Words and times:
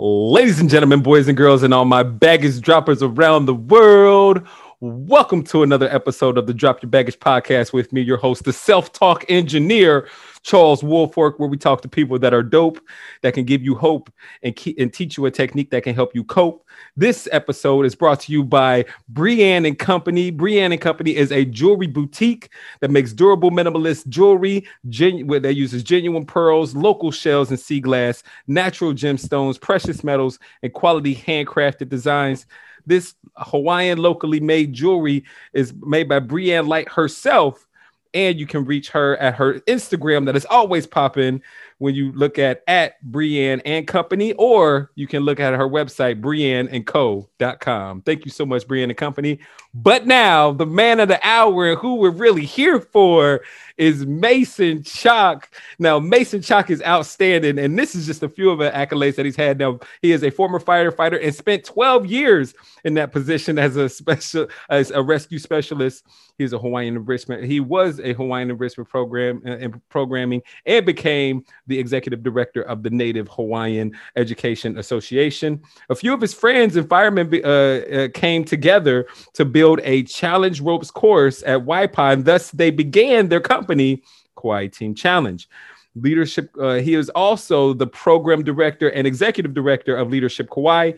Ladies 0.00 0.60
and 0.60 0.70
gentlemen, 0.70 1.02
boys 1.02 1.26
and 1.26 1.36
girls, 1.36 1.64
and 1.64 1.74
all 1.74 1.84
my 1.84 2.04
baggage 2.04 2.60
droppers 2.60 3.02
around 3.02 3.46
the 3.46 3.54
world, 3.54 4.46
welcome 4.80 5.42
to 5.42 5.64
another 5.64 5.92
episode 5.92 6.38
of 6.38 6.46
the 6.46 6.54
Drop 6.54 6.82
Your 6.82 6.88
Baggage 6.90 7.18
podcast 7.18 7.72
with 7.72 7.92
me, 7.92 8.00
your 8.00 8.16
host, 8.16 8.44
the 8.44 8.52
self 8.52 8.92
talk 8.92 9.24
engineer, 9.28 10.08
Charles 10.42 10.82
Woolfork, 10.82 11.38
where 11.38 11.48
we 11.48 11.56
talk 11.56 11.82
to 11.82 11.88
people 11.88 12.16
that 12.20 12.32
are 12.32 12.44
dope, 12.44 12.78
that 13.22 13.34
can 13.34 13.44
give 13.44 13.62
you 13.62 13.74
hope 13.74 14.08
and, 14.44 14.54
keep, 14.54 14.78
and 14.78 14.92
teach 14.92 15.16
you 15.16 15.26
a 15.26 15.32
technique 15.32 15.70
that 15.70 15.82
can 15.82 15.96
help 15.96 16.14
you 16.14 16.22
cope. 16.22 16.64
This 16.96 17.28
episode 17.32 17.86
is 17.86 17.96
brought 17.96 18.20
to 18.20 18.32
you 18.32 18.44
by 18.44 18.84
Brienne 19.08 19.66
and 19.66 19.76
Company. 19.76 20.30
Brienne 20.30 20.70
and 20.70 20.80
Company 20.80 21.16
is 21.16 21.32
a 21.32 21.44
jewelry 21.44 21.88
boutique 21.88 22.48
that 22.80 22.90
makes 22.92 23.12
durable 23.12 23.50
minimalist 23.50 24.06
jewelry 24.06 24.64
genu- 24.88 25.40
that 25.40 25.54
uses 25.54 25.82
genuine 25.82 26.24
pearls, 26.24 26.76
local 26.76 27.10
shells 27.10 27.50
and 27.50 27.58
sea 27.58 27.80
glass, 27.80 28.22
natural 28.46 28.92
gemstones, 28.92 29.60
precious 29.60 30.04
metals, 30.04 30.38
and 30.62 30.72
quality 30.72 31.16
handcrafted 31.16 31.88
designs. 31.88 32.46
This 32.86 33.14
Hawaiian 33.36 33.98
locally 33.98 34.40
made 34.40 34.72
jewelry 34.72 35.24
is 35.52 35.72
made 35.80 36.08
by 36.08 36.18
Brienne 36.18 36.66
Light 36.66 36.88
herself 36.88 37.66
and 38.14 38.38
you 38.38 38.46
can 38.46 38.64
reach 38.64 38.90
her 38.90 39.16
at 39.18 39.34
her 39.34 39.60
Instagram 39.60 40.26
that 40.26 40.36
is 40.36 40.46
always 40.46 40.86
popping 40.86 41.42
when 41.78 41.94
you 41.94 42.12
look 42.12 42.38
at 42.38 42.62
at 42.66 43.00
Brienne 43.02 43.60
and 43.64 43.86
Company, 43.86 44.32
or 44.34 44.90
you 44.94 45.06
can 45.06 45.22
look 45.22 45.40
at 45.40 45.54
her 45.54 45.68
website, 45.68 46.20
brienneandco.com. 46.20 48.02
Thank 48.02 48.24
you 48.24 48.30
so 48.30 48.44
much, 48.44 48.66
Brienne 48.66 48.90
and 48.90 48.96
Company. 48.96 49.38
But 49.74 50.06
now 50.06 50.52
the 50.52 50.66
man 50.66 51.00
of 51.00 51.08
the 51.08 51.20
hour 51.26 51.76
who 51.76 51.96
we're 51.96 52.10
really 52.10 52.44
here 52.44 52.80
for 52.80 53.42
is 53.76 54.04
Mason 54.06 54.82
Chock. 54.82 55.54
Now, 55.78 55.98
Mason 56.00 56.42
Chock 56.42 56.68
is 56.70 56.82
outstanding, 56.82 57.58
and 57.58 57.78
this 57.78 57.94
is 57.94 58.06
just 58.06 58.22
a 58.22 58.28
few 58.28 58.50
of 58.50 58.58
the 58.58 58.70
accolades 58.70 59.14
that 59.16 59.24
he's 59.24 59.36
had. 59.36 59.58
Now, 59.58 59.78
he 60.02 60.10
is 60.10 60.24
a 60.24 60.30
former 60.30 60.58
firefighter 60.58 61.22
and 61.22 61.34
spent 61.34 61.64
12 61.64 62.06
years 62.06 62.54
in 62.84 62.94
that 62.94 63.12
position 63.12 63.58
as 63.58 63.76
a 63.76 63.88
special 63.88 64.48
as 64.68 64.90
a 64.90 65.02
rescue 65.02 65.38
specialist. 65.38 66.04
He's 66.38 66.52
a 66.52 66.58
Hawaiian 66.58 66.96
enrichment. 66.96 67.44
He 67.44 67.60
was 67.60 68.00
a 68.00 68.12
Hawaiian 68.12 68.50
enrichment 68.50 68.88
program 68.88 69.42
and 69.44 69.74
uh, 69.74 69.78
programming 69.88 70.42
and 70.66 70.86
became 70.86 71.44
the 71.68 71.78
executive 71.78 72.22
director 72.22 72.62
of 72.62 72.82
the 72.82 72.90
Native 72.90 73.28
Hawaiian 73.28 73.96
Education 74.16 74.78
Association. 74.78 75.62
A 75.88 75.94
few 75.94 76.12
of 76.12 76.20
his 76.20 76.34
friends 76.34 76.76
and 76.76 76.88
firemen 76.88 77.32
uh, 77.44 77.48
uh, 77.48 78.08
came 78.14 78.44
together 78.44 79.06
to 79.34 79.44
build 79.44 79.80
a 79.84 80.02
challenge 80.02 80.60
ropes 80.60 80.90
course 80.90 81.42
at 81.46 81.60
Waipa, 81.60 82.12
and 82.12 82.24
thus 82.24 82.50
they 82.50 82.70
began 82.70 83.28
their 83.28 83.40
company, 83.40 84.02
Kauai 84.36 84.68
Team 84.68 84.94
Challenge. 84.94 85.48
Leadership, 85.94 86.50
uh, 86.60 86.74
he 86.74 86.94
is 86.94 87.08
also 87.10 87.72
the 87.72 87.86
program 87.86 88.42
director 88.44 88.88
and 88.90 89.06
executive 89.06 89.54
director 89.54 89.96
of 89.96 90.10
Leadership 90.10 90.48
Kauai 90.50 90.92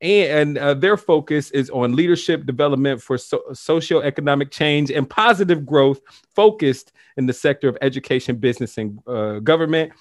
and 0.00 0.58
uh, 0.58 0.74
their 0.74 0.96
focus 0.96 1.50
is 1.50 1.70
on 1.70 1.96
leadership 1.96 2.46
development 2.46 3.02
for 3.02 3.18
so- 3.18 3.42
socioeconomic 3.50 4.50
change 4.50 4.90
and 4.90 5.08
positive 5.08 5.66
growth 5.66 6.00
focused 6.34 6.92
in 7.16 7.26
the 7.26 7.32
sector 7.32 7.68
of 7.68 7.76
education, 7.82 8.36
business, 8.36 8.78
and 8.78 9.00
uh, 9.06 9.40
government. 9.40 9.92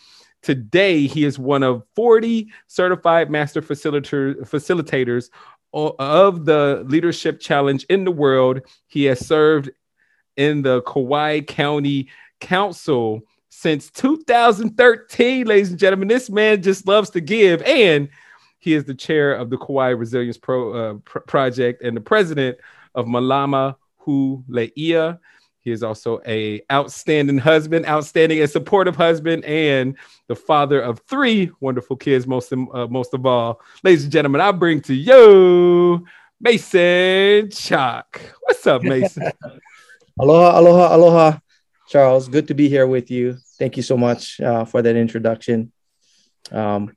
Today, 0.43 1.07
he 1.07 1.25
is 1.25 1.39
one 1.39 1.63
of 1.63 1.83
40 1.95 2.47
certified 2.67 3.31
master 3.31 3.61
facilitator, 3.61 4.35
facilitators 4.47 5.29
of 5.73 6.45
the 6.45 6.83
Leadership 6.87 7.39
Challenge 7.39 7.83
in 7.89 8.03
the 8.03 8.11
world. 8.11 8.61
He 8.85 9.05
has 9.05 9.25
served 9.25 9.71
in 10.35 10.61
the 10.61 10.81
Kauai 10.83 11.41
County 11.41 12.07
Council 12.39 13.21
since 13.49 13.89
2013, 13.89 15.47
ladies 15.47 15.71
and 15.71 15.79
gentlemen. 15.79 16.07
This 16.07 16.29
man 16.29 16.61
just 16.61 16.87
loves 16.87 17.09
to 17.11 17.19
give. 17.19 17.63
And 17.63 18.09
he 18.59 18.73
is 18.73 18.85
the 18.85 18.95
chair 18.95 19.33
of 19.33 19.49
the 19.49 19.57
Kauai 19.57 19.89
Resilience 19.89 20.37
Pro, 20.37 20.73
uh, 20.73 20.93
Pro- 21.05 21.21
Project 21.21 21.81
and 21.83 21.95
the 21.95 22.01
president 22.01 22.57
of 22.95 23.05
Malama 23.05 23.75
Huleia. 24.05 25.19
He 25.59 25.71
is 25.71 25.83
also 25.83 26.21
a 26.25 26.61
outstanding 26.71 27.37
husband, 27.37 27.85
outstanding 27.85 28.39
and 28.39 28.49
supportive 28.49 28.95
husband, 28.95 29.43
and 29.43 29.97
the 30.27 30.35
father 30.35 30.79
of 30.79 31.01
three 31.09 31.51
wonderful 31.59 31.97
kids. 31.97 32.25
Most 32.25 32.51
of, 32.53 32.59
uh, 32.73 32.87
most 32.87 33.13
of 33.13 33.25
all, 33.25 33.61
ladies 33.83 34.03
and 34.03 34.11
gentlemen, 34.11 34.39
I 34.39 34.51
bring 34.53 34.79
to 34.81 34.93
you 34.93 36.05
Mason 36.39 37.49
Chock. 37.51 38.21
What's 38.41 38.65
up, 38.65 38.81
Mason? 38.81 39.29
aloha, 40.19 40.57
aloha, 40.57 40.95
aloha, 40.95 41.39
Charles. 41.89 42.29
Good 42.29 42.47
to 42.47 42.53
be 42.53 42.69
here 42.69 42.87
with 42.87 43.11
you. 43.11 43.37
Thank 43.59 43.75
you 43.75 43.83
so 43.83 43.97
much 43.97 44.39
uh, 44.39 44.63
for 44.63 44.81
that 44.81 44.95
introduction. 44.95 45.73
Um, 46.51 46.95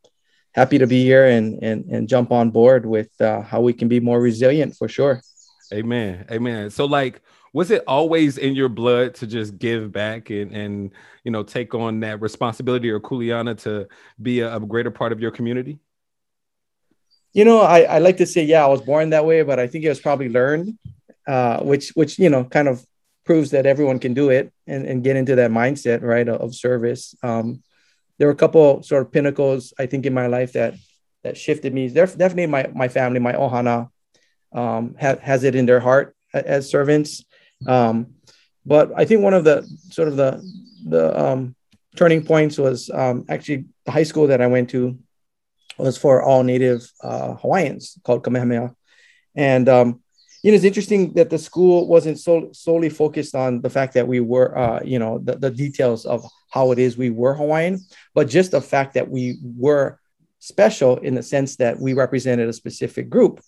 happy 0.52 0.78
to 0.78 0.86
be 0.86 1.04
here 1.04 1.26
and 1.26 1.62
and 1.62 1.84
and 1.90 2.08
jump 2.08 2.32
on 2.32 2.50
board 2.50 2.86
with 2.86 3.08
uh, 3.20 3.42
how 3.42 3.60
we 3.60 3.72
can 3.72 3.88
be 3.88 4.00
more 4.00 4.20
resilient 4.20 4.76
for 4.76 4.88
sure. 4.88 5.20
Amen. 5.72 6.26
Amen. 6.30 6.70
So 6.70 6.84
like 6.84 7.22
was 7.52 7.70
it 7.70 7.82
always 7.86 8.38
in 8.38 8.54
your 8.54 8.68
blood 8.68 9.14
to 9.14 9.26
just 9.26 9.58
give 9.58 9.92
back 9.92 10.30
and 10.30 10.52
and 10.52 10.92
you 11.24 11.30
know 11.30 11.42
take 11.42 11.74
on 11.74 12.00
that 12.00 12.20
responsibility 12.20 12.90
or 12.90 13.00
kuleana 13.00 13.60
to 13.62 13.88
be 14.20 14.40
a, 14.40 14.56
a 14.56 14.60
greater 14.60 14.90
part 14.90 15.12
of 15.12 15.20
your 15.20 15.30
community? 15.30 15.78
You 17.32 17.44
know, 17.44 17.60
I, 17.60 17.82
I 17.82 17.98
like 17.98 18.16
to 18.16 18.26
say, 18.26 18.42
yeah, 18.42 18.64
I 18.64 18.68
was 18.68 18.80
born 18.80 19.10
that 19.10 19.24
way, 19.24 19.42
but 19.42 19.60
I 19.60 19.68
think 19.68 19.84
it 19.84 19.88
was 19.88 20.00
probably 20.00 20.28
learned, 20.28 20.76
uh, 21.28 21.60
which 21.60 21.90
which 21.90 22.18
you 22.18 22.28
know 22.28 22.44
kind 22.44 22.68
of 22.68 22.84
proves 23.24 23.50
that 23.50 23.66
everyone 23.66 24.00
can 24.00 24.14
do 24.14 24.30
it 24.30 24.52
and, 24.66 24.84
and 24.86 25.04
get 25.04 25.14
into 25.14 25.36
that 25.36 25.50
mindset, 25.50 26.02
right, 26.02 26.28
of, 26.28 26.40
of 26.40 26.54
service. 26.54 27.14
Um, 27.22 27.62
there 28.20 28.28
were 28.28 28.34
a 28.34 28.36
couple 28.36 28.82
sort 28.82 29.00
of 29.00 29.10
pinnacles 29.10 29.72
I 29.78 29.86
think 29.86 30.04
in 30.04 30.12
my 30.12 30.26
life 30.26 30.52
that 30.52 30.74
that 31.24 31.38
shifted 31.38 31.72
me. 31.72 31.88
There's 31.88 32.14
definitely 32.14 32.46
my 32.48 32.68
my 32.74 32.86
family, 32.88 33.18
my 33.18 33.32
ohana, 33.32 33.88
um, 34.52 34.94
ha- 35.00 35.22
has 35.22 35.42
it 35.42 35.54
in 35.54 35.64
their 35.64 35.80
heart 35.80 36.14
as 36.34 36.70
servants. 36.70 37.24
Um, 37.66 38.14
but 38.66 38.92
I 38.94 39.06
think 39.06 39.22
one 39.22 39.32
of 39.32 39.44
the 39.44 39.66
sort 39.88 40.08
of 40.08 40.16
the 40.16 40.30
the 40.86 41.18
um, 41.18 41.56
turning 41.96 42.22
points 42.22 42.58
was 42.58 42.90
um, 42.90 43.24
actually 43.30 43.64
the 43.86 43.92
high 43.92 44.04
school 44.04 44.26
that 44.26 44.42
I 44.42 44.48
went 44.48 44.68
to 44.70 44.98
was 45.78 45.96
for 45.96 46.22
all 46.22 46.42
native 46.42 46.92
uh, 47.02 47.34
Hawaiians 47.36 47.98
called 48.04 48.22
Kamehameha, 48.22 48.74
and 49.34 49.66
um, 49.66 50.02
you 50.42 50.52
know 50.52 50.56
it's 50.56 50.64
interesting 50.64 51.14
that 51.14 51.30
the 51.30 51.38
school 51.38 51.88
wasn't 51.88 52.18
so 52.20 52.50
solely 52.52 52.90
focused 52.90 53.34
on 53.34 53.62
the 53.62 53.70
fact 53.70 53.94
that 53.94 54.06
we 54.06 54.20
were 54.20 54.56
uh, 54.58 54.80
you 54.84 54.98
know 54.98 55.18
the, 55.18 55.36
the 55.36 55.50
details 55.50 56.04
of 56.04 56.22
how 56.50 56.72
it 56.72 56.78
is 56.78 56.96
we 56.96 57.10
were 57.10 57.34
Hawaiian, 57.34 57.80
but 58.14 58.28
just 58.28 58.50
the 58.50 58.60
fact 58.60 58.94
that 58.94 59.08
we 59.08 59.38
were 59.42 59.98
special 60.40 60.96
in 60.98 61.14
the 61.14 61.22
sense 61.22 61.56
that 61.56 61.78
we 61.78 61.92
represented 61.92 62.48
a 62.48 62.52
specific 62.52 63.08
group 63.08 63.40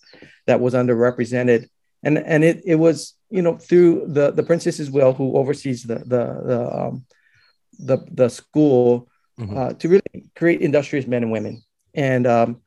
that 0.46 0.60
was 0.60 0.74
underrepresented. 0.74 1.68
And, 2.04 2.18
and 2.18 2.44
it, 2.44 2.62
it 2.64 2.74
was, 2.76 3.14
you 3.30 3.42
know, 3.42 3.56
through 3.56 4.06
the, 4.08 4.30
the 4.30 4.42
princess's 4.42 4.90
will 4.90 5.12
who 5.12 5.36
oversees 5.36 5.82
the, 5.84 5.96
the, 5.96 6.42
the, 6.46 6.80
um, 6.80 7.04
the, 7.78 7.98
the 8.10 8.28
school 8.28 9.08
mm-hmm. 9.38 9.56
uh, 9.56 9.72
to 9.74 9.88
really 9.88 10.30
create 10.36 10.60
industrious 10.60 11.06
men 11.06 11.22
and 11.22 11.32
women. 11.32 11.62
And, 11.94 12.26
um, 12.26 12.60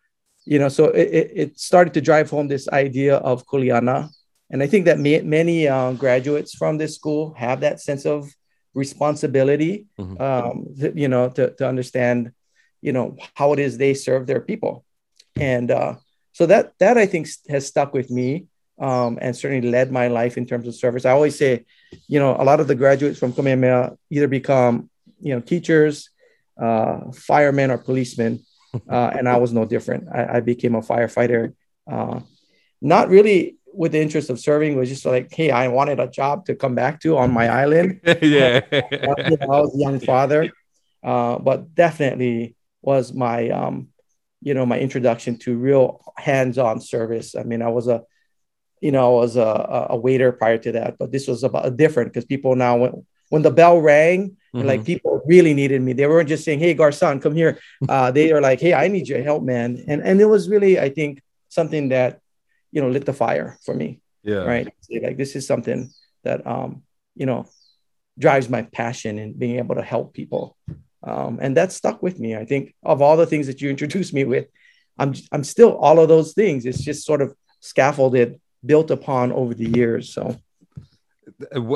you 0.45 0.59
know, 0.59 0.69
so 0.69 0.85
it, 0.85 1.31
it 1.35 1.59
started 1.59 1.93
to 1.95 2.01
drive 2.01 2.29
home 2.29 2.47
this 2.47 2.67
idea 2.69 3.17
of 3.17 3.45
kuleana. 3.45 4.09
And 4.49 4.61
I 4.61 4.67
think 4.67 4.85
that 4.85 4.99
may, 4.99 5.21
many 5.21 5.67
uh, 5.67 5.93
graduates 5.93 6.55
from 6.55 6.77
this 6.77 6.95
school 6.95 7.33
have 7.33 7.61
that 7.61 7.81
sense 7.81 8.05
of 8.05 8.31
responsibility, 8.75 9.87
mm-hmm. 9.97 10.21
um, 10.21 10.67
you 10.95 11.07
know, 11.07 11.29
to, 11.29 11.51
to 11.55 11.67
understand, 11.67 12.31
you 12.81 12.91
know, 12.91 13.15
how 13.33 13.53
it 13.53 13.59
is 13.59 13.77
they 13.77 13.93
serve 13.95 14.27
their 14.27 14.41
people. 14.41 14.85
And 15.35 15.71
uh, 15.71 15.95
so 16.33 16.45
that, 16.45 16.73
that 16.79 16.97
I 16.97 17.07
think 17.07 17.27
has 17.49 17.65
stuck 17.65 17.93
with 17.93 18.11
me 18.11 18.45
um, 18.79 19.17
and 19.21 19.35
certainly 19.35 19.67
led 19.67 19.91
my 19.91 20.07
life 20.07 20.37
in 20.37 20.45
terms 20.45 20.67
of 20.67 20.75
service. 20.75 21.05
I 21.05 21.11
always 21.11 21.37
say, 21.37 21.65
you 22.07 22.19
know, 22.19 22.35
a 22.37 22.43
lot 22.43 22.59
of 22.59 22.67
the 22.67 22.75
graduates 22.75 23.17
from 23.17 23.33
Kamehameha 23.33 23.97
either 24.11 24.27
become, 24.27 24.89
you 25.19 25.33
know, 25.33 25.39
teachers, 25.39 26.09
uh, 26.61 27.11
firemen, 27.11 27.71
or 27.71 27.77
policemen. 27.77 28.43
Uh, 28.89 29.09
and 29.17 29.29
I 29.29 29.37
was 29.37 29.53
no 29.53 29.63
different. 29.63 30.09
I, 30.13 30.35
I 30.35 30.39
became 30.41 30.75
a 30.75 30.81
firefighter, 30.81 31.53
uh, 31.89 32.19
not 32.81 33.07
really 33.07 33.55
with 33.75 33.91
the 33.91 34.01
interest 34.01 34.29
of 34.29 34.39
serving 34.39 34.75
was 34.75 34.89
just 34.89 35.05
like, 35.05 35.33
hey, 35.33 35.51
I 35.51 35.67
wanted 35.67 35.99
a 35.99 36.07
job 36.07 36.45
to 36.45 36.55
come 36.55 36.75
back 36.75 37.01
to 37.01 37.17
on 37.17 37.31
my 37.31 37.47
island. 37.47 37.99
yeah, 38.21 38.61
I 38.71 39.45
was 39.45 39.75
a 39.75 39.77
young 39.77 39.99
father, 39.99 40.49
uh, 41.03 41.37
but 41.39 41.75
definitely 41.75 42.55
was 42.81 43.13
my 43.13 43.49
um, 43.49 43.89
you 44.41 44.53
know 44.53 44.65
my 44.65 44.79
introduction 44.79 45.37
to 45.39 45.57
real 45.57 46.01
hands-on 46.17 46.79
service. 46.79 47.35
I 47.35 47.43
mean, 47.43 47.61
I 47.61 47.69
was 47.69 47.87
a 47.87 48.03
you 48.81 48.91
know 48.91 49.17
I 49.17 49.21
was 49.21 49.35
a, 49.35 49.87
a 49.89 49.97
waiter 49.97 50.31
prior 50.31 50.57
to 50.59 50.71
that, 50.73 50.97
but 50.97 51.11
this 51.11 51.27
was 51.27 51.43
about 51.43 51.75
different 51.77 52.13
because 52.13 52.25
people 52.25 52.55
now 52.55 52.77
when 52.77 53.05
when 53.29 53.41
the 53.41 53.51
bell 53.51 53.79
rang. 53.79 54.37
Mm-hmm. 54.55 54.67
Like 54.67 54.85
people 54.85 55.21
really 55.25 55.53
needed 55.53 55.81
me. 55.81 55.91
They 55.91 56.07
weren't 56.07 56.29
just 56.29 56.45
saying, 56.45 56.59
"Hey, 56.59 56.73
Garcon, 56.73 57.19
come 57.19 57.35
here." 57.35 57.59
Uh, 57.89 58.09
they 58.09 58.31
are 58.31 58.39
like, 58.39 58.61
"Hey, 58.61 58.73
I 58.73 58.87
need 58.87 59.05
your 59.09 59.21
help, 59.21 59.43
man." 59.43 59.83
And 59.85 60.01
and 60.01 60.21
it 60.21 60.25
was 60.25 60.47
really, 60.47 60.79
I 60.79 60.87
think, 60.87 61.21
something 61.49 61.89
that 61.89 62.21
you 62.75 62.81
know 62.81 62.89
lit 62.89 63.05
the 63.05 63.13
fire 63.13 63.57
for 63.65 63.73
me 63.73 63.99
yeah 64.23 64.43
right 64.43 64.67
like 65.01 65.17
this 65.17 65.35
is 65.35 65.47
something 65.47 65.89
that 66.23 66.45
um 66.45 66.83
you 67.15 67.25
know 67.25 67.47
drives 68.19 68.47
my 68.47 68.61
passion 68.61 69.17
in 69.17 69.33
being 69.33 69.57
able 69.57 69.75
to 69.75 69.81
help 69.81 70.13
people 70.13 70.55
um 71.03 71.39
and 71.41 71.57
that 71.57 71.71
stuck 71.71 72.03
with 72.03 72.19
me 72.19 72.35
i 72.35 72.45
think 72.45 72.75
of 72.83 73.01
all 73.01 73.17
the 73.17 73.25
things 73.25 73.47
that 73.47 73.61
you 73.61 73.71
introduced 73.71 74.13
me 74.13 74.23
with 74.23 74.45
I'm 74.97 75.13
I'm 75.31 75.43
still 75.43 75.77
all 75.77 75.99
of 75.99 76.07
those 76.07 76.33
things. 76.33 76.65
It's 76.65 76.83
just 76.83 77.05
sort 77.05 77.21
of 77.21 77.35
scaffolded, 77.59 78.39
built 78.65 78.91
upon 78.91 79.31
over 79.31 79.53
the 79.53 79.69
years. 79.69 80.13
So 80.13 80.37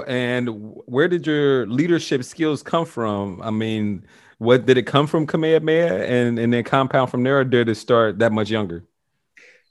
and 0.08 0.48
where 0.86 1.08
did 1.08 1.28
your 1.28 1.68
leadership 1.68 2.24
skills 2.24 2.64
come 2.64 2.86
from? 2.86 3.42
I 3.42 3.50
mean, 3.50 4.06
what 4.38 4.66
did 4.66 4.78
it 4.78 4.84
come 4.84 5.06
from 5.06 5.28
Kamehameha 5.28 6.06
and, 6.06 6.40
and 6.40 6.54
then 6.54 6.64
compound 6.64 7.12
from 7.12 7.24
there, 7.24 7.40
or 7.40 7.44
did 7.44 7.68
it 7.68 7.76
start 7.76 8.20
that 8.20 8.32
much 8.32 8.50
younger? 8.50 8.86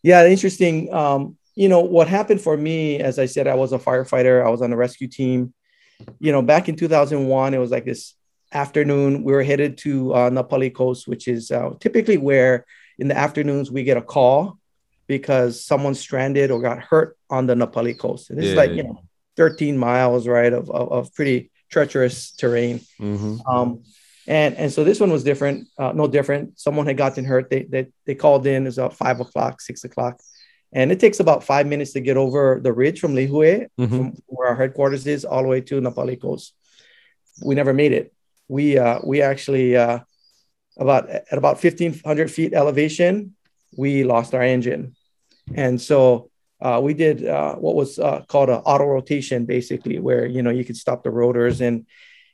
Yeah, 0.02 0.26
interesting. 0.26 0.92
Um, 0.92 1.36
you 1.54 1.68
know, 1.68 1.80
what 1.80 2.08
happened 2.08 2.40
for 2.40 2.56
me, 2.56 3.00
as 3.00 3.18
I 3.18 3.26
said, 3.26 3.46
I 3.46 3.54
was 3.54 3.72
a 3.72 3.78
firefighter, 3.78 4.44
I 4.44 4.50
was 4.50 4.62
on 4.62 4.70
the 4.70 4.76
rescue 4.76 5.08
team. 5.08 5.52
You 6.20 6.30
know, 6.30 6.42
back 6.42 6.68
in 6.68 6.76
2001, 6.76 7.54
it 7.54 7.58
was 7.58 7.72
like 7.72 7.84
this 7.84 8.14
afternoon. 8.52 9.24
We 9.24 9.32
were 9.32 9.42
headed 9.42 9.78
to 9.78 10.14
uh, 10.14 10.30
Na 10.30 10.44
Pali 10.44 10.70
Coast, 10.70 11.08
which 11.08 11.26
is 11.26 11.50
uh, 11.50 11.70
typically 11.80 12.16
where 12.16 12.64
in 12.98 13.08
the 13.08 13.16
afternoons 13.16 13.70
we 13.70 13.82
get 13.82 13.96
a 13.96 14.02
call 14.02 14.58
because 15.08 15.64
someone's 15.64 15.98
stranded 15.98 16.50
or 16.50 16.60
got 16.60 16.78
hurt 16.78 17.16
on 17.28 17.46
the 17.46 17.56
Na 17.56 17.66
Pali 17.66 17.94
Coast. 17.94 18.30
And 18.30 18.38
this 18.38 18.46
yeah, 18.46 18.50
is 18.52 18.56
like, 18.56 18.70
you 18.72 18.84
know, 18.84 19.02
13 19.36 19.76
miles, 19.76 20.28
right, 20.28 20.52
of, 20.52 20.70
of, 20.70 20.92
of 20.92 21.14
pretty 21.14 21.50
treacherous 21.70 22.32
terrain. 22.32 22.80
Mm-hmm. 23.00 23.38
Um, 23.48 23.82
and, 24.28 24.54
and 24.56 24.70
so 24.70 24.84
this 24.84 25.00
one 25.00 25.10
was 25.10 25.24
different, 25.24 25.68
uh, 25.78 25.92
no 25.92 26.06
different. 26.06 26.60
Someone 26.60 26.86
had 26.86 26.98
gotten 26.98 27.24
hurt. 27.24 27.48
They, 27.48 27.62
they, 27.62 27.86
they 28.04 28.14
called 28.14 28.46
in, 28.46 28.64
it 28.64 28.66
was 28.66 28.76
about 28.76 28.94
five 28.94 29.20
o'clock, 29.20 29.62
six 29.62 29.84
o'clock. 29.84 30.20
And 30.70 30.92
it 30.92 31.00
takes 31.00 31.18
about 31.18 31.44
five 31.44 31.66
minutes 31.66 31.92
to 31.92 32.00
get 32.00 32.18
over 32.18 32.60
the 32.62 32.74
ridge 32.74 33.00
from 33.00 33.14
Lihue, 33.14 33.68
mm-hmm. 33.80 33.86
from 33.86 34.22
where 34.26 34.48
our 34.48 34.54
headquarters 34.54 35.06
is, 35.06 35.24
all 35.24 35.40
the 35.40 35.48
way 35.48 35.62
to 35.62 35.80
Na 35.80 35.90
Pali 35.90 36.16
Coast. 36.16 36.52
We 37.42 37.54
never 37.54 37.72
made 37.72 37.92
it. 37.92 38.12
We, 38.48 38.76
uh, 38.76 38.98
we 39.02 39.22
actually, 39.22 39.76
uh, 39.78 40.00
about 40.76 41.08
at 41.08 41.38
about 41.38 41.62
1500 41.62 42.30
feet 42.30 42.52
elevation, 42.52 43.34
we 43.78 44.04
lost 44.04 44.34
our 44.34 44.42
engine. 44.42 44.94
And 45.54 45.80
so 45.80 46.30
uh, 46.60 46.80
we 46.82 46.92
did 46.92 47.26
uh, 47.26 47.54
what 47.54 47.74
was 47.74 47.98
uh, 47.98 48.24
called 48.28 48.50
an 48.50 48.56
auto 48.56 48.84
rotation, 48.84 49.46
basically, 49.46 49.98
where 49.98 50.26
you 50.26 50.42
know 50.42 50.50
you 50.50 50.66
could 50.66 50.76
stop 50.76 51.02
the 51.02 51.10
rotors 51.10 51.60
and 51.62 51.86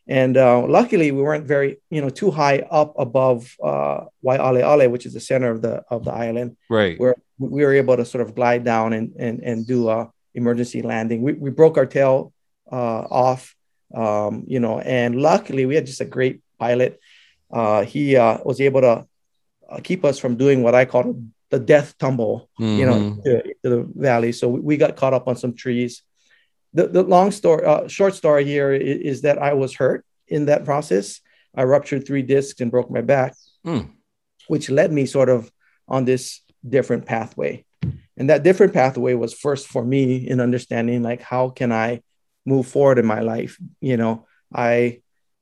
and 0.07 0.37
uh, 0.37 0.67
luckily 0.67 1.11
we 1.11 1.23
weren't 1.23 1.47
very 1.47 1.79
you 1.91 2.01
know 2.01 2.11
too 2.11 2.31
high 2.31 2.59
up 2.71 2.95
above 2.99 3.55
uh, 3.63 4.05
Waialeale, 4.25 4.91
which 4.91 5.07
is 5.07 5.15
the 5.15 5.21
center 5.21 5.51
of 5.51 5.63
the 5.63 5.83
of 5.91 6.05
the 6.05 6.13
island, 6.13 6.57
right? 6.69 6.99
Where 6.99 7.17
we 7.39 7.65
were 7.65 7.75
able 7.75 7.97
to 7.97 8.05
sort 8.05 8.23
of 8.27 8.35
glide 8.35 8.65
down 8.65 8.93
and 8.93 9.13
and 9.19 9.41
and 9.43 9.67
do 9.67 9.89
a 9.89 10.11
emergency 10.35 10.83
landing. 10.83 11.23
We 11.23 11.33
we 11.33 11.51
broke 11.51 11.79
our 11.79 11.87
tail 11.87 12.33
uh, 12.71 13.03
off, 13.11 13.55
um, 13.95 14.45
you 14.47 14.61
know, 14.61 14.81
and 14.81 15.21
luckily 15.21 15.67
we 15.67 15.75
had 15.75 15.87
just 15.87 16.01
a 16.01 16.05
great 16.05 16.43
pilot. 16.59 17.01
Uh, 17.51 17.85
he 17.85 18.17
uh, 18.17 18.39
was 18.45 18.61
able 18.61 18.81
to 18.81 19.07
uh, 19.71 19.81
keep 19.83 20.05
us 20.05 20.19
from 20.19 20.37
doing 20.37 20.63
what 20.63 20.75
I 20.75 20.85
call 20.85 21.23
the 21.51 21.59
death 21.59 21.97
tumble, 21.99 22.49
mm-hmm. 22.61 22.79
you 22.79 22.87
know, 22.87 22.95
mm-hmm. 22.95 23.23
to, 23.23 23.43
to, 23.43 23.69
the 23.71 23.91
valley. 23.95 24.33
So 24.33 24.49
we 24.49 24.77
got 24.77 24.97
caught 24.97 25.15
up 25.15 25.29
on 25.29 25.37
some 25.37 25.55
trees. 25.55 26.03
The, 26.75 26.89
the 26.89 27.03
long 27.03 27.31
story, 27.31 27.65
uh, 27.65 27.89
short 27.89 28.15
story 28.15 28.45
here 28.45 28.73
is, 28.73 29.01
is, 29.01 29.23
that 29.23 29.39
I 29.39 29.55
was 29.55 29.75
hurt 29.75 30.05
in 30.27 30.47
that 30.47 30.65
process. 30.65 31.21
I 31.55 31.65
ruptured 31.65 32.07
three 32.07 32.23
discs 32.23 32.61
and 32.61 32.71
broke 32.71 32.91
my 32.91 33.01
back, 33.01 33.35
mm. 33.65 33.91
which 34.49 34.71
led 34.71 34.93
me 34.93 35.07
sort 35.07 35.29
of 35.29 35.51
on 35.89 36.05
this 36.05 36.41
different 36.69 37.07
pathway. 37.07 37.65
And 38.17 38.31
that 38.31 38.43
different 38.43 38.75
pathway 38.75 39.15
was 39.15 39.35
first 39.35 39.69
for 39.69 39.85
me 39.85 40.29
in 40.29 40.41
understanding 40.41 41.03
like 41.03 41.21
how 41.23 41.51
can 41.51 41.73
I 41.73 42.03
move 42.45 42.67
forward 42.67 42.99
in 42.99 43.07
my 43.07 43.21
life. 43.21 43.59
You 43.81 43.97
know, 43.97 44.27
I 44.53 45.01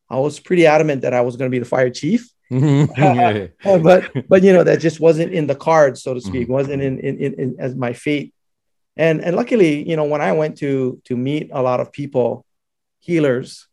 I 0.08 0.18
was 0.18 0.38
pretty 0.38 0.66
adamant 0.66 1.02
that 1.02 1.14
I 1.14 1.22
was 1.22 1.36
going 1.36 1.50
to 1.50 1.54
be 1.54 1.58
the 1.58 1.64
fire 1.64 1.90
chief 1.90 2.28
but 3.82 4.28
but 4.28 4.42
you 4.42 4.52
know 4.52 4.62
that 4.62 4.78
just 4.78 5.00
wasn't 5.00 5.32
in 5.32 5.46
the 5.46 5.54
cards, 5.54 6.02
so 6.02 6.12
to 6.12 6.20
speak, 6.20 6.44
mm-hmm. 6.44 6.52
wasn't 6.52 6.82
in, 6.82 6.98
in, 6.98 7.18
in, 7.18 7.34
in 7.34 7.56
as 7.58 7.74
my 7.74 7.94
fate. 7.94 8.34
And 8.96 9.24
and 9.24 9.36
luckily, 9.36 9.88
you 9.88 9.96
know, 9.96 10.04
when 10.04 10.20
I 10.20 10.32
went 10.32 10.58
to 10.58 11.00
to 11.04 11.16
meet 11.16 11.50
a 11.52 11.62
lot 11.62 11.80
of 11.80 11.92
people, 11.92 12.44
healers, 13.00 13.66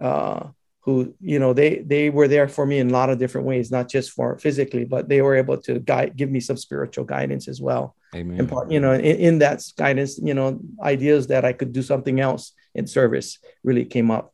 uh, 0.00 0.48
who 0.80 1.14
you 1.20 1.38
know 1.38 1.52
they 1.52 1.78
they 1.78 2.10
were 2.10 2.28
there 2.28 2.48
for 2.48 2.66
me 2.66 2.78
in 2.78 2.90
a 2.90 2.92
lot 2.92 3.10
of 3.10 3.18
different 3.18 3.46
ways, 3.46 3.70
not 3.70 3.88
just 3.88 4.10
for 4.12 4.38
physically, 4.38 4.84
but 4.84 5.08
they 5.08 5.22
were 5.22 5.36
able 5.36 5.58
to 5.58 5.78
guide, 5.78 6.16
give 6.16 6.30
me 6.30 6.40
some 6.40 6.56
spiritual 6.56 7.04
guidance 7.04 7.48
as 7.48 7.60
well. 7.60 7.94
Amen. 8.14 8.40
And 8.40 8.48
part, 8.48 8.70
you 8.70 8.80
know, 8.80 8.92
in, 8.92 9.04
in 9.04 9.38
that 9.40 9.62
guidance, 9.76 10.18
you 10.18 10.34
know, 10.34 10.60
ideas 10.82 11.26
that 11.26 11.44
I 11.44 11.52
could 11.52 11.72
do 11.72 11.82
something 11.82 12.20
else 12.20 12.52
in 12.74 12.86
service 12.86 13.38
really 13.62 13.84
came 13.84 14.10
up. 14.10 14.32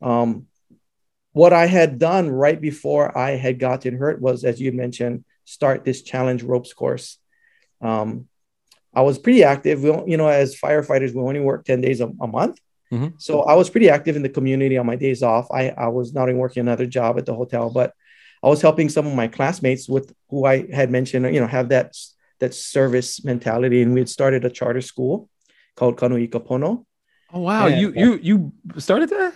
Um, 0.00 0.46
what 1.32 1.52
I 1.52 1.66
had 1.66 1.98
done 1.98 2.30
right 2.30 2.60
before 2.60 3.16
I 3.16 3.30
had 3.32 3.58
gotten 3.58 3.96
hurt 3.98 4.20
was, 4.20 4.44
as 4.44 4.60
you 4.60 4.72
mentioned, 4.72 5.24
start 5.44 5.84
this 5.84 6.02
challenge 6.02 6.42
ropes 6.42 6.72
course. 6.72 7.18
Um, 7.80 8.28
I 8.94 9.02
was 9.02 9.18
pretty 9.18 9.42
active. 9.44 9.82
We, 9.82 9.90
you 10.06 10.16
know, 10.16 10.28
as 10.28 10.56
firefighters, 10.56 11.14
we 11.14 11.20
only 11.20 11.40
work 11.40 11.64
10 11.64 11.80
days 11.80 12.00
a, 12.00 12.10
a 12.20 12.26
month. 12.26 12.60
Mm-hmm. 12.92 13.16
So 13.18 13.42
I 13.42 13.54
was 13.54 13.70
pretty 13.70 13.88
active 13.88 14.16
in 14.16 14.22
the 14.22 14.28
community 14.28 14.76
on 14.76 14.86
my 14.86 14.96
days 14.96 15.22
off. 15.22 15.50
I, 15.50 15.70
I 15.70 15.88
was 15.88 16.12
not 16.12 16.28
even 16.28 16.38
working 16.38 16.60
another 16.60 16.86
job 16.86 17.18
at 17.18 17.24
the 17.24 17.34
hotel, 17.34 17.70
but 17.70 17.94
I 18.42 18.48
was 18.48 18.60
helping 18.60 18.88
some 18.88 19.06
of 19.06 19.14
my 19.14 19.28
classmates 19.28 19.88
with 19.88 20.14
who 20.28 20.44
I 20.44 20.70
had 20.70 20.90
mentioned, 20.90 21.32
you 21.34 21.40
know, 21.40 21.46
have 21.46 21.70
that, 21.70 21.96
that 22.40 22.54
service 22.54 23.24
mentality. 23.24 23.80
And 23.80 23.94
we 23.94 24.00
had 24.00 24.10
started 24.10 24.44
a 24.44 24.50
charter 24.50 24.82
school 24.82 25.30
called 25.74 25.96
Kanu 25.96 26.28
Ikapono. 26.28 26.84
Oh, 27.32 27.40
wow. 27.40 27.68
And, 27.68 27.80
you, 27.80 27.92
you, 27.96 28.20
you 28.22 28.52
started 28.80 29.08
that? 29.08 29.34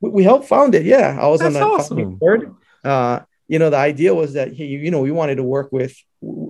we 0.00 0.22
helped 0.22 0.48
found 0.48 0.74
it. 0.74 0.84
Yeah, 0.84 1.18
I 1.20 1.26
was 1.28 1.40
That's 1.40 1.56
on 1.56 1.60
the 1.60 1.66
awesome. 1.66 2.16
board. 2.16 2.54
Uh, 2.84 3.20
you 3.48 3.58
know, 3.58 3.70
the 3.70 3.76
idea 3.76 4.14
was 4.14 4.34
that 4.34 4.54
hey, 4.54 4.66
you 4.66 4.90
know 4.90 5.00
we 5.00 5.10
wanted 5.10 5.36
to 5.36 5.42
work 5.42 5.72
with 5.72 5.96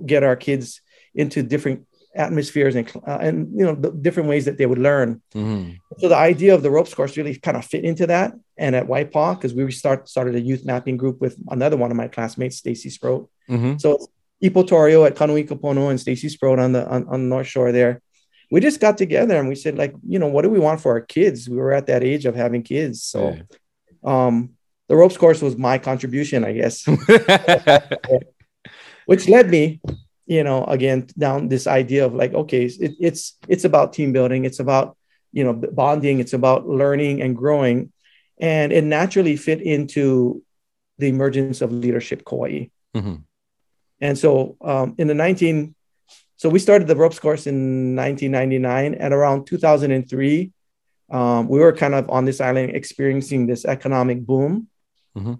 get 0.05 0.23
our 0.23 0.35
kids 0.35 0.81
into 1.13 1.43
different 1.43 1.87
atmospheres 2.17 2.75
and 2.75 2.89
uh, 3.07 3.19
and 3.21 3.49
you 3.57 3.65
know 3.65 3.75
the 3.75 3.91
different 3.91 4.29
ways 4.29 4.45
that 4.45 4.57
they 4.57 4.65
would 4.65 4.79
learn. 4.79 5.21
Mm-hmm. 5.33 5.73
So 5.99 6.09
the 6.09 6.15
idea 6.15 6.55
of 6.55 6.63
the 6.63 6.71
ropes 6.71 6.93
course 6.93 7.17
really 7.17 7.35
kind 7.35 7.57
of 7.57 7.65
fit 7.65 7.83
into 7.83 8.07
that. 8.07 8.33
And 8.57 8.75
at 8.75 8.87
Waipa, 8.87 9.35
because 9.35 9.53
we 9.53 9.69
start 9.71 10.09
started 10.09 10.35
a 10.35 10.41
youth 10.41 10.65
mapping 10.65 10.97
group 10.97 11.21
with 11.21 11.37
another 11.49 11.77
one 11.77 11.91
of 11.91 11.97
my 11.97 12.07
classmates, 12.07 12.57
Stacy 12.57 12.89
Sproat. 12.89 13.29
Mm-hmm. 13.49 13.77
So 13.77 14.07
Ipo 14.43 14.67
Torio 14.67 15.05
at 15.05 15.15
Kanu 15.15 15.43
Ikapono 15.43 15.89
and 15.89 15.99
Stacy 15.99 16.29
Sproat 16.29 16.59
on 16.59 16.73
the 16.73 16.87
on, 16.87 17.07
on 17.07 17.23
the 17.23 17.29
North 17.29 17.47
Shore 17.47 17.71
there 17.71 18.01
we 18.49 18.61
just 18.61 18.79
got 18.79 18.97
together 18.97 19.37
and 19.37 19.47
we 19.47 19.53
said 19.55 19.77
like 19.77 19.93
you 20.07 20.17
know 20.19 20.27
what 20.27 20.43
do 20.43 20.49
we 20.49 20.59
want 20.59 20.81
for 20.81 20.93
our 20.93 21.01
kids 21.01 21.49
we 21.49 21.57
were 21.57 21.73
at 21.73 21.87
that 21.87 22.03
age 22.03 22.25
of 22.25 22.35
having 22.35 22.63
kids 22.63 23.03
so 23.03 23.35
yeah. 23.35 23.41
um 24.03 24.51
the 24.87 24.95
ropes 24.95 25.17
course 25.17 25.41
was 25.41 25.57
my 25.57 25.77
contribution 25.77 26.45
i 26.45 26.53
guess 26.53 26.87
which 29.05 29.27
led 29.27 29.49
me 29.49 29.81
you 30.27 30.43
know 30.43 30.63
again 30.65 31.07
down 31.17 31.47
this 31.47 31.65
idea 31.65 32.05
of 32.05 32.13
like 32.13 32.33
okay 32.33 32.65
it, 32.65 32.93
it's 32.99 33.37
it's 33.47 33.63
about 33.63 33.93
team 33.93 34.13
building. 34.13 34.45
It's 34.45 34.59
about 34.59 34.97
you 35.31 35.43
know 35.43 35.53
bonding. 35.53 36.19
It's 36.19 36.33
about 36.33 36.67
learning 36.67 37.21
and 37.21 37.35
growing. 37.35 37.91
And 38.39 38.71
it 38.71 38.83
naturally 38.83 39.35
fit 39.35 39.61
into 39.61 40.43
the 40.99 41.07
emergence 41.07 41.61
of 41.61 41.71
leadership 41.71 42.23
kauai. 42.23 42.67
Mm-hmm. 42.95 43.15
and 44.01 44.17
so 44.17 44.57
um, 44.61 44.95
in 44.97 45.07
the 45.07 45.13
19 45.13 45.75
so 46.37 46.49
we 46.49 46.57
started 46.57 46.87
the 46.87 46.95
ropes 46.95 47.19
course 47.19 47.45
in 47.45 47.95
1999 47.95 48.95
and 48.95 49.13
around 49.13 49.45
2003 49.45 50.51
um, 51.11 51.47
we 51.47 51.59
were 51.59 51.73
kind 51.73 51.93
of 51.93 52.09
on 52.09 52.25
this 52.25 52.41
island 52.41 52.75
experiencing 52.75 53.45
this 53.45 53.65
economic 53.65 54.25
boom. 54.25 54.67
Mm-hmm. 55.15 55.33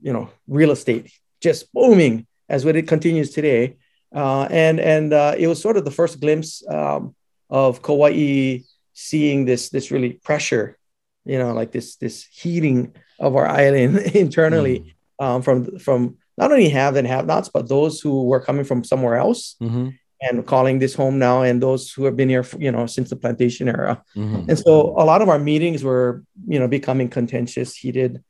you 0.00 0.12
know 0.12 0.30
real 0.48 0.72
estate 0.72 1.12
just 1.40 1.72
booming 1.72 2.26
as 2.52 2.64
what 2.64 2.76
it 2.76 2.86
continues 2.86 3.30
today 3.30 3.76
uh, 4.14 4.46
and 4.50 4.78
and 4.78 5.12
uh, 5.12 5.34
it 5.36 5.48
was 5.48 5.60
sort 5.60 5.76
of 5.76 5.84
the 5.84 5.96
first 6.00 6.20
glimpse 6.20 6.62
um, 6.68 7.14
of 7.50 7.82
kauai 7.82 8.58
seeing 8.92 9.44
this 9.44 9.70
this 9.70 9.90
really 9.90 10.12
pressure 10.28 10.78
you 11.24 11.38
know 11.38 11.52
like 11.52 11.72
this 11.72 11.96
this 11.96 12.24
heating 12.30 12.94
of 13.18 13.34
our 13.34 13.48
island 13.62 13.98
internally 14.14 14.78
mm-hmm. 14.78 15.24
um, 15.24 15.42
from 15.42 15.78
from 15.78 16.16
not 16.38 16.50
only 16.50 16.68
have 16.68 16.96
and 16.96 17.06
have 17.06 17.26
nots, 17.26 17.48
but 17.48 17.68
those 17.68 18.00
who 18.00 18.24
were 18.24 18.40
coming 18.40 18.64
from 18.64 18.84
somewhere 18.84 19.16
else 19.16 19.56
mm-hmm. 19.60 19.90
and 20.22 20.46
calling 20.46 20.78
this 20.78 20.94
home 20.94 21.18
now, 21.18 21.42
and 21.42 21.62
those 21.62 21.92
who 21.92 22.04
have 22.04 22.16
been 22.16 22.28
here, 22.28 22.42
for, 22.42 22.58
you 22.58 22.72
know, 22.72 22.86
since 22.86 23.10
the 23.10 23.16
plantation 23.16 23.68
era. 23.68 24.02
Mm-hmm. 24.16 24.48
And 24.48 24.58
so 24.58 24.94
a 24.98 25.04
lot 25.04 25.22
of 25.22 25.28
our 25.28 25.38
meetings 25.38 25.84
were, 25.84 26.24
you 26.46 26.58
know, 26.58 26.68
becoming 26.68 27.08
contentious, 27.08 27.76
heated, 27.76 28.22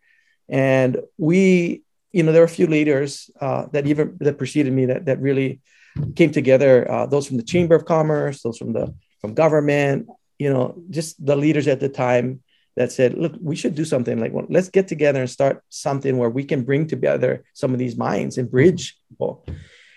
and 0.49 0.99
we, 1.17 1.83
you 2.13 2.23
know, 2.23 2.33
there 2.33 2.43
were 2.43 2.47
a 2.47 2.59
few 2.61 2.67
leaders 2.67 3.31
uh, 3.41 3.67
that 3.73 3.87
even 3.87 4.17
that 4.21 4.39
preceded 4.39 4.73
me 4.73 4.87
that 4.87 5.07
that 5.07 5.21
really 5.21 5.61
came 6.15 6.31
together. 6.31 6.91
Uh, 6.91 7.07
those 7.07 7.27
from 7.27 7.37
the 7.37 7.43
Chamber 7.43 7.75
of 7.75 7.85
Commerce, 7.85 8.43
those 8.43 8.59
from 8.59 8.73
the 8.73 8.95
from 9.21 9.35
government, 9.35 10.09
you 10.39 10.53
know, 10.53 10.83
just 10.91 11.25
the 11.25 11.37
leaders 11.37 11.67
at 11.69 11.81
the 11.81 11.89
time 11.89 12.43
that 12.77 12.91
said, 12.91 13.15
look, 13.15 13.35
we 13.41 13.55
should 13.55 13.75
do 13.75 13.85
something 13.85 14.19
like, 14.19 14.33
well, 14.33 14.47
let's 14.49 14.71
get 14.71 14.89
together 14.89 15.21
and 15.21 15.31
start 15.31 15.63
something 15.69 16.17
where 16.17 16.31
we 16.31 16.45
can 16.45 16.63
bring 16.63 16.87
together 16.87 17.45
some 17.53 17.73
of 17.73 17.79
these 17.79 17.97
minds 17.97 18.39
and 18.39 18.51
bridge 18.51 18.99
people. 19.09 19.45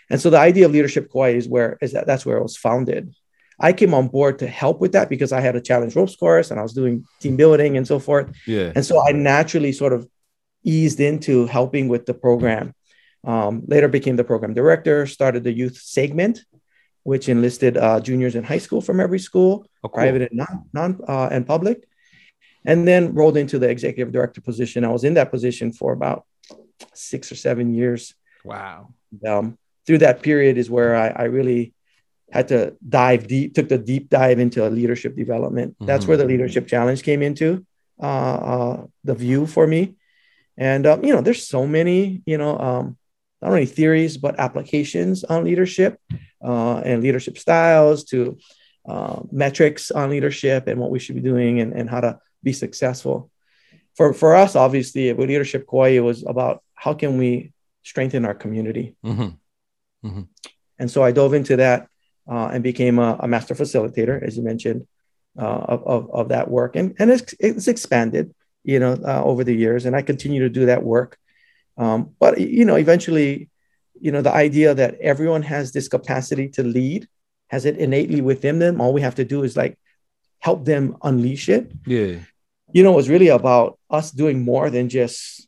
And 0.10 0.20
so 0.20 0.30
the 0.30 0.38
idea 0.38 0.66
of 0.66 0.72
leadership 0.72 1.12
Kauai 1.12 1.30
is 1.30 1.48
where 1.48 1.78
is 1.82 1.94
that 1.94 2.06
that's 2.06 2.26
where 2.26 2.38
it 2.38 2.44
was 2.44 2.58
founded. 2.58 3.14
I 3.60 3.72
came 3.72 3.94
on 3.94 4.10
board 4.10 4.40
to 4.40 4.48
help 4.48 4.82
with 4.82 4.92
that 4.92 5.10
because 5.10 5.32
I 5.32 5.40
had 5.40 5.56
a 5.56 5.62
challenge 5.62 5.96
ropes 5.96 6.16
course 6.16 6.52
and 6.52 6.60
I 6.60 6.64
was 6.64 6.74
doing 6.74 7.06
team 7.22 7.38
building 7.38 7.78
and 7.78 7.88
so 7.88 8.00
forth. 8.00 8.36
Yeah. 8.46 8.74
And 8.76 8.86
so 8.86 9.02
I 9.08 9.14
naturally 9.14 9.72
sort 9.72 9.94
of 9.94 10.08
eased 10.66 11.00
into 11.00 11.46
helping 11.46 11.88
with 11.88 12.06
the 12.06 12.14
program. 12.14 12.74
Um, 13.24 13.64
later 13.68 13.88
became 13.88 14.18
the 14.18 14.24
program 14.24 14.54
director, 14.54 15.08
started 15.08 15.44
the 15.44 15.52
youth 15.52 15.78
segment, 15.78 16.44
which 17.04 17.30
enlisted 17.30 17.78
uh, 17.78 18.00
juniors 18.00 18.36
in 18.36 18.44
high 18.44 18.58
school 18.58 18.82
from 18.82 19.00
every 19.00 19.20
school, 19.20 19.68
oh, 19.84 19.90
cool. 19.90 19.96
private 19.96 20.24
and 20.24 20.32
non, 20.34 20.70
non 20.74 21.00
uh, 21.08 21.30
and 21.32 21.48
public, 21.48 21.88
and 22.66 22.88
then 22.88 23.14
rolled 23.14 23.38
into 23.38 23.58
the 23.58 23.70
executive 23.70 24.12
director 24.12 24.42
position. 24.42 24.84
I 24.84 24.90
was 24.90 25.04
in 25.04 25.14
that 25.16 25.32
position 25.32 25.72
for 25.72 25.94
about 25.94 26.26
six 26.94 27.32
or 27.32 27.36
seven 27.36 27.74
years. 27.74 28.14
Wow. 28.44 28.94
Um, 29.26 29.58
through 29.86 30.00
that 30.00 30.22
period 30.22 30.58
is 30.58 30.70
where 30.70 30.96
I, 30.96 31.08
I, 31.10 31.24
really 31.26 31.74
had 32.32 32.48
to 32.50 32.76
dive 32.88 33.28
deep, 33.28 33.54
took 33.54 33.70
the 33.70 33.78
deep 33.78 34.10
dive 34.10 34.40
into 34.40 34.68
leadership 34.70 35.16
development. 35.16 35.74
Mm-hmm. 35.74 35.86
That's 35.86 36.08
where 36.08 36.18
the 36.18 36.26
leadership 36.26 36.68
challenge 36.68 37.04
came 37.04 37.22
into 37.22 37.66
uh, 38.02 38.06
uh, 38.06 38.86
the 39.04 39.16
view 39.16 39.46
for 39.48 39.66
me. 39.66 39.96
And 40.58 40.86
um, 40.86 41.04
you 41.04 41.14
know, 41.14 41.22
there's 41.22 41.48
so 41.48 41.68
many, 41.68 42.22
you 42.26 42.38
know, 42.38 42.58
um, 42.58 42.98
not 43.42 43.52
only 43.52 43.66
theories 43.66 44.18
but 44.18 44.40
applications 44.40 45.24
on 45.24 45.44
leadership 45.44 46.00
uh, 46.44 46.78
and 46.78 47.04
leadership 47.04 47.38
styles 47.38 48.06
to 48.06 48.38
uh, 48.88 49.22
metrics 49.32 49.92
on 49.92 50.10
leadership 50.10 50.68
and 50.68 50.80
what 50.80 50.92
we 50.92 51.00
should 51.00 51.16
be 51.16 51.22
doing 51.22 51.60
and, 51.60 51.74
and 51.74 51.90
how 51.90 52.00
to 52.00 52.20
be 52.44 52.54
successful. 52.54 53.30
For 53.96 54.14
for 54.14 54.36
us, 54.36 54.56
obviously, 54.56 55.12
with 55.14 55.30
leadership 55.30 55.66
Kauai, 55.68 55.90
it 55.90 56.02
was 56.02 56.24
about 56.26 56.64
how 56.74 56.94
can 56.94 57.18
we 57.18 57.54
strengthen 57.84 58.26
our 58.26 58.34
community. 58.34 58.96
Mm-hmm. 59.06 60.08
Mm-hmm. 60.08 60.22
And 60.80 60.92
so 60.92 61.04
I 61.04 61.12
dove 61.12 61.34
into 61.34 61.58
that 61.58 61.88
uh, 62.30 62.48
and 62.48 62.64
became 62.64 63.00
a, 63.00 63.18
a, 63.20 63.28
master 63.28 63.56
facilitator, 63.56 64.22
as 64.22 64.38
you 64.38 64.44
mentioned, 64.44 64.88
uh, 65.40 65.44
of, 65.44 65.88
of, 65.88 66.12
of, 66.12 66.30
that 66.30 66.50
work. 66.50 66.76
And, 66.76 66.96
and 67.00 67.12
it's, 67.12 67.34
it's 67.40 67.68
expanded, 67.68 68.34
you 68.66 68.80
know, 68.80 68.98
uh, 69.06 69.24
over 69.24 69.44
the 69.44 69.56
years. 69.56 69.86
And 69.86 69.96
I 69.96 70.02
continue 70.02 70.42
to 70.42 70.50
do 70.50 70.66
that 70.66 70.84
work. 70.84 71.18
Um, 71.78 72.12
but, 72.20 72.40
you 72.40 72.66
know, 72.66 72.76
eventually, 72.76 73.50
you 74.00 74.12
know, 74.12 74.22
the 74.22 74.34
idea 74.34 74.74
that 74.74 74.96
everyone 75.00 75.44
has 75.44 75.72
this 75.72 75.88
capacity 75.88 76.50
to 76.50 76.64
lead, 76.64 77.08
has 77.50 77.66
it 77.66 77.78
innately 77.78 78.22
within 78.22 78.60
them. 78.60 78.82
All 78.82 78.94
we 78.94 79.02
have 79.02 79.16
to 79.16 79.26
do 79.26 79.44
is 79.44 79.56
like 79.56 79.78
help 80.40 80.66
them 80.66 80.98
unleash 81.04 81.48
it. 81.50 81.72
Yeah. 81.86 82.20
You 82.74 82.84
know, 82.84 82.98
it's 82.98 83.08
really 83.08 83.30
about 83.30 83.80
us 83.90 84.12
doing 84.12 84.44
more 84.44 84.70
than 84.70 84.90
just 84.90 85.48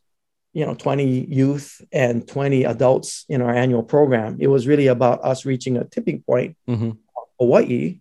you 0.53 0.65
know 0.65 0.73
20 0.73 1.25
youth 1.25 1.81
and 1.91 2.27
20 2.27 2.63
adults 2.63 3.25
in 3.29 3.43
our 3.43 3.53
annual 3.53 3.83
program 3.83 4.37
it 4.39 4.47
was 4.47 4.65
really 4.65 4.87
about 4.87 5.23
us 5.23 5.45
reaching 5.45 5.77
a 5.77 5.83
tipping 5.83 6.23
point 6.23 6.57
mm-hmm. 6.67 6.91
hawaii 7.39 7.99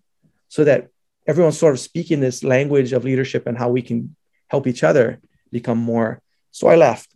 so 0.49 0.65
that 0.65 0.89
everyone's 1.27 1.59
sort 1.59 1.75
of 1.75 1.81
speaking 1.81 2.21
this 2.21 2.43
language 2.43 2.95
of 2.95 3.05
leadership 3.05 3.47
and 3.47 3.59
how 3.59 3.69
we 3.69 3.83
can 3.83 4.17
help 4.49 4.67
each 4.67 4.83
other 4.83 5.21
become 5.51 5.79
more 5.79 6.21
so 6.51 6.69
i 6.69 6.77
left 6.77 7.15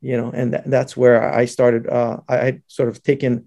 you 0.00 0.16
know 0.16 0.30
and 0.30 0.52
th- 0.52 0.64
that's 0.66 0.96
where 0.96 1.32
i 1.32 1.44
started 1.44 1.88
uh, 1.88 2.18
I, 2.28 2.36
I 2.46 2.60
sort 2.66 2.88
of 2.88 3.02
taken 3.02 3.46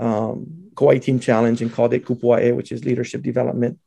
um, 0.00 0.70
Kauai 0.74 0.98
Team 0.98 1.20
Challenge 1.20 1.60
and 1.60 1.72
called 1.72 1.92
it 1.92 2.04
Kupu 2.04 2.36
A'e, 2.36 2.56
which 2.56 2.72
is 2.72 2.84
leadership 2.84 3.22
development, 3.22 3.78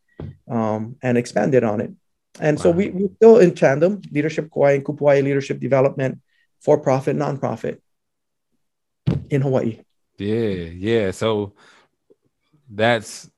um, 0.48 0.96
and 1.02 1.18
expanded 1.18 1.64
on 1.64 1.82
it. 1.82 1.92
And 2.40 2.58
wow. 2.58 2.64
so 2.64 2.72
we, 2.72 2.90
we're 2.92 3.16
still 3.16 3.40
in 3.40 3.56
tandem, 3.56 4.02
leadership 4.12 4.52
Kauai 4.54 4.74
and 4.74 4.86
Kupu 4.86 5.02
A'e 5.02 5.24
leadership 5.24 5.60
development 5.60 6.22
for 6.62 6.78
profit, 6.78 7.18
nonprofit 7.18 7.80
in 9.30 9.42
Hawaii. 9.42 9.80
Yeah, 10.18 10.70
yeah. 10.88 11.12
So 11.12 11.54
that's 12.70 13.30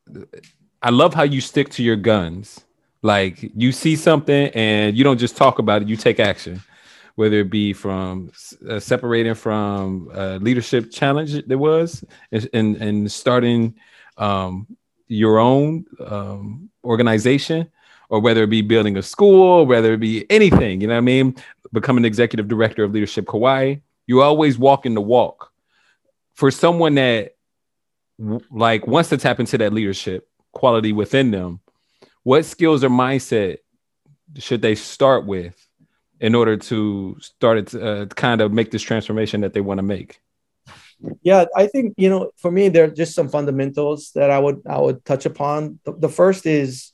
I 0.82 0.90
love 0.90 1.14
how 1.14 1.24
you 1.24 1.42
stick 1.42 1.70
to 1.72 1.84
your 1.84 1.96
guns. 1.96 2.65
Like 3.06 3.52
you 3.56 3.72
see 3.72 3.96
something 3.96 4.48
and 4.56 4.98
you 4.98 5.04
don't 5.04 5.20
just 5.20 5.38
talk 5.38 5.60
about 5.60 5.84
it, 5.84 5.88
you 5.88 5.96
take 5.96 6.20
action. 6.20 6.60
Whether 7.14 7.42
it 7.42 7.52
be 7.52 7.72
from 7.72 8.32
uh, 8.68 8.80
separating 8.80 9.36
from 9.36 10.10
uh, 10.12 10.38
leadership 10.42 10.92
challenge 10.92 11.46
there 11.46 11.60
was 11.60 12.04
and 12.32 12.76
and 12.78 13.12
starting 13.12 13.76
um, 14.18 14.66
your 15.08 15.38
own 15.38 15.86
um, 16.04 16.72
organization 16.84 17.70
or 18.10 18.20
whether 18.22 18.42
it 18.42 18.50
be 18.50 18.64
building 18.64 18.98
a 18.98 19.04
school, 19.04 19.68
whether 19.68 19.94
it 19.94 20.00
be 20.00 20.26
anything, 20.32 20.82
you 20.82 20.88
know 20.88 20.96
what 20.96 21.10
I 21.10 21.12
mean? 21.14 21.36
Become 21.74 21.98
an 21.98 22.06
executive 22.06 22.48
director 22.48 22.84
of 22.84 22.92
Leadership 22.92 23.28
Kauai, 23.28 23.76
you 24.08 24.24
always 24.24 24.58
walk 24.58 24.88
in 24.88 24.96
the 24.96 25.02
walk. 25.02 25.52
For 26.34 26.50
someone 26.50 26.96
that 26.96 27.36
like 28.50 28.88
wants 28.88 29.10
to 29.10 29.18
tap 29.18 29.40
into 29.40 29.60
that 29.60 29.74
leadership 29.74 30.28
quality 30.54 30.92
within 30.92 31.30
them, 31.30 31.60
what 32.26 32.44
skills 32.44 32.84
or 32.84 32.90
mindset 32.90 33.60
should 34.38 34.62
they 34.62 34.74
start 34.74 35.26
with 35.26 35.56
in 36.20 36.34
order 36.34 36.58
to 36.58 37.16
start 37.22 37.60
it 37.60 37.68
to 37.68 37.88
uh, 37.88 38.06
kind 38.08 38.42
of 38.42 38.52
make 38.52 38.72
this 38.72 38.82
transformation 38.82 39.42
that 39.42 39.54
they 39.54 39.62
want 39.62 39.78
to 39.78 39.84
make? 39.84 40.20
Yeah, 41.22 41.46
I 41.56 41.68
think 41.68 41.94
you 41.98 42.10
know, 42.10 42.32
for 42.38 42.52
me, 42.52 42.70
there 42.70 42.86
are 42.86 42.90
just 42.90 43.14
some 43.14 43.30
fundamentals 43.30 44.12
that 44.16 44.32
I 44.32 44.40
would 44.40 44.64
I 44.68 44.80
would 44.80 45.06
touch 45.06 45.26
upon. 45.26 45.80
The, 45.86 45.94
the 45.94 46.10
first 46.10 46.48
is 46.48 46.92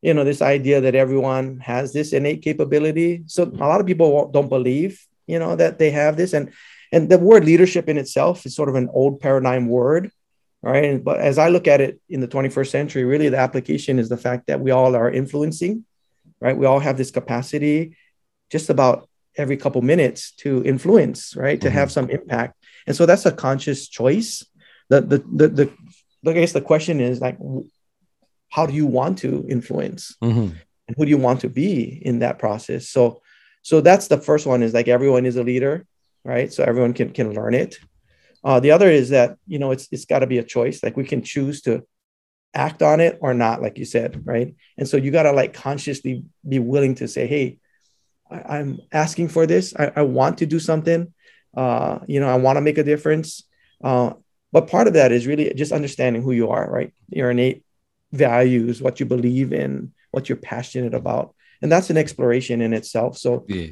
you 0.00 0.14
know 0.14 0.22
this 0.22 0.40
idea 0.40 0.80
that 0.80 0.94
everyone 0.94 1.58
has 1.58 1.92
this 1.92 2.12
innate 2.12 2.42
capability 2.42 3.24
so 3.26 3.42
a 3.42 3.66
lot 3.66 3.80
of 3.80 3.86
people 3.86 4.30
don't 4.30 4.48
believe 4.48 5.04
you 5.26 5.40
know 5.40 5.56
that 5.56 5.80
they 5.80 5.90
have 5.90 6.16
this 6.16 6.32
and 6.34 6.52
and 6.92 7.08
the 7.08 7.18
word 7.18 7.44
leadership 7.44 7.88
in 7.88 7.98
itself 7.98 8.46
is 8.46 8.54
sort 8.54 8.68
of 8.68 8.76
an 8.76 8.88
old 8.92 9.18
paradigm 9.18 9.66
word 9.66 10.12
right? 10.62 11.02
But 11.02 11.20
as 11.20 11.38
i 11.38 11.48
look 11.48 11.68
at 11.68 11.80
it 11.80 12.00
in 12.08 12.20
the 12.20 12.28
21st 12.28 12.70
century 12.70 13.04
really 13.04 13.28
the 13.28 13.38
application 13.38 13.98
is 13.98 14.08
the 14.08 14.16
fact 14.16 14.46
that 14.48 14.60
we 14.60 14.70
all 14.70 14.94
are 14.94 15.10
influencing 15.10 15.84
right? 16.40 16.56
We 16.56 16.66
all 16.66 16.78
have 16.78 16.96
this 16.96 17.10
capacity 17.10 17.96
just 18.50 18.70
about 18.70 19.08
every 19.36 19.56
couple 19.56 19.82
minutes 19.82 20.32
to 20.32 20.62
influence 20.64 21.36
right? 21.36 21.60
To 21.60 21.68
mm-hmm. 21.68 21.76
have 21.76 21.92
some 21.92 22.10
impact. 22.10 22.54
And 22.86 22.96
so 22.96 23.06
that's 23.06 23.26
a 23.26 23.32
conscious 23.32 23.88
choice. 23.88 24.44
The 24.88 25.00
the 25.00 25.18
the, 25.32 25.48
the 25.48 26.30
I 26.30 26.32
guess 26.34 26.52
the 26.52 26.60
question 26.60 27.00
is 27.00 27.20
like 27.20 27.38
how 28.50 28.66
do 28.66 28.72
you 28.72 28.86
want 28.86 29.18
to 29.18 29.46
influence? 29.48 30.16
Mm-hmm. 30.22 30.56
and 30.88 30.96
who 30.96 31.04
do 31.04 31.10
you 31.10 31.18
want 31.18 31.40
to 31.42 31.48
be 31.48 31.82
in 32.04 32.20
that 32.20 32.38
process? 32.38 32.88
So 32.88 33.22
so 33.62 33.80
that's 33.80 34.08
the 34.08 34.18
first 34.18 34.46
one 34.46 34.62
is 34.62 34.72
like 34.72 34.88
everyone 34.88 35.26
is 35.26 35.36
a 35.36 35.42
leader 35.42 35.86
right? 36.24 36.52
So 36.52 36.64
everyone 36.64 36.94
can 36.94 37.10
can 37.10 37.32
learn 37.34 37.54
it 37.54 37.78
uh, 38.44 38.60
the 38.60 38.70
other 38.70 38.88
is 38.88 39.10
that 39.10 39.36
you 39.46 39.58
know 39.58 39.70
it's 39.70 39.88
it's 39.90 40.04
got 40.04 40.20
to 40.20 40.26
be 40.26 40.38
a 40.38 40.44
choice 40.44 40.82
like 40.82 40.96
we 40.96 41.04
can 41.04 41.22
choose 41.22 41.62
to 41.62 41.86
act 42.54 42.82
on 42.82 43.00
it 43.00 43.18
or 43.20 43.34
not 43.34 43.60
like 43.60 43.78
you 43.78 43.84
said 43.84 44.22
right 44.24 44.54
and 44.76 44.88
so 44.88 44.96
you 44.96 45.10
got 45.10 45.24
to 45.24 45.32
like 45.32 45.52
consciously 45.52 46.24
be 46.48 46.58
willing 46.58 46.94
to 46.94 47.06
say 47.06 47.26
hey 47.26 47.58
I, 48.30 48.58
am 48.58 48.78
asking 48.92 49.28
for 49.28 49.46
this 49.46 49.74
I, 49.76 49.92
I, 49.96 50.02
want 50.02 50.38
to 50.38 50.46
do 50.46 50.58
something 50.58 51.12
uh, 51.56 51.98
you 52.06 52.20
know 52.20 52.28
i 52.28 52.36
want 52.36 52.56
to 52.56 52.62
make 52.62 52.78
a 52.78 52.84
difference 52.84 53.44
uh, 53.84 54.14
but 54.50 54.66
part 54.66 54.86
of 54.86 54.94
that 54.94 55.12
is 55.12 55.26
really 55.26 55.52
just 55.54 55.72
understanding 55.72 56.22
who 56.22 56.32
you 56.32 56.48
are 56.48 56.68
right 56.70 56.92
your 57.10 57.30
innate 57.30 57.64
values, 58.12 58.80
what 58.80 59.00
you 59.00 59.06
believe 59.06 59.52
in, 59.52 59.92
what 60.10 60.28
you're 60.28 60.36
passionate 60.36 60.94
about. 60.94 61.34
And 61.60 61.70
that's 61.70 61.90
an 61.90 61.96
exploration 61.96 62.60
in 62.60 62.72
itself. 62.72 63.18
So, 63.18 63.44
yeah. 63.48 63.68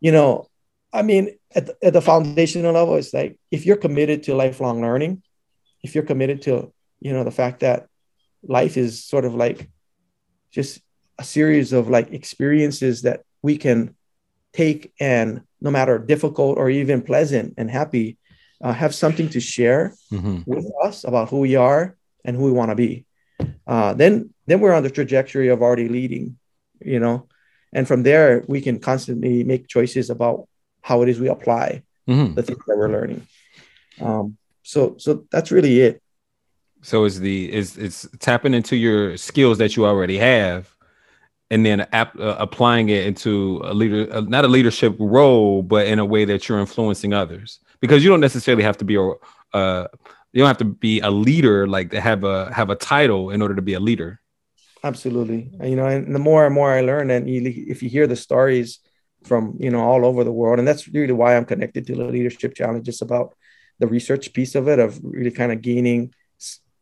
you 0.00 0.12
know, 0.12 0.48
I 0.94 1.02
mean, 1.02 1.36
at 1.54 1.66
the, 1.66 1.76
at 1.82 1.92
the 1.92 2.00
foundational 2.00 2.72
level, 2.72 2.94
it's 2.96 3.12
like 3.12 3.36
if 3.50 3.66
you're 3.66 3.76
committed 3.76 4.22
to 4.24 4.34
lifelong 4.34 4.80
learning, 4.80 5.22
if 5.82 5.94
you're 5.94 6.04
committed 6.04 6.42
to, 6.42 6.72
you 7.00 7.12
know, 7.12 7.24
the 7.24 7.30
fact 7.30 7.60
that 7.60 7.88
life 8.42 8.76
is 8.76 9.04
sort 9.04 9.24
of 9.24 9.34
like 9.34 9.68
just 10.50 10.80
a 11.18 11.24
series 11.24 11.72
of 11.72 11.90
like 11.90 12.12
experiences 12.12 13.02
that 13.02 13.22
we 13.42 13.58
can 13.58 13.94
take 14.52 14.92
and 15.00 15.42
no 15.60 15.70
matter 15.70 15.98
difficult 15.98 16.56
or 16.56 16.70
even 16.70 17.02
pleasant 17.02 17.54
and 17.58 17.70
happy, 17.70 18.16
uh, 18.62 18.72
have 18.72 18.94
something 18.94 19.28
to 19.28 19.40
share 19.40 19.94
mm-hmm. 20.12 20.40
with 20.46 20.64
us 20.84 21.04
about 21.04 21.28
who 21.28 21.40
we 21.40 21.56
are 21.56 21.96
and 22.24 22.36
who 22.36 22.44
we 22.44 22.52
want 22.52 22.70
to 22.70 22.76
be 22.76 23.04
uh, 23.66 23.94
then 23.94 24.30
then 24.46 24.60
we're 24.60 24.72
on 24.72 24.82
the 24.82 24.90
trajectory 24.90 25.48
of 25.48 25.62
already 25.62 25.88
leading, 25.88 26.38
you 26.80 27.00
know, 27.00 27.28
and 27.72 27.88
from 27.88 28.02
there 28.02 28.44
we 28.46 28.60
can 28.60 28.78
constantly 28.78 29.44
make 29.44 29.68
choices 29.68 30.10
about 30.10 30.48
how 30.84 31.00
it 31.00 31.08
is 31.08 31.18
we 31.18 31.28
apply 31.28 31.82
mm-hmm. 32.06 32.34
the 32.34 32.42
things 32.42 32.62
that 32.66 32.76
we're 32.76 32.90
learning. 32.90 33.26
Um, 34.02 34.36
so 34.62 34.96
so 34.98 35.24
that's 35.32 35.50
really 35.50 35.80
it. 35.80 36.02
So 36.82 37.04
is 37.04 37.20
the 37.20 37.50
is 37.50 37.78
it's 37.78 38.06
tapping 38.18 38.52
into 38.52 38.76
your 38.76 39.16
skills 39.16 39.56
that 39.58 39.76
you 39.76 39.86
already 39.86 40.18
have, 40.18 40.68
and 41.50 41.64
then 41.64 41.86
ap- 41.92 42.18
uh, 42.20 42.36
applying 42.38 42.90
it 42.90 43.06
into 43.06 43.62
a 43.64 43.72
leader, 43.72 44.06
uh, 44.12 44.20
not 44.20 44.44
a 44.44 44.48
leadership 44.48 44.94
role, 44.98 45.62
but 45.62 45.86
in 45.86 45.98
a 45.98 46.04
way 46.04 46.26
that 46.26 46.48
you're 46.48 46.60
influencing 46.60 47.14
others. 47.14 47.60
Because 47.80 48.04
you 48.04 48.10
don't 48.10 48.20
necessarily 48.20 48.62
have 48.62 48.76
to 48.78 48.84
be 48.84 48.96
a, 48.96 49.12
uh, 49.56 49.88
you 50.34 50.40
don't 50.40 50.48
have 50.48 50.58
to 50.58 50.66
be 50.66 51.00
a 51.00 51.10
leader 51.10 51.66
like 51.66 51.90
to 51.92 52.00
have 52.00 52.24
a 52.24 52.52
have 52.52 52.68
a 52.68 52.76
title 52.76 53.30
in 53.30 53.40
order 53.40 53.54
to 53.54 53.62
be 53.62 53.74
a 53.74 53.80
leader 53.80 54.20
absolutely 54.82 55.50
you 55.62 55.76
know 55.76 55.86
and 55.86 56.14
the 56.14 56.18
more 56.18 56.44
and 56.44 56.54
more 56.54 56.72
i 56.72 56.80
learn 56.80 57.10
and 57.10 57.30
you, 57.30 57.40
if 57.68 57.82
you 57.82 57.88
hear 57.88 58.06
the 58.06 58.16
stories 58.16 58.80
from 59.24 59.56
you 59.58 59.70
know 59.70 59.80
all 59.80 60.04
over 60.04 60.24
the 60.24 60.32
world 60.32 60.58
and 60.58 60.68
that's 60.68 60.88
really 60.88 61.12
why 61.12 61.36
i'm 61.36 61.44
connected 61.44 61.86
to 61.86 61.94
the 61.94 62.04
leadership 62.04 62.54
challenge 62.54 62.84
just 62.84 63.02
about 63.02 63.34
the 63.78 63.86
research 63.86 64.32
piece 64.32 64.54
of 64.54 64.68
it 64.68 64.78
of 64.78 64.98
really 65.02 65.30
kind 65.30 65.52
of 65.52 65.60
gaining 65.60 66.12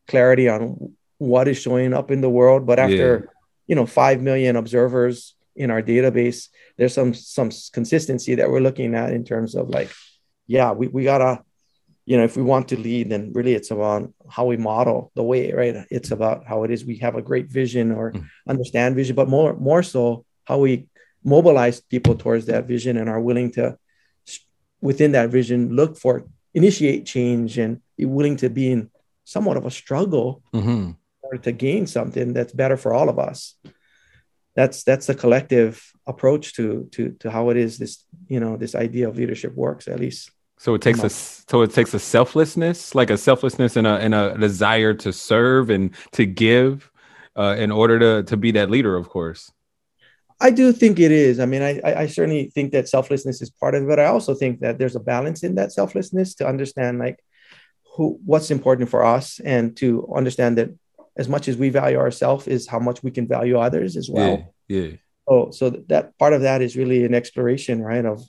clarity 0.09 0.49
on 0.49 0.95
what 1.19 1.49
is 1.49 1.61
showing 1.61 1.95
up 1.95 2.11
in 2.11 2.21
the 2.21 2.31
world 2.31 2.67
but 2.67 2.79
after 2.79 3.21
yeah. 3.25 3.31
you 3.69 3.75
know 3.75 3.87
5 3.87 4.21
million 4.21 4.57
observers 4.57 5.35
in 5.55 5.71
our 5.71 5.83
database 5.83 6.49
there's 6.77 6.95
some 6.95 7.15
some 7.15 7.51
consistency 7.73 8.35
that 8.35 8.51
we're 8.51 8.61
looking 8.61 8.95
at 8.95 9.13
in 9.13 9.25
terms 9.25 9.55
of 9.55 9.69
like 9.69 9.91
yeah 10.47 10.73
we, 10.73 10.89
we 10.89 11.05
gotta 11.05 11.43
you 12.05 12.17
know, 12.17 12.25
if 12.25 12.37
we 12.37 12.43
want 12.43 12.69
to 12.69 12.79
lead, 12.79 13.11
then 13.11 13.33
really 13.33 13.55
it's 13.55 13.71
about 13.71 14.13
how 14.29 14.47
we 14.47 14.57
model 14.57 15.13
the 15.15 15.23
way, 15.23 15.53
right? 15.53 15.87
It's 15.91 16.11
about 16.11 16.45
how 16.47 16.65
it 16.65 16.71
is 16.71 16.85
we 16.85 16.97
have 16.99 17.15
a 17.15 17.23
great 17.23 17.49
vision 17.49 17.93
or 17.93 18.13
mm. 18.13 18.27
understand 18.49 18.97
vision, 18.97 19.15
but 19.15 19.29
more 19.29 19.55
more 19.55 19.83
so 19.83 20.25
how 20.45 20.59
we 20.59 20.89
mobilize 21.25 21.81
people 21.81 22.15
towards 22.15 22.47
that 22.47 22.67
vision 22.67 22.97
and 22.97 23.09
are 23.09 23.21
willing 23.21 23.51
to 23.53 23.77
within 24.81 25.13
that 25.13 25.31
vision 25.31 25.75
look 25.75 25.97
for 25.97 26.27
initiate 26.55 27.07
change 27.07 27.59
and 27.59 27.81
be 27.97 28.05
willing 28.05 28.37
to 28.37 28.51
be 28.51 28.71
in 28.71 28.91
somewhat 29.25 29.57
of 29.57 29.65
a 29.65 29.71
struggle 29.71 30.43
mm-hmm. 30.53 30.91
to 31.41 31.53
gain 31.53 31.87
something 31.87 32.33
that's 32.33 32.53
better 32.53 32.77
for 32.77 32.93
all 32.93 33.09
of 33.09 33.19
us 33.19 33.55
that's 34.55 34.83
that's 34.83 35.07
the 35.07 35.15
collective 35.15 35.93
approach 36.07 36.55
to 36.55 36.89
to 36.91 37.11
to 37.21 37.31
how 37.31 37.51
it 37.51 37.57
is 37.57 37.79
this 37.79 38.05
you 38.29 38.41
know 38.41 38.57
this 38.57 38.75
idea 38.75 39.09
of 39.09 39.17
leadership 39.17 39.55
works 39.55 39.87
at 39.89 40.01
least 40.01 40.31
so 40.63 40.75
it 40.75 40.81
takes 40.81 41.03
a 41.03 41.11
so 41.11 41.63
it 41.63 41.73
takes 41.73 41.93
a 41.93 41.99
selflessness, 41.99 42.95
like 42.95 43.11
a 43.11 43.19
selflessness 43.19 43.75
and 43.75 43.85
a 43.85 43.97
and 43.97 44.15
a 44.15 44.39
desire 44.39 44.95
to 44.95 45.13
serve 45.13 45.71
and 45.71 45.91
to 46.13 46.25
give, 46.25 46.89
uh, 47.35 47.57
in 47.59 47.73
order 47.73 47.99
to 47.99 48.23
to 48.31 48.37
be 48.37 48.53
that 48.53 48.71
leader. 48.71 48.95
Of 48.95 49.09
course, 49.09 49.51
I 50.43 50.51
do 50.51 50.73
think 50.73 50.99
it 50.99 51.13
is. 51.13 51.39
I 51.39 51.47
mean, 51.47 51.63
I 51.63 51.81
I 51.85 52.07
certainly 52.07 52.51
think 52.55 52.73
that 52.73 52.89
selflessness 52.89 53.41
is 53.41 53.51
part 53.51 53.75
of 53.75 53.85
it, 53.85 53.89
but 53.89 54.01
I 54.01 54.07
also 54.07 54.35
think 54.35 54.61
that 54.61 54.79
there's 54.79 54.97
a 54.97 55.01
balance 55.01 55.43
in 55.43 55.55
that 55.55 55.73
selflessness 55.73 56.35
to 56.37 56.47
understand 56.47 56.99
like 56.99 57.19
who 57.95 58.19
what's 58.25 58.51
important 58.51 58.91
for 58.91 59.05
us 59.05 59.41
and 59.41 59.77
to 59.77 60.13
understand 60.15 60.59
that 60.59 60.71
as 61.17 61.29
much 61.29 61.49
as 61.49 61.57
we 61.57 61.69
value 61.69 61.99
ourselves 61.99 62.49
is 62.49 62.67
how 62.67 62.79
much 62.79 63.03
we 63.03 63.11
can 63.11 63.27
value 63.29 63.59
others 63.59 63.97
as 63.97 64.09
well. 64.11 64.53
Yeah. 64.69 64.81
yeah. 64.81 64.97
So 65.29 65.51
so 65.53 65.71
that 65.89 66.19
part 66.19 66.33
of 66.33 66.43
that 66.43 66.63
is 66.63 66.77
really 66.77 67.05
an 67.05 67.15
exploration, 67.15 67.83
right? 67.83 68.05
Of 68.05 68.23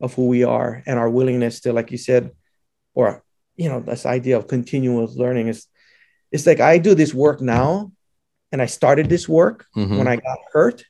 of 0.00 0.14
who 0.14 0.26
we 0.26 0.42
are 0.44 0.82
and 0.86 0.98
our 0.98 1.08
willingness 1.08 1.60
to, 1.60 1.72
like 1.72 1.92
you 1.92 1.98
said, 1.98 2.32
or 2.94 3.22
you 3.56 3.68
know, 3.68 3.80
this 3.80 4.06
idea 4.06 4.36
of 4.36 4.48
continuous 4.48 5.14
learning 5.14 5.48
is 5.48 5.66
it's 6.32 6.46
like 6.46 6.60
I 6.60 6.78
do 6.78 6.94
this 6.94 7.14
work 7.14 7.40
now, 7.40 7.92
and 8.50 8.60
I 8.60 8.66
started 8.66 9.08
this 9.08 9.28
work 9.28 9.66
mm-hmm. 9.76 9.98
when 9.98 10.08
I 10.08 10.16
got 10.16 10.38
hurt, 10.52 10.84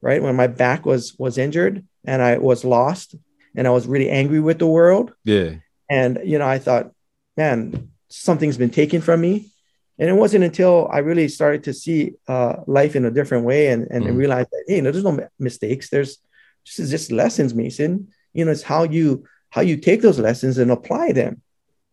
right? 0.00 0.22
When 0.22 0.36
my 0.36 0.46
back 0.46 0.86
was 0.86 1.14
was 1.18 1.38
injured 1.38 1.84
and 2.04 2.22
I 2.22 2.38
was 2.38 2.64
lost 2.64 3.14
and 3.54 3.66
I 3.66 3.70
was 3.70 3.86
really 3.86 4.10
angry 4.10 4.40
with 4.40 4.58
the 4.58 4.66
world. 4.66 5.12
Yeah. 5.24 5.56
And 5.90 6.20
you 6.24 6.38
know, 6.38 6.46
I 6.46 6.58
thought, 6.58 6.92
man, 7.36 7.90
something's 8.08 8.58
been 8.58 8.70
taken 8.70 9.00
from 9.00 9.20
me. 9.20 9.50
And 9.98 10.10
it 10.10 10.12
wasn't 10.12 10.44
until 10.44 10.88
I 10.92 10.98
really 10.98 11.26
started 11.26 11.64
to 11.64 11.72
see 11.72 12.14
uh, 12.28 12.56
life 12.66 12.96
in 12.96 13.06
a 13.06 13.10
different 13.10 13.46
way 13.46 13.68
and, 13.68 13.86
and, 13.90 14.04
mm. 14.04 14.08
and 14.08 14.18
realize 14.18 14.46
that, 14.52 14.64
hey, 14.68 14.82
no, 14.82 14.90
there's 14.90 15.02
no 15.04 15.26
mistakes. 15.38 15.88
There's 15.88 16.18
just, 16.66 16.90
just 16.90 17.10
lessons, 17.10 17.54
Mason 17.54 18.08
you 18.36 18.44
know 18.44 18.52
it's 18.52 18.62
how 18.62 18.84
you 18.84 19.24
how 19.50 19.62
you 19.62 19.76
take 19.78 20.02
those 20.02 20.18
lessons 20.18 20.58
and 20.58 20.70
apply 20.70 21.12
them 21.12 21.40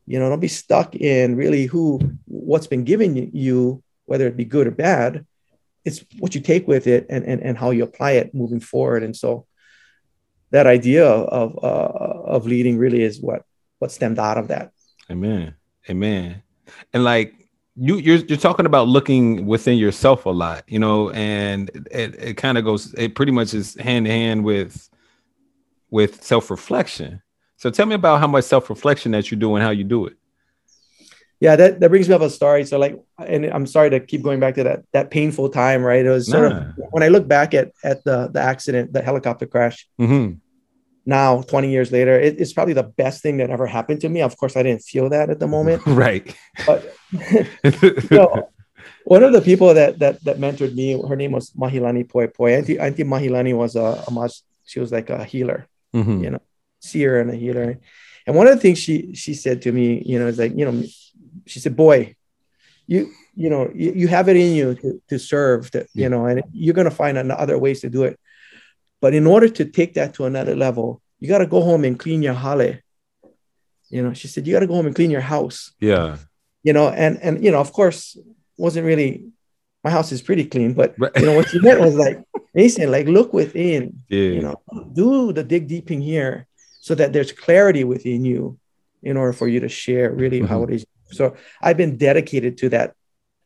you 0.06 0.20
know 0.20 0.30
don't 0.30 0.42
be 0.42 0.50
stuck 0.50 0.94
in 0.96 1.38
really 1.38 1.66
who 1.66 2.00
what's 2.26 2.68
been 2.68 2.84
given 2.84 3.32
you 3.34 3.82
whether 4.06 4.28
it 4.28 4.38
be 4.38 4.46
good 4.46 4.68
or 4.68 4.72
bad 4.72 5.26
it's 5.86 6.04
what 6.20 6.36
you 6.36 6.42
take 6.42 6.68
with 6.68 6.88
it 6.88 7.06
and 7.10 7.26
and, 7.26 7.42
and 7.42 7.58
how 7.58 7.72
you 7.72 7.84
apply 7.84 8.12
it 8.12 8.34
moving 8.34 8.60
forward 8.60 9.04
and 9.04 9.16
so 9.16 9.46
that 10.52 10.68
idea 10.68 11.08
of 11.08 11.58
uh, 11.64 11.68
of 12.36 12.46
leading 12.46 12.78
really 12.78 13.02
is 13.02 13.22
what 13.22 13.44
what 13.80 13.92
stemmed 13.92 14.20
out 14.20 14.38
of 14.38 14.48
that 14.50 14.72
amen 15.10 15.56
amen 15.90 16.42
and 16.94 17.04
like 17.04 17.34
you 17.76 17.98
you're, 17.98 18.18
you're 18.18 18.38
talking 18.38 18.66
about 18.66 18.88
looking 18.88 19.48
within 19.48 19.78
yourself 19.78 20.26
a 20.26 20.30
lot 20.30 20.64
you 20.68 20.80
know 20.80 21.10
and 21.12 21.70
it, 21.92 22.16
it 22.22 22.38
kind 22.38 22.58
of 22.58 22.64
goes 22.64 22.94
it 22.94 23.16
pretty 23.16 23.32
much 23.32 23.54
is 23.54 23.76
hand 23.76 24.06
in 24.08 24.12
hand 24.12 24.44
with 24.44 24.90
with 25.94 26.24
self-reflection. 26.24 27.22
So 27.56 27.70
tell 27.70 27.86
me 27.86 27.94
about 27.94 28.20
how 28.20 28.26
much 28.26 28.46
self-reflection 28.46 29.12
that 29.12 29.30
you 29.30 29.38
do 29.38 29.54
and 29.54 29.64
how 29.64 29.70
you 29.70 29.84
do 29.84 30.08
it. 30.08 30.18
Yeah, 31.40 31.56
that, 31.58 31.80
that 31.82 31.90
brings 31.90 32.08
me 32.08 32.16
up 32.16 32.22
a 32.22 32.30
story. 32.30 32.64
So 32.66 32.80
like, 32.80 32.98
and 33.18 33.46
I'm 33.46 33.66
sorry 33.66 33.90
to 33.90 34.00
keep 34.00 34.22
going 34.22 34.40
back 34.40 34.56
to 34.56 34.64
that 34.64 34.84
that 34.94 35.12
painful 35.12 35.50
time, 35.50 35.84
right? 35.84 36.06
It 36.06 36.10
was 36.10 36.28
sort 36.28 36.52
nah. 36.52 36.60
of 36.60 36.66
when 36.92 37.04
I 37.04 37.10
look 37.10 37.28
back 37.28 37.54
at 37.54 37.72
at 37.84 38.04
the 38.04 38.30
the 38.30 38.40
accident, 38.40 38.94
the 38.94 39.02
helicopter 39.02 39.46
crash. 39.46 39.88
Mm-hmm. 40.00 40.36
Now, 41.06 41.42
20 41.42 41.70
years 41.70 41.92
later, 41.92 42.18
it, 42.18 42.40
it's 42.40 42.54
probably 42.54 42.74
the 42.74 42.84
best 42.84 43.22
thing 43.22 43.36
that 43.38 43.50
ever 43.50 43.68
happened 43.68 44.00
to 44.02 44.10
me. 44.10 44.22
Of 44.22 44.38
course, 44.38 44.56
I 44.56 44.64
didn't 44.64 44.84
feel 44.84 45.10
that 45.10 45.30
at 45.30 45.40
the 45.40 45.48
moment, 45.48 45.82
right? 45.88 46.34
But 46.66 46.96
one 49.04 49.24
of 49.24 49.34
the 49.34 49.42
people 49.44 49.74
that 49.74 50.00
that 50.00 50.24
that 50.24 50.38
mentored 50.38 50.76
me, 50.76 51.02
her 51.08 51.18
name 51.18 51.34
was 51.34 51.52
Mahilani 51.52 52.08
Poi 52.08 52.28
Poi. 52.28 52.54
Auntie, 52.54 52.80
Auntie 52.80 53.04
Mahilani 53.04 53.54
was 53.54 53.76
a, 53.76 54.04
a 54.08 54.30
she 54.66 54.80
was 54.80 54.94
like 54.94 55.10
a 55.10 55.26
healer 55.26 55.68
mm-hmm. 55.94 56.24
you 56.24 56.30
know, 56.32 56.42
seer 56.80 57.20
and 57.20 57.30
a 57.30 57.36
healer. 57.36 57.80
And 58.26 58.36
one 58.36 58.48
of 58.48 58.56
the 58.56 58.62
things 58.62 58.80
she 58.80 59.14
she 59.14 59.34
said 59.34 59.62
to 59.64 59.72
me, 59.72 60.02
you 60.06 60.20
know, 60.20 60.28
is 60.28 60.40
like, 60.40 60.58
you 60.58 60.66
know, 60.66 60.84
she 61.46 61.60
said, 61.60 61.76
"Boy, 61.76 62.16
you 62.88 63.12
you 63.36 63.50
know, 63.50 63.72
you, 63.74 63.94
you 63.94 64.08
have 64.08 64.30
it 64.30 64.38
in 64.38 64.54
you 64.54 64.76
to, 64.76 65.02
to 65.10 65.20
serve, 65.20 65.72
to, 65.72 65.88
you 65.94 66.10
know, 66.10 66.26
and 66.26 66.44
you're 66.52 66.76
gonna 66.76 66.92
find 66.92 67.18
other 67.18 67.58
ways 67.58 67.82
to 67.82 67.90
do 67.90 68.04
it. 68.04 68.20
But 69.02 69.14
in 69.14 69.28
order 69.28 69.50
to 69.50 69.66
take 69.66 69.96
that 69.96 70.14
to 70.16 70.26
another 70.26 70.56
level, 70.56 71.02
you 71.20 71.28
got 71.28 71.40
to 71.40 71.46
go 71.46 71.62
home 71.62 71.84
and 71.84 72.00
clean 72.00 72.22
your 72.22 72.34
hale. 72.34 72.78
You 73.90 74.02
know, 74.02 74.14
she 74.14 74.30
said, 74.30 74.48
you 74.48 74.54
got 74.54 74.62
to 74.62 74.68
go 74.68 74.76
home 74.76 74.86
and 74.86 74.96
clean 74.96 75.12
your 75.12 75.22
house. 75.22 75.74
Yeah. 75.80 76.18
You 76.64 76.72
know, 76.72 76.88
and 76.88 77.18
and 77.22 77.44
you 77.44 77.52
know, 77.52 77.60
of 77.60 77.74
course, 77.74 78.18
wasn't 78.58 78.86
really 78.86 79.26
my 79.84 79.90
house 79.90 80.12
is 80.14 80.22
pretty 80.22 80.46
clean, 80.46 80.74
but 80.74 80.96
you 81.18 81.26
know 81.26 81.34
what 81.34 81.50
she 81.50 81.60
meant 81.60 81.82
was 81.82 81.96
like, 81.96 82.24
Mason, 82.54 82.92
like 82.92 83.08
look 83.08 83.34
within, 83.34 84.00
yeah. 84.08 84.20
you 84.20 84.42
know, 84.42 84.62
do 84.94 85.34
the 85.34 85.44
dig 85.44 85.68
deep 85.68 85.92
in 85.92 86.00
here 86.00 86.48
so 86.80 86.96
that 86.96 87.12
there's 87.12 87.34
clarity 87.34 87.84
within 87.84 88.24
you 88.24 88.58
in 89.02 89.18
order 89.18 89.34
for 89.34 89.48
you 89.50 89.60
to 89.60 89.70
share 89.70 90.12
really 90.14 90.40
mm-hmm. 90.40 90.48
how 90.48 90.64
it 90.64 90.70
is. 90.70 90.86
So 91.14 91.36
I've 91.62 91.78
been 91.78 91.98
dedicated 91.98 92.58
to 92.60 92.70
that 92.70 92.94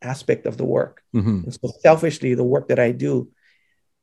aspect 0.02 0.46
of 0.46 0.58
the 0.58 0.66
work. 0.66 1.02
Mm-hmm. 1.16 1.50
so 1.50 1.72
selfishly, 1.82 2.34
the 2.34 2.44
work 2.44 2.70
that 2.70 2.80
I 2.80 2.92
do, 2.92 3.30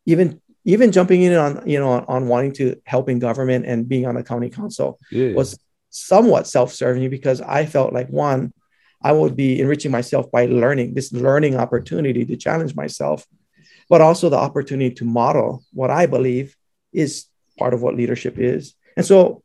even 0.07 0.41
even 0.65 0.93
jumping 0.93 1.23
in 1.23 1.35
on 1.35 1.63
you 1.67 1.79
know 1.79 1.91
on, 1.91 2.05
on 2.07 2.29
wanting 2.29 2.53
to 2.53 2.77
help 2.85 3.09
in 3.09 3.19
government 3.19 3.67
and 3.67 3.89
being 3.89 4.07
on 4.07 4.17
a 4.17 4.23
county 4.23 4.51
council 4.51 4.99
yeah. 5.11 5.33
was 5.35 5.59
somewhat 5.91 6.47
self-serving 6.47 7.09
because 7.09 7.41
I 7.41 7.67
felt 7.67 7.93
like 7.93 8.09
one, 8.09 8.53
I 9.01 9.13
would 9.13 9.37
be 9.37 9.61
enriching 9.61 9.93
myself 9.93 10.31
by 10.31 10.47
learning 10.47 10.95
this 10.95 11.13
learning 11.13 11.57
opportunity 11.57 12.25
to 12.25 12.37
challenge 12.37 12.75
myself, 12.75 13.25
but 13.89 14.01
also 14.01 14.29
the 14.29 14.37
opportunity 14.37 14.95
to 14.97 15.05
model 15.05 15.63
what 15.73 15.91
I 15.91 16.07
believe 16.07 16.57
is 16.93 17.27
part 17.59 17.75
of 17.75 17.83
what 17.83 17.95
leadership 17.95 18.39
is. 18.39 18.75
And 18.97 19.07
so 19.07 19.45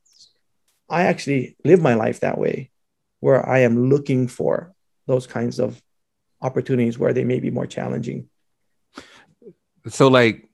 I 0.89 1.03
actually 1.03 1.55
live 1.63 1.81
my 1.81 1.93
life 1.93 2.21
that 2.21 2.37
way, 2.37 2.71
where 3.19 3.47
I 3.47 3.59
am 3.59 3.89
looking 3.89 4.27
for 4.27 4.73
those 5.07 5.27
kinds 5.27 5.59
of 5.59 5.81
opportunities 6.41 6.97
where 6.97 7.13
they 7.13 7.23
may 7.23 7.39
be 7.39 7.51
more 7.51 7.67
challenging. 7.67 8.29
So, 9.87 10.07
like, 10.07 10.49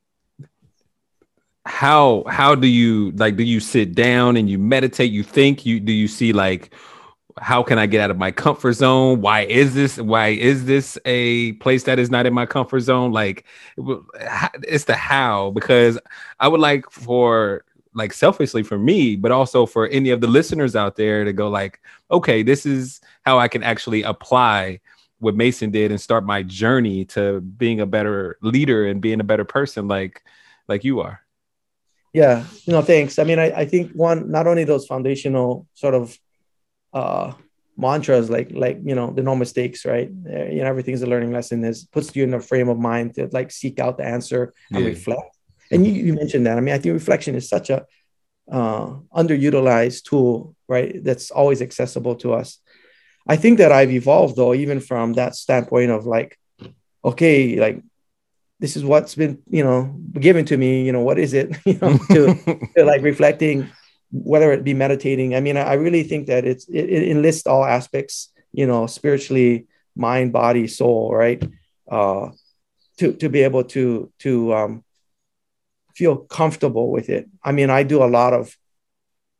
how 1.65 2.23
how 2.27 2.55
do 2.55 2.67
you 2.67 3.11
like 3.11 3.35
do 3.35 3.43
you 3.43 3.59
sit 3.59 3.95
down 3.95 4.37
and 4.37 4.47
you 4.47 4.59
meditate 4.59 5.11
you 5.11 5.23
think 5.23 5.65
you 5.65 5.79
do 5.79 5.91
you 5.91 6.07
see 6.07 6.31
like 6.31 6.71
how 7.37 7.63
can 7.63 7.77
I 7.77 7.85
get 7.85 8.01
out 8.01 8.11
of 8.11 8.17
my 8.17 8.31
comfort 8.31 8.73
zone? 8.73 9.21
Why 9.21 9.41
is 9.41 9.73
this? 9.73 9.97
Why 9.97 10.29
is 10.29 10.65
this 10.65 10.97
a 11.05 11.53
place 11.53 11.83
that 11.83 11.99
is 11.99 12.09
not 12.09 12.25
in 12.25 12.33
my 12.33 12.45
comfort 12.45 12.79
zone? 12.81 13.11
Like, 13.11 13.45
it's 14.63 14.85
the 14.85 14.95
how 14.95 15.51
because 15.51 15.99
I 16.39 16.47
would 16.47 16.61
like 16.61 16.89
for 16.89 17.65
like 17.95 18.13
selfishly 18.13 18.61
for 18.61 18.77
me, 18.77 19.15
but 19.15 19.31
also 19.31 19.65
for 19.65 19.87
any 19.87 20.11
of 20.11 20.21
the 20.21 20.27
listeners 20.27 20.75
out 20.75 20.95
there 20.95 21.23
to 21.23 21.33
go 21.33 21.49
like, 21.49 21.79
okay, 22.11 22.43
this 22.43 22.65
is 22.65 23.01
how 23.25 23.39
I 23.39 23.47
can 23.47 23.63
actually 23.63 24.03
apply 24.03 24.81
what 25.19 25.35
Mason 25.35 25.71
did 25.71 25.91
and 25.91 25.99
start 25.99 26.25
my 26.25 26.43
journey 26.43 27.05
to 27.05 27.39
being 27.41 27.79
a 27.79 27.85
better 27.85 28.37
leader 28.41 28.85
and 28.85 29.01
being 29.01 29.21
a 29.21 29.23
better 29.23 29.45
person, 29.45 29.87
like 29.87 30.23
like 30.67 30.83
you 30.83 30.99
are. 30.99 31.21
Yeah, 32.13 32.45
no, 32.67 32.81
thanks. 32.81 33.17
I 33.17 33.23
mean, 33.23 33.39
I, 33.39 33.51
I 33.51 33.65
think 33.65 33.91
one, 33.91 34.29
not 34.29 34.47
only 34.47 34.63
those 34.63 34.85
foundational 34.85 35.67
sort 35.73 35.93
of 35.93 36.17
uh, 36.93 37.33
mantras 37.77 38.29
like 38.29 38.51
like 38.51 38.79
you 38.83 38.95
know 38.95 39.11
the 39.11 39.21
no 39.21 39.35
mistakes 39.35 39.85
right 39.85 40.09
uh, 40.31 40.45
you 40.45 40.61
know 40.61 40.67
everything's 40.67 41.01
a 41.01 41.05
learning 41.05 41.33
lesson 41.33 41.63
is 41.65 41.83
puts 41.83 42.15
you 42.15 42.23
in 42.23 42.33
a 42.33 42.39
frame 42.39 42.69
of 42.69 42.79
mind 42.79 43.13
to 43.13 43.27
like 43.33 43.51
seek 43.51 43.79
out 43.79 43.97
the 43.97 44.05
answer 44.05 44.53
and 44.71 44.81
yeah. 44.81 44.87
reflect 44.87 45.34
and 45.71 45.85
you, 45.85 45.93
you 45.93 46.13
mentioned 46.13 46.45
that 46.45 46.57
i 46.57 46.61
mean 46.61 46.73
i 46.73 46.77
think 46.77 46.93
reflection 46.93 47.35
is 47.35 47.47
such 47.47 47.69
a 47.69 47.85
uh, 48.51 48.93
underutilized 49.15 50.03
tool 50.03 50.55
right 50.67 51.03
that's 51.03 51.31
always 51.31 51.61
accessible 51.61 52.15
to 52.15 52.33
us 52.33 52.59
i 53.27 53.35
think 53.35 53.57
that 53.57 53.71
i've 53.71 53.91
evolved 53.91 54.35
though 54.35 54.53
even 54.53 54.79
from 54.79 55.13
that 55.13 55.35
standpoint 55.35 55.89
of 55.89 56.05
like 56.05 56.37
okay 57.03 57.59
like 57.59 57.81
this 58.59 58.77
is 58.77 58.85
what's 58.85 59.15
been 59.15 59.41
you 59.49 59.63
know 59.63 59.99
given 60.13 60.45
to 60.45 60.57
me 60.57 60.85
you 60.85 60.91
know 60.91 61.01
what 61.01 61.17
is 61.17 61.33
it 61.33 61.57
you 61.65 61.77
know 61.81 61.97
to, 62.09 62.69
to 62.77 62.85
like 62.85 63.01
reflecting 63.01 63.69
whether 64.11 64.51
it 64.51 64.63
be 64.63 64.73
meditating. 64.73 65.35
I 65.35 65.39
mean, 65.39 65.57
I 65.57 65.73
really 65.73 66.03
think 66.03 66.27
that 66.27 66.45
it's 66.45 66.67
it, 66.69 66.89
it 66.89 67.09
enlists 67.09 67.47
all 67.47 67.65
aspects, 67.65 68.31
you 68.53 68.65
know, 68.65 68.87
spiritually, 68.87 69.67
mind, 69.95 70.31
body, 70.31 70.67
soul, 70.67 71.13
right? 71.13 71.43
Uh, 71.89 72.29
to 72.97 73.13
to 73.13 73.29
be 73.29 73.41
able 73.41 73.63
to 73.75 74.11
to 74.19 74.53
um, 74.53 74.83
feel 75.95 76.17
comfortable 76.17 76.91
with 76.91 77.09
it. 77.09 77.29
I 77.43 77.51
mean, 77.51 77.69
I 77.69 77.83
do 77.83 78.03
a 78.03 78.11
lot 78.19 78.33
of 78.33 78.55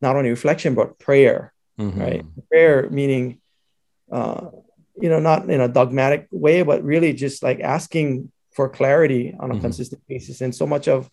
not 0.02 0.16
only 0.16 0.30
reflection 0.30 0.76
but 0.76 0.98
prayer, 1.00 1.54
mm-hmm. 1.80 2.02
right? 2.02 2.26
Prayer 2.50 2.90
meaning, 2.90 3.40
uh, 4.12 4.48
you 5.02 5.10
know, 5.10 5.20
not 5.20 5.50
in 5.50 5.62
a 5.62 5.68
dogmatic 5.68 6.28
way, 6.32 6.64
but 6.64 6.84
really 6.84 7.14
just 7.14 7.44
like 7.44 7.60
asking 7.60 8.32
for 8.52 8.70
clarity 8.70 9.36
on 9.38 9.52
a 9.52 9.54
mm-hmm. 9.54 9.62
consistent 9.62 10.02
basis. 10.08 10.42
And 10.42 10.56
so 10.56 10.66
much 10.66 10.88
of 10.88 11.10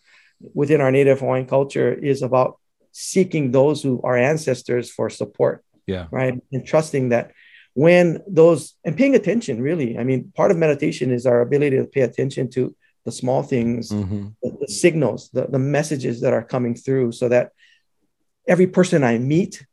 within 0.54 0.80
our 0.80 0.92
native 0.92 1.20
Hawaiian 1.20 1.46
culture 1.46 1.92
is 1.92 2.22
about 2.22 2.58
seeking 2.92 3.50
those 3.50 3.82
who 3.82 4.00
are 4.02 4.16
ancestors 4.16 4.90
for 4.90 5.10
support. 5.10 5.64
Yeah. 5.86 6.06
Right. 6.12 6.40
And 6.52 6.64
trusting 6.64 7.08
that 7.08 7.32
when 7.74 8.22
those 8.28 8.74
and 8.84 8.96
paying 8.96 9.16
attention, 9.16 9.60
really. 9.60 9.98
I 9.98 10.04
mean, 10.04 10.32
part 10.36 10.50
of 10.50 10.56
meditation 10.56 11.10
is 11.10 11.26
our 11.26 11.40
ability 11.40 11.78
to 11.78 11.84
pay 11.84 12.02
attention 12.02 12.50
to 12.50 12.76
the 13.04 13.12
small 13.12 13.42
things, 13.42 13.90
mm-hmm. 13.90 14.28
the, 14.42 14.56
the, 14.60 14.68
signals, 14.68 15.30
the, 15.30 15.46
the 15.46 15.58
messages 15.58 16.20
that 16.20 16.32
are 16.32 16.42
coming 16.42 16.74
through, 16.74 17.12
so 17.12 17.28
that 17.28 17.52
every 18.46 18.66
person 18.66 19.02
I 19.04 19.18
meet, 19.18 19.64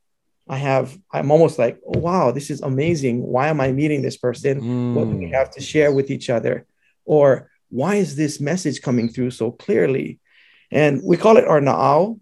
I 0.48 0.58
have, 0.58 0.98
I'm 1.12 1.32
almost 1.32 1.60
like, 1.60 1.80
oh, 1.86 2.00
wow, 2.00 2.32
this 2.32 2.50
is 2.50 2.62
amazing. 2.62 3.22
Why 3.22 3.50
am 3.50 3.62
I 3.62 3.72
meeting 3.72 4.02
this 4.02 4.18
person? 4.18 4.62
Mm. 4.62 4.94
What 4.96 5.10
do 5.10 5.16
we 5.16 5.26
mm. 5.26 5.34
have 5.34 5.52
to 5.52 5.62
share 5.62 5.92
with 5.92 6.10
each 6.10 6.30
other? 6.30 6.66
Or 7.06 7.50
why 7.70 7.96
is 7.96 8.16
this 8.16 8.40
message 8.40 8.82
coming 8.82 9.10
through 9.10 9.32
so 9.32 9.52
clearly? 9.52 10.20
And 10.72 11.02
we 11.04 11.18
call 11.18 11.38
it 11.38 11.46
our 11.46 11.62
na'au, 11.62 12.20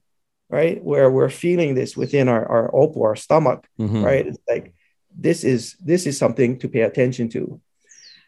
right? 0.50 0.84
Where 0.84 1.10
we're 1.10 1.30
feeling 1.30 1.76
this 1.76 1.96
within 1.96 2.28
our, 2.28 2.46
our 2.46 2.72
opo, 2.72 3.02
our 3.02 3.16
stomach, 3.16 3.68
mm-hmm. 3.80 4.04
right? 4.04 4.28
It's 4.28 4.40
like 4.48 4.74
this 5.18 5.44
is 5.44 5.76
this 5.84 6.06
is 6.06 6.18
something 6.18 6.60
to 6.60 6.70
pay 6.70 6.82
attention 6.82 7.30
to. 7.30 7.60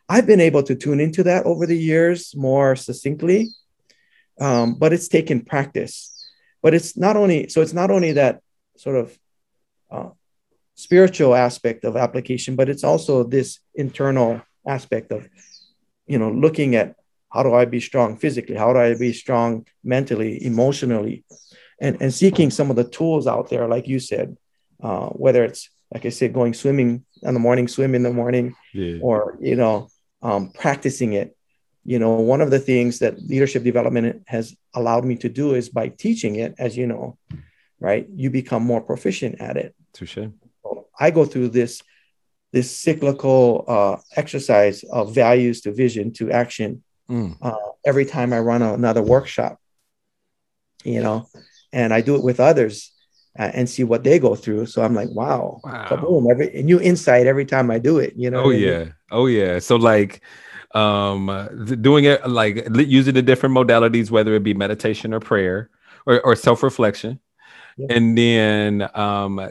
I've 0.09 0.25
been 0.25 0.41
able 0.41 0.63
to 0.63 0.75
tune 0.75 0.99
into 0.99 1.23
that 1.23 1.45
over 1.45 1.65
the 1.65 1.77
years 1.77 2.35
more 2.35 2.75
succinctly, 2.75 3.49
um, 4.41 4.75
but 4.75 4.91
it's 4.91 5.07
taken 5.07 5.45
practice. 5.45 6.15
But 6.61 6.73
it's 6.73 6.97
not 6.97 7.15
only 7.15 7.47
so 7.47 7.61
it's 7.61 7.73
not 7.73 7.91
only 7.91 8.13
that 8.13 8.41
sort 8.75 8.95
of 8.97 9.17
uh, 9.91 10.09
spiritual 10.75 11.35
aspect 11.35 11.85
of 11.85 11.95
application, 11.95 12.55
but 12.55 12.67
it's 12.67 12.83
also 12.83 13.23
this 13.23 13.59
internal 13.75 14.41
aspect 14.67 15.11
of 15.11 15.29
you 16.07 16.17
know 16.17 16.31
looking 16.31 16.75
at 16.75 16.95
how 17.31 17.43
do 17.43 17.53
I 17.53 17.65
be 17.65 17.79
strong 17.79 18.17
physically? 18.17 18.55
How 18.55 18.73
do 18.73 18.79
I 18.79 18.95
be 18.95 19.13
strong 19.13 19.65
mentally, 19.83 20.43
emotionally? 20.43 21.23
And, 21.79 22.01
and 22.01 22.13
seeking 22.13 22.49
some 22.49 22.69
of 22.69 22.75
the 22.75 22.83
tools 22.83 23.27
out 23.27 23.49
there, 23.49 23.67
like 23.67 23.87
you 23.87 23.99
said, 23.99 24.35
uh, 24.81 25.07
whether 25.09 25.43
it's, 25.43 25.69
like 25.93 26.05
I 26.05 26.09
said, 26.09 26.33
going 26.33 26.53
swimming 26.53 27.05
in 27.21 27.33
the 27.33 27.39
morning, 27.39 27.67
swim 27.67 27.95
in 27.95 28.03
the 28.03 28.11
morning, 28.11 28.55
yeah. 28.73 28.97
or, 29.01 29.37
you 29.39 29.55
know, 29.55 29.89
um, 30.21 30.51
practicing 30.51 31.13
it. 31.13 31.35
You 31.85 31.99
know, 31.99 32.11
one 32.11 32.41
of 32.41 32.51
the 32.51 32.59
things 32.59 32.99
that 32.99 33.21
leadership 33.21 33.63
development 33.63 34.23
has 34.27 34.55
allowed 34.73 35.05
me 35.05 35.15
to 35.17 35.29
do 35.29 35.55
is 35.55 35.69
by 35.69 35.89
teaching 35.89 36.35
it, 36.35 36.55
as 36.59 36.77
you 36.77 36.87
know, 36.87 37.17
right? 37.79 38.07
You 38.13 38.29
become 38.29 38.63
more 38.63 38.81
proficient 38.81 39.41
at 39.41 39.57
it. 39.57 39.75
Touche. 39.93 40.17
I 40.99 41.11
go 41.11 41.25
through 41.25 41.49
this 41.49 41.81
this 42.51 42.75
cyclical 42.75 43.63
uh, 43.67 43.97
exercise 44.15 44.83
of 44.83 45.13
values 45.13 45.61
to 45.61 45.71
vision 45.71 46.11
to 46.13 46.31
action 46.31 46.83
mm. 47.09 47.37
uh, 47.43 47.55
every 47.85 48.05
time 48.05 48.33
I 48.33 48.39
run 48.39 48.63
another 48.63 49.03
workshop, 49.03 49.59
you 50.83 51.01
know, 51.01 51.27
and 51.71 51.93
I 51.93 52.01
do 52.01 52.15
it 52.15 52.23
with 52.23 52.39
others 52.39 52.91
uh, 53.37 53.51
and 53.53 53.69
see 53.69 53.83
what 53.83 54.03
they 54.03 54.19
go 54.19 54.35
through. 54.35 54.65
So 54.65 54.81
I'm 54.81 54.93
like, 54.93 55.09
wow, 55.11 55.61
wow. 55.63 55.85
kaboom, 55.85 56.29
every 56.29 56.63
new 56.63 56.79
insight 56.79 57.27
every 57.27 57.45
time 57.45 57.69
I 57.71 57.79
do 57.79 57.99
it, 57.99 58.13
you 58.15 58.29
know? 58.29 58.45
Oh, 58.45 58.49
yeah. 58.49 58.75
I 58.75 58.79
mean? 58.79 58.93
Oh, 59.11 59.25
yeah. 59.27 59.59
So, 59.59 59.75
like, 59.75 60.21
um 60.75 61.49
doing 61.81 62.05
it 62.05 62.29
like 62.29 62.67
using 62.75 63.15
the 63.15 63.23
different 63.23 63.55
modalities 63.55 64.11
whether 64.11 64.35
it 64.35 64.43
be 64.43 64.53
meditation 64.53 65.15
or 65.15 65.19
prayer 65.19 65.67
or, 66.05 66.21
or 66.21 66.35
self-reflection 66.35 67.19
yeah. 67.77 67.87
and 67.89 68.15
then 68.15 68.87
um 68.93 69.49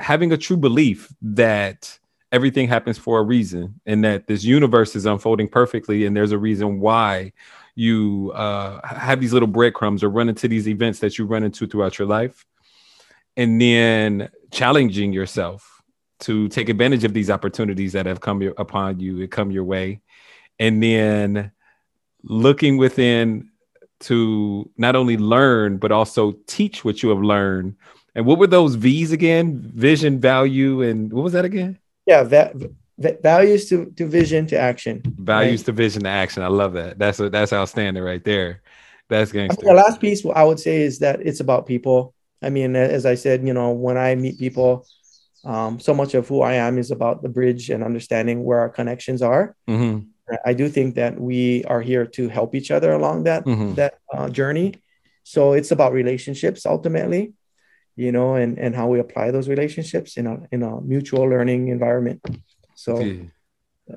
having 0.00 0.32
a 0.32 0.36
true 0.36 0.56
belief 0.56 1.12
that 1.22 1.96
everything 2.32 2.66
happens 2.66 2.98
for 2.98 3.20
a 3.20 3.22
reason 3.22 3.80
and 3.86 4.04
that 4.04 4.26
this 4.26 4.42
universe 4.42 4.96
is 4.96 5.06
unfolding 5.06 5.48
perfectly 5.48 6.04
and 6.04 6.16
there's 6.16 6.32
a 6.32 6.38
reason 6.38 6.80
why 6.80 7.32
you 7.76 8.32
uh, 8.34 8.84
have 8.86 9.20
these 9.20 9.32
little 9.32 9.46
breadcrumbs 9.46 10.02
or 10.02 10.08
run 10.08 10.28
into 10.28 10.48
these 10.48 10.66
events 10.66 10.98
that 10.98 11.18
you 11.18 11.26
run 11.26 11.44
into 11.44 11.66
throughout 11.66 11.98
your 11.98 12.08
life 12.08 12.44
and 13.36 13.60
then 13.60 14.30
challenging 14.50 15.12
yourself 15.12 15.82
to 16.20 16.48
take 16.48 16.68
advantage 16.68 17.04
of 17.04 17.12
these 17.12 17.30
opportunities 17.30 17.92
that 17.92 18.06
have 18.06 18.20
come 18.20 18.42
upon 18.56 19.00
you 19.00 19.20
and 19.20 19.30
come 19.30 19.50
your 19.50 19.64
way. 19.64 20.00
And 20.58 20.82
then 20.82 21.52
looking 22.22 22.78
within 22.78 23.50
to 23.98 24.70
not 24.76 24.96
only 24.96 25.16
learn 25.16 25.78
but 25.78 25.92
also 25.92 26.32
teach 26.46 26.84
what 26.84 27.02
you 27.02 27.10
have 27.10 27.20
learned. 27.20 27.76
And 28.14 28.24
what 28.24 28.38
were 28.38 28.46
those 28.46 28.74
v's 28.74 29.12
again? 29.12 29.60
Vision 29.74 30.18
value 30.18 30.82
and 30.82 31.12
what 31.12 31.22
was 31.22 31.34
that 31.34 31.44
again? 31.44 31.78
Yeah 32.06 32.22
va- 32.22 32.54
values 32.98 33.68
to, 33.68 33.86
to 33.96 34.06
vision 34.06 34.46
to 34.46 34.58
action. 34.58 35.02
Values 35.18 35.60
right? 35.60 35.66
to 35.66 35.72
vision 35.72 36.02
to 36.04 36.08
action. 36.08 36.42
I 36.42 36.48
love 36.48 36.72
that. 36.74 36.98
That's 36.98 37.20
a, 37.20 37.28
that's 37.28 37.52
outstanding 37.52 38.02
right 38.02 38.24
there. 38.24 38.62
That's 39.08 39.30
gangster. 39.32 39.64
the 39.64 39.72
last 39.72 40.00
piece 40.00 40.26
i 40.34 40.42
would 40.42 40.58
say 40.58 40.82
is 40.82 40.98
that 40.98 41.20
it's 41.20 41.38
about 41.38 41.64
people 41.64 42.12
i 42.42 42.50
mean 42.50 42.76
as 42.76 43.06
i 43.06 43.14
said 43.14 43.46
you 43.46 43.52
know 43.52 43.70
when 43.70 43.96
i 43.96 44.14
meet 44.14 44.38
people 44.38 44.86
um, 45.44 45.78
so 45.78 45.94
much 45.94 46.14
of 46.14 46.26
who 46.26 46.42
i 46.42 46.54
am 46.54 46.78
is 46.78 46.90
about 46.90 47.22
the 47.22 47.28
bridge 47.28 47.70
and 47.70 47.84
understanding 47.84 48.42
where 48.42 48.58
our 48.58 48.68
connections 48.68 49.22
are 49.22 49.54
mm-hmm. 49.68 50.00
i 50.44 50.52
do 50.52 50.68
think 50.68 50.96
that 50.96 51.20
we 51.20 51.64
are 51.64 51.80
here 51.80 52.04
to 52.04 52.28
help 52.28 52.54
each 52.54 52.70
other 52.70 52.92
along 52.92 53.24
that 53.24 53.44
mm-hmm. 53.44 53.74
that 53.74 53.98
uh, 54.12 54.28
journey 54.28 54.74
so 55.22 55.52
it's 55.52 55.70
about 55.70 55.92
relationships 55.92 56.66
ultimately 56.66 57.32
you 57.96 58.12
know, 58.12 58.34
and 58.34 58.58
and 58.58 58.76
how 58.76 58.86
we 58.86 59.00
apply 59.00 59.30
those 59.30 59.48
relationships 59.48 60.16
in 60.18 60.26
a 60.26 60.42
in 60.52 60.62
a 60.62 60.80
mutual 60.82 61.24
learning 61.24 61.68
environment. 61.68 62.24
So 62.74 63.00
yeah. 63.00 63.22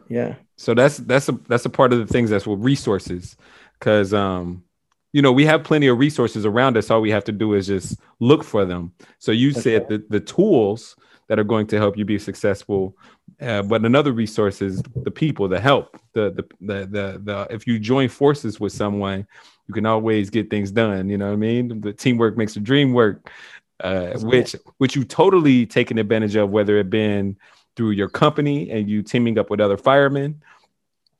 yeah. 0.07 0.35
So 0.55 0.73
that's 0.73 0.97
that's 0.97 1.27
a 1.27 1.33
that's 1.47 1.65
a 1.65 1.69
part 1.69 1.91
of 1.91 1.99
the 1.99 2.07
things 2.07 2.29
that's 2.29 2.47
with 2.47 2.61
resources. 2.61 3.35
Cause 3.79 4.13
um, 4.13 4.63
you 5.11 5.21
know, 5.21 5.31
we 5.31 5.45
have 5.45 5.63
plenty 5.63 5.87
of 5.87 5.97
resources 5.97 6.45
around 6.45 6.77
us. 6.77 6.89
All 6.89 7.01
we 7.01 7.11
have 7.11 7.23
to 7.25 7.31
do 7.31 7.53
is 7.53 7.67
just 7.67 7.99
look 8.19 8.43
for 8.43 8.65
them. 8.65 8.93
So 9.17 9.31
you 9.31 9.51
that's 9.51 9.63
said 9.63 9.89
the, 9.89 10.03
the 10.09 10.19
tools 10.19 10.95
that 11.27 11.39
are 11.39 11.43
going 11.43 11.67
to 11.67 11.77
help 11.77 11.97
you 11.97 12.05
be 12.05 12.19
successful. 12.19 12.95
Uh, 13.41 13.61
but 13.61 13.85
another 13.85 14.11
resource 14.11 14.61
is 14.61 14.81
the 15.03 15.11
people, 15.11 15.47
the 15.47 15.59
help, 15.59 15.99
the, 16.13 16.31
the 16.31 16.43
the 16.61 16.85
the 16.85 17.21
the 17.23 17.47
if 17.49 17.67
you 17.67 17.79
join 17.79 18.09
forces 18.09 18.59
with 18.59 18.73
someone, 18.73 19.25
you 19.67 19.73
can 19.73 19.85
always 19.85 20.29
get 20.29 20.49
things 20.49 20.71
done. 20.71 21.09
You 21.09 21.17
know 21.17 21.27
what 21.27 21.33
I 21.33 21.37
mean? 21.37 21.81
The 21.81 21.93
teamwork 21.93 22.37
makes 22.37 22.55
the 22.55 22.59
dream 22.59 22.93
work 22.93 23.29
uh, 23.83 24.17
which 24.19 24.55
which 24.77 24.95
you 24.95 25.03
totally 25.03 25.65
taken 25.65 25.97
advantage 25.97 26.35
of, 26.35 26.49
whether 26.49 26.77
it 26.77 26.89
been 26.89 27.37
through 27.75 27.91
your 27.91 28.09
company 28.09 28.69
and 28.71 28.89
you 28.89 29.01
teaming 29.01 29.37
up 29.37 29.49
with 29.49 29.61
other 29.61 29.77
firemen, 29.77 30.41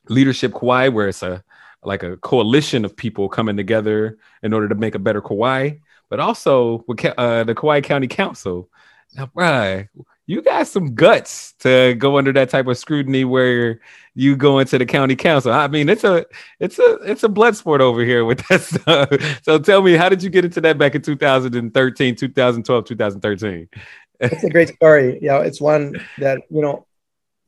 leadership 0.10 0.54
Kauai, 0.54 0.90
where 0.90 1.08
it's 1.08 1.24
a 1.24 1.44
like 1.84 2.04
a 2.04 2.18
coalition 2.18 2.86
of 2.86 2.96
people 2.96 3.30
coming 3.30 3.58
together 3.58 4.18
in 4.44 4.54
order 4.54 4.68
to 4.70 4.76
make 4.76 4.96
a 4.96 5.00
better 5.00 5.22
Kauai, 5.22 5.72
but 6.10 6.20
also 6.20 6.84
with 6.88 7.04
uh, 7.06 7.44
the 7.44 7.56
Kauai 7.56 7.82
County 7.82 8.08
Council. 8.08 8.70
Now, 9.16 9.32
right, 9.34 9.88
you 10.28 10.44
got 10.44 10.68
some 10.68 10.94
guts 10.94 11.54
to 11.60 11.96
go 11.96 12.20
under 12.20 12.32
that 12.34 12.52
type 12.52 12.68
of 12.68 12.78
scrutiny 12.78 13.26
where 13.26 13.80
you 14.14 14.36
go 14.36 14.60
into 14.60 14.78
the 14.78 14.86
county 14.86 15.16
council. 15.16 15.52
I 15.52 15.68
mean, 15.68 15.90
it's 15.90 16.04
a 16.04 16.24
it's 16.60 16.78
a 16.78 17.00
it's 17.02 17.24
a 17.24 17.30
blood 17.30 17.56
sport 17.56 17.82
over 17.82 18.04
here 18.04 18.24
with 18.24 18.46
that 18.48 18.62
stuff. 18.62 19.42
So 19.44 19.58
tell 19.58 19.82
me, 19.82 19.96
how 19.96 20.08
did 20.08 20.22
you 20.22 20.30
get 20.30 20.46
into 20.46 20.62
that 20.62 20.78
back 20.78 20.94
in 20.94 21.02
2013, 21.02 22.16
2012, 22.16 22.86
2013? 22.86 23.70
It's 24.20 24.44
a 24.44 24.50
great 24.52 24.70
story. 24.70 25.18
Yeah, 25.20 25.40
it's 25.40 25.60
one 25.60 25.96
that 26.20 26.42
you 26.52 26.62
know, 26.62 26.86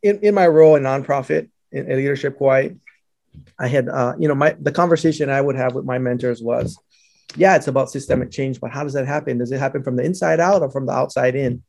in, 0.02 0.18
in 0.22 0.34
my 0.34 0.48
role 0.48 0.76
in 0.76 0.82
nonprofit 0.82 1.50
in, 1.72 1.86
in 1.92 1.98
leadership 1.98 2.40
Kauai, 2.40 2.70
I 3.60 3.68
had 3.68 3.90
uh, 3.90 4.14
you 4.20 4.28
know 4.28 4.36
my 4.36 4.56
the 4.60 4.72
conversation 4.72 5.30
I 5.30 5.42
would 5.42 5.56
have 5.56 5.74
with 5.74 5.86
my 5.86 5.98
mentors 5.98 6.42
was, 6.42 6.78
yeah, 7.36 7.56
it's 7.56 7.68
about 7.68 7.92
systemic 7.92 8.32
change, 8.32 8.60
but 8.60 8.72
how 8.72 8.84
does 8.84 8.94
that 8.94 9.08
happen? 9.08 9.38
Does 9.38 9.52
it 9.52 9.60
happen 9.60 9.84
from 9.84 9.96
the 9.96 10.04
inside 10.04 10.40
out 10.40 10.62
or 10.62 10.70
from 10.70 10.86
the 10.86 10.94
outside 10.94 11.36
in? 11.36 11.64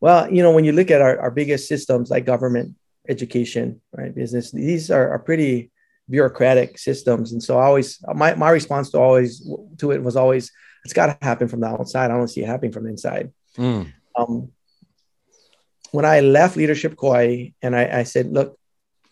Well, 0.00 0.32
you 0.32 0.42
know, 0.42 0.52
when 0.52 0.64
you 0.64 0.72
look 0.72 0.90
at 0.90 1.02
our, 1.02 1.18
our 1.18 1.30
biggest 1.30 1.68
systems 1.68 2.10
like 2.10 2.24
government, 2.24 2.74
education, 3.08 3.80
right, 3.92 4.14
business, 4.14 4.50
these 4.50 4.90
are, 4.90 5.10
are 5.10 5.18
pretty 5.18 5.70
bureaucratic 6.08 6.78
systems. 6.78 7.32
And 7.32 7.42
so 7.42 7.58
I 7.58 7.64
always 7.64 7.98
my, 8.14 8.34
my 8.34 8.50
response 8.50 8.90
to 8.90 8.98
always 8.98 9.46
to 9.78 9.90
it 9.92 10.02
was 10.02 10.16
always 10.16 10.50
it's 10.84 10.94
got 10.94 11.06
to 11.06 11.24
happen 11.24 11.48
from 11.48 11.60
the 11.60 11.66
outside. 11.66 12.10
I 12.10 12.16
don't 12.16 12.28
see 12.28 12.42
it 12.42 12.46
happening 12.46 12.72
from 12.72 12.84
the 12.84 12.90
inside. 12.90 13.32
Mm. 13.56 13.92
Um, 14.16 14.52
when 15.92 16.04
I 16.04 16.20
left 16.20 16.56
leadership 16.56 16.96
Kauai 16.96 17.48
and 17.62 17.74
I, 17.74 18.00
I 18.00 18.02
said, 18.04 18.32
look, 18.32 18.58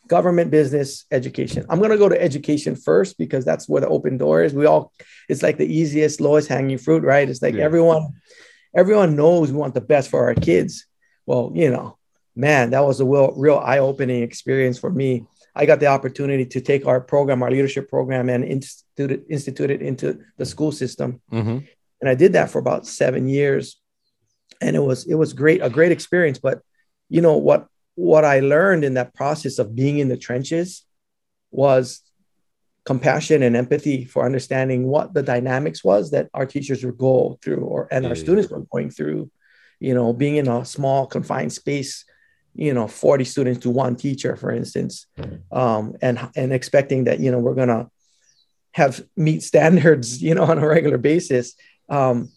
government, 0.08 0.50
business, 0.50 1.04
education. 1.10 1.64
I'm 1.68 1.78
going 1.78 1.90
to 1.90 1.98
go 1.98 2.08
to 2.08 2.20
education 2.20 2.74
first 2.74 3.18
because 3.18 3.44
that's 3.44 3.68
where 3.68 3.80
the 3.80 3.88
open 3.88 4.18
door 4.18 4.42
is. 4.42 4.54
We 4.54 4.66
all, 4.66 4.92
it's 5.28 5.42
like 5.42 5.58
the 5.58 5.66
easiest, 5.66 6.20
lowest 6.20 6.48
hanging 6.48 6.78
fruit, 6.78 7.04
right? 7.04 7.28
It's 7.28 7.42
like 7.42 7.54
yeah. 7.54 7.64
everyone 7.64 8.14
everyone 8.74 9.16
knows 9.16 9.50
we 9.50 9.58
want 9.58 9.74
the 9.74 9.80
best 9.80 10.10
for 10.10 10.24
our 10.24 10.34
kids. 10.34 10.86
Well, 11.26 11.52
you 11.54 11.70
know, 11.70 11.96
man, 12.34 12.70
that 12.70 12.84
was 12.84 13.00
a 13.00 13.04
real, 13.04 13.32
real 13.36 13.58
eye 13.58 13.78
opening 13.78 14.22
experience 14.22 14.78
for 14.78 14.90
me. 14.90 15.24
I 15.54 15.66
got 15.66 15.80
the 15.80 15.86
opportunity 15.86 16.46
to 16.46 16.60
take 16.60 16.86
our 16.86 17.00
program, 17.00 17.42
our 17.42 17.50
leadership 17.50 17.88
program, 17.88 18.28
and 18.28 18.44
institute 18.44 19.10
it, 19.10 19.24
institute 19.28 19.70
it 19.70 19.82
into 19.82 20.20
the 20.36 20.46
school 20.46 20.72
system. 20.72 21.20
Mm-hmm. 21.32 21.58
And 22.00 22.08
I 22.08 22.14
did 22.14 22.34
that 22.34 22.50
for 22.50 22.58
about 22.58 22.86
seven 22.86 23.28
years. 23.28 23.80
and 24.60 24.76
it 24.76 24.80
was 24.80 25.06
it 25.06 25.14
was 25.14 25.32
great 25.32 25.62
a 25.62 25.70
great 25.70 25.92
experience 25.92 26.38
but 26.38 26.60
you 27.08 27.20
know 27.20 27.36
what 27.36 27.68
what 27.98 28.24
i 28.24 28.38
learned 28.38 28.84
in 28.84 28.94
that 28.94 29.12
process 29.12 29.58
of 29.58 29.74
being 29.74 29.98
in 29.98 30.08
the 30.08 30.16
trenches 30.16 30.84
was 31.50 32.00
compassion 32.84 33.42
and 33.42 33.56
empathy 33.56 34.04
for 34.04 34.24
understanding 34.24 34.86
what 34.86 35.12
the 35.14 35.22
dynamics 35.22 35.82
was 35.82 36.12
that 36.12 36.28
our 36.32 36.46
teachers 36.46 36.84
would 36.84 36.96
go 36.96 37.36
through 37.42 37.64
or 37.64 37.88
and 37.90 38.06
our 38.06 38.14
students 38.14 38.50
were 38.50 38.60
going 38.72 38.90
through. 38.90 39.30
You 39.80 39.94
know 39.94 40.12
being 40.12 40.36
in 40.36 40.48
a 40.48 40.64
small 40.64 41.06
confined 41.06 41.52
space 41.52 42.04
you 42.54 42.74
know 42.74 42.88
40 42.88 43.24
students 43.24 43.60
to 43.60 43.70
one 43.70 43.94
teacher 43.94 44.34
for 44.34 44.50
instance 44.50 45.06
um, 45.52 45.94
and 46.02 46.18
and 46.34 46.52
expecting 46.52 47.04
that 47.04 47.20
you 47.20 47.30
know 47.30 47.38
we're 47.38 47.54
gonna 47.54 47.88
have 48.72 49.00
meet 49.16 49.42
standards 49.42 50.20
you 50.26 50.34
know 50.34 50.44
on 50.44 50.58
a 50.58 50.66
regular 50.66 50.98
basis 50.98 51.54
um, 51.88 52.28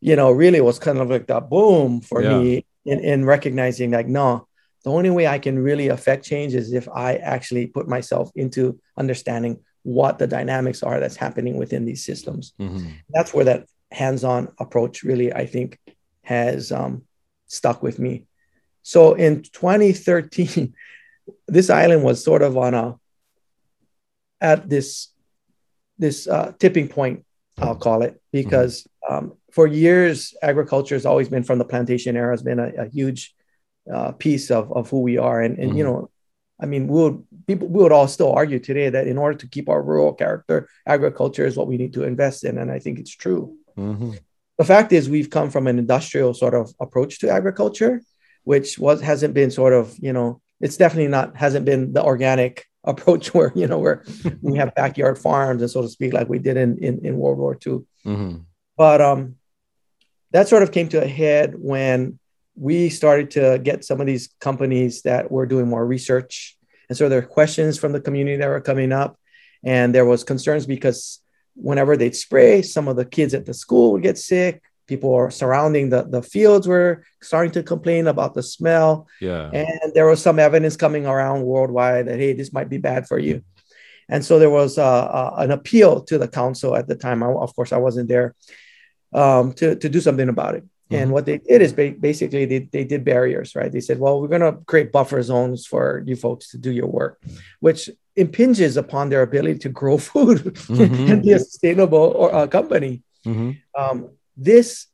you 0.00 0.16
know 0.16 0.30
really 0.30 0.60
was 0.60 0.78
kind 0.78 0.98
of 0.98 1.08
like 1.08 1.26
that 1.28 1.48
boom 1.48 2.02
for 2.02 2.22
yeah. 2.22 2.38
me 2.38 2.66
in, 2.84 2.98
in 3.00 3.24
recognizing 3.24 3.90
like 3.92 4.08
no 4.08 4.46
the 4.84 4.90
only 4.90 5.10
way 5.10 5.26
i 5.26 5.38
can 5.38 5.58
really 5.58 5.88
affect 5.88 6.24
change 6.24 6.54
is 6.54 6.72
if 6.72 6.88
i 6.88 7.16
actually 7.16 7.66
put 7.66 7.88
myself 7.88 8.30
into 8.34 8.78
understanding 8.96 9.58
what 9.82 10.18
the 10.18 10.26
dynamics 10.26 10.82
are 10.82 11.00
that's 11.00 11.16
happening 11.16 11.56
within 11.56 11.86
these 11.86 12.04
systems. 12.04 12.52
Mm-hmm. 12.60 12.90
that's 13.10 13.32
where 13.32 13.44
that 13.46 13.66
hands-on 13.90 14.48
approach 14.58 15.02
really 15.02 15.32
i 15.32 15.46
think 15.46 15.78
has 16.22 16.70
um, 16.70 17.02
stuck 17.50 17.82
with 17.82 17.98
me. 17.98 18.24
So 18.82 19.14
in 19.14 19.42
2013, 19.42 20.74
this 21.48 21.68
island 21.68 22.02
was 22.04 22.24
sort 22.24 22.42
of 22.42 22.56
on 22.56 22.74
a 22.74 22.96
at 24.40 24.68
this 24.68 25.08
this 25.98 26.26
uh, 26.26 26.52
tipping 26.58 26.88
point, 26.88 27.26
I'll 27.58 27.76
call 27.76 28.00
it, 28.00 28.18
because 28.32 28.86
um, 29.06 29.34
for 29.52 29.66
years 29.66 30.34
agriculture 30.40 30.94
has 30.94 31.04
always 31.04 31.28
been 31.28 31.42
from 31.42 31.58
the 31.58 31.64
plantation 31.64 32.16
era 32.16 32.32
has 32.32 32.42
been 32.42 32.58
a, 32.58 32.68
a 32.84 32.86
huge 32.88 33.34
uh, 33.92 34.12
piece 34.12 34.50
of, 34.50 34.72
of 34.72 34.90
who 34.90 35.00
we 35.00 35.18
are, 35.18 35.40
and 35.40 35.58
and 35.58 35.70
mm-hmm. 35.70 35.78
you 35.78 35.84
know, 35.84 36.10
I 36.60 36.66
mean, 36.66 36.88
we 36.88 37.02
would 37.02 37.24
people 37.46 37.68
we 37.68 37.82
would 37.82 37.92
all 37.92 38.08
still 38.08 38.32
argue 38.32 38.58
today 38.58 38.88
that 38.88 39.06
in 39.06 39.18
order 39.18 39.36
to 39.38 39.48
keep 39.48 39.68
our 39.68 39.82
rural 39.82 40.12
character, 40.12 40.68
agriculture 40.86 41.44
is 41.44 41.56
what 41.56 41.68
we 41.68 41.76
need 41.76 41.94
to 41.94 42.04
invest 42.04 42.44
in, 42.44 42.58
and 42.58 42.70
I 42.70 42.78
think 42.78 42.98
it's 42.98 43.14
true. 43.14 43.56
Mm-hmm. 43.76 44.12
The 44.58 44.64
fact 44.64 44.92
is, 44.92 45.08
we've 45.08 45.30
come 45.30 45.50
from 45.50 45.66
an 45.66 45.78
industrial 45.78 46.34
sort 46.34 46.54
of 46.54 46.72
approach 46.80 47.20
to 47.20 47.30
agriculture, 47.30 48.02
which 48.44 48.78
was 48.78 49.00
hasn't 49.00 49.34
been 49.34 49.50
sort 49.50 49.72
of 49.72 49.96
you 49.98 50.12
know 50.12 50.40
it's 50.60 50.76
definitely 50.76 51.08
not 51.08 51.36
hasn't 51.36 51.64
been 51.64 51.92
the 51.92 52.02
organic 52.02 52.66
approach 52.84 53.34
where 53.34 53.52
you 53.54 53.66
know 53.66 53.78
where 53.78 54.02
we 54.40 54.56
have 54.56 54.74
backyard 54.74 55.18
farms 55.18 55.60
and 55.60 55.70
so 55.70 55.82
to 55.82 55.88
speak 55.88 56.14
like 56.14 56.30
we 56.30 56.38
did 56.38 56.56
in 56.56 56.78
in, 56.78 57.04
in 57.04 57.18
world 57.18 57.36
war 57.36 57.58
ii 57.66 57.72
mm-hmm. 58.06 58.36
but 58.74 59.02
um 59.02 59.36
that 60.30 60.48
sort 60.48 60.62
of 60.62 60.72
came 60.72 60.88
to 60.88 61.02
a 61.02 61.06
head 61.06 61.54
when 61.58 62.18
we 62.56 62.88
started 62.88 63.30
to 63.32 63.58
get 63.62 63.84
some 63.84 64.00
of 64.00 64.06
these 64.06 64.28
companies 64.40 65.02
that 65.02 65.30
were 65.30 65.46
doing 65.46 65.68
more 65.68 65.86
research 65.86 66.56
and 66.88 66.98
so 66.98 67.08
there 67.08 67.20
were 67.20 67.26
questions 67.26 67.78
from 67.78 67.92
the 67.92 68.00
community 68.00 68.36
that 68.36 68.48
were 68.48 68.60
coming 68.60 68.92
up 68.92 69.18
and 69.64 69.94
there 69.94 70.04
was 70.04 70.24
concerns 70.24 70.66
because 70.66 71.20
whenever 71.54 71.96
they'd 71.96 72.16
spray 72.16 72.62
some 72.62 72.88
of 72.88 72.96
the 72.96 73.04
kids 73.04 73.34
at 73.34 73.46
the 73.46 73.54
school 73.54 73.92
would 73.92 74.02
get 74.02 74.18
sick 74.18 74.62
people 74.90 75.14
are 75.14 75.30
surrounding 75.30 75.88
the, 75.88 76.02
the 76.02 76.20
fields 76.20 76.66
were 76.66 77.04
starting 77.22 77.52
to 77.52 77.62
complain 77.62 78.08
about 78.08 78.34
the 78.34 78.42
smell. 78.42 79.06
Yeah. 79.20 79.48
And 79.52 79.94
there 79.94 80.08
was 80.08 80.20
some 80.20 80.40
evidence 80.40 80.76
coming 80.76 81.06
around 81.06 81.42
worldwide 81.42 82.08
that, 82.08 82.18
hey, 82.18 82.32
this 82.32 82.52
might 82.52 82.68
be 82.68 82.78
bad 82.78 83.06
for 83.06 83.16
you. 83.16 83.44
And 84.08 84.24
so 84.24 84.40
there 84.40 84.50
was 84.50 84.78
uh, 84.78 85.04
uh, 85.20 85.34
an 85.38 85.52
appeal 85.52 86.02
to 86.02 86.18
the 86.18 86.26
council 86.26 86.74
at 86.74 86.88
the 86.88 86.96
time. 86.96 87.22
I, 87.22 87.28
of 87.28 87.54
course, 87.54 87.72
I 87.72 87.76
wasn't 87.76 88.08
there 88.08 88.34
um, 89.14 89.52
to, 89.54 89.76
to 89.76 89.88
do 89.88 90.00
something 90.00 90.28
about 90.28 90.56
it. 90.56 90.64
Mm-hmm. 90.90 91.02
And 91.02 91.12
what 91.12 91.26
they 91.26 91.38
did 91.38 91.62
is 91.62 91.72
ba- 91.72 91.94
basically 91.98 92.46
they, 92.46 92.58
they 92.58 92.84
did 92.84 93.04
barriers, 93.04 93.54
right? 93.54 93.70
They 93.70 93.80
said, 93.80 94.00
well, 94.00 94.20
we're 94.20 94.28
going 94.28 94.40
to 94.40 94.58
create 94.66 94.90
buffer 94.90 95.22
zones 95.22 95.66
for 95.66 96.02
you 96.04 96.16
folks 96.16 96.50
to 96.50 96.58
do 96.58 96.72
your 96.72 96.88
work, 96.88 97.22
which 97.60 97.88
impinges 98.16 98.76
upon 98.76 99.08
their 99.08 99.22
ability 99.22 99.58
to 99.60 99.68
grow 99.68 99.98
food 100.10 100.38
mm-hmm. 100.38 101.12
and 101.12 101.22
be 101.22 101.32
a 101.32 101.38
sustainable 101.38 102.14
or, 102.16 102.34
uh, 102.34 102.46
company. 102.46 103.02
Mm-hmm. 103.24 103.52
Um, 103.80 104.10
this 104.36 104.86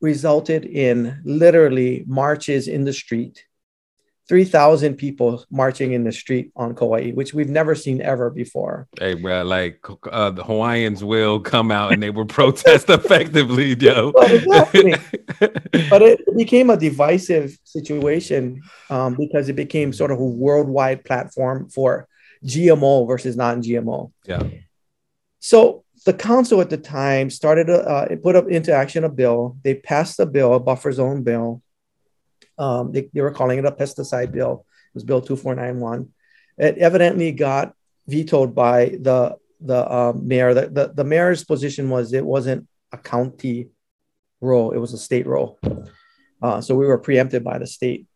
resulted 0.00 0.64
in 0.64 1.20
literally 1.24 2.04
marches 2.06 2.68
in 2.68 2.84
the 2.84 2.92
street 2.92 3.44
3,000 4.28 4.96
people 4.96 5.44
marching 5.50 5.92
in 5.92 6.04
the 6.04 6.12
street 6.12 6.50
on 6.56 6.74
Kauai, 6.74 7.10
which 7.10 7.34
we've 7.34 7.50
never 7.50 7.74
seen 7.74 8.00
ever 8.00 8.30
before. 8.30 8.88
Hey, 8.98 9.14
bro, 9.14 9.42
like 9.42 9.84
uh, 10.10 10.30
the 10.30 10.42
Hawaiians 10.42 11.04
will 11.04 11.40
come 11.40 11.70
out 11.70 11.92
and 11.92 12.02
they 12.02 12.10
will 12.10 12.24
protest 12.40 12.88
effectively, 12.88 13.74
yo. 13.74 14.12
but 14.12 16.02
it 16.02 16.36
became 16.36 16.70
a 16.70 16.76
divisive 16.76 17.58
situation 17.64 18.62
um, 18.88 19.14
because 19.14 19.48
it 19.50 19.56
became 19.56 19.92
sort 19.92 20.10
of 20.10 20.18
a 20.18 20.24
worldwide 20.24 21.04
platform 21.04 21.68
for 21.68 22.08
GMO 22.44 23.06
versus 23.06 23.36
non 23.36 23.62
GMO. 23.62 24.10
Yeah. 24.26 24.42
So 25.40 25.84
the 26.06 26.14
council 26.14 26.60
at 26.60 26.70
the 26.70 26.76
time 26.76 27.30
started 27.30 27.68
a, 27.68 27.80
uh, 27.86 28.16
put 28.22 28.36
up 28.36 28.48
into 28.48 28.72
action 28.72 29.04
a 29.04 29.08
bill. 29.08 29.58
They 29.62 29.74
passed 29.74 30.20
a 30.20 30.26
bill, 30.26 30.54
a 30.54 30.60
buffer 30.60 30.92
zone 30.92 31.22
bill. 31.22 31.62
Um, 32.58 32.92
they, 32.92 33.08
they 33.12 33.20
were 33.20 33.32
calling 33.32 33.58
it 33.58 33.64
a 33.64 33.72
pesticide 33.72 34.32
bill. 34.32 34.66
It 34.90 34.94
was 34.94 35.04
Bill 35.04 35.20
2491. 35.20 36.08
It 36.58 36.78
evidently 36.78 37.32
got 37.32 37.74
vetoed 38.06 38.54
by 38.54 38.96
the 39.00 39.36
the 39.60 39.90
uh, 39.90 40.12
mayor. 40.14 40.52
The, 40.54 40.68
the, 40.68 40.92
the 40.94 41.04
mayor's 41.04 41.44
position 41.44 41.88
was 41.88 42.12
it 42.12 42.24
wasn't 42.24 42.68
a 42.92 42.98
county 42.98 43.68
role, 44.40 44.72
it 44.72 44.78
was 44.78 44.92
a 44.92 44.98
state 44.98 45.26
role. 45.26 45.58
Uh, 46.42 46.60
so 46.60 46.74
we 46.74 46.86
were 46.86 46.98
preempted 46.98 47.42
by 47.42 47.58
the 47.58 47.66
state. 47.66 48.06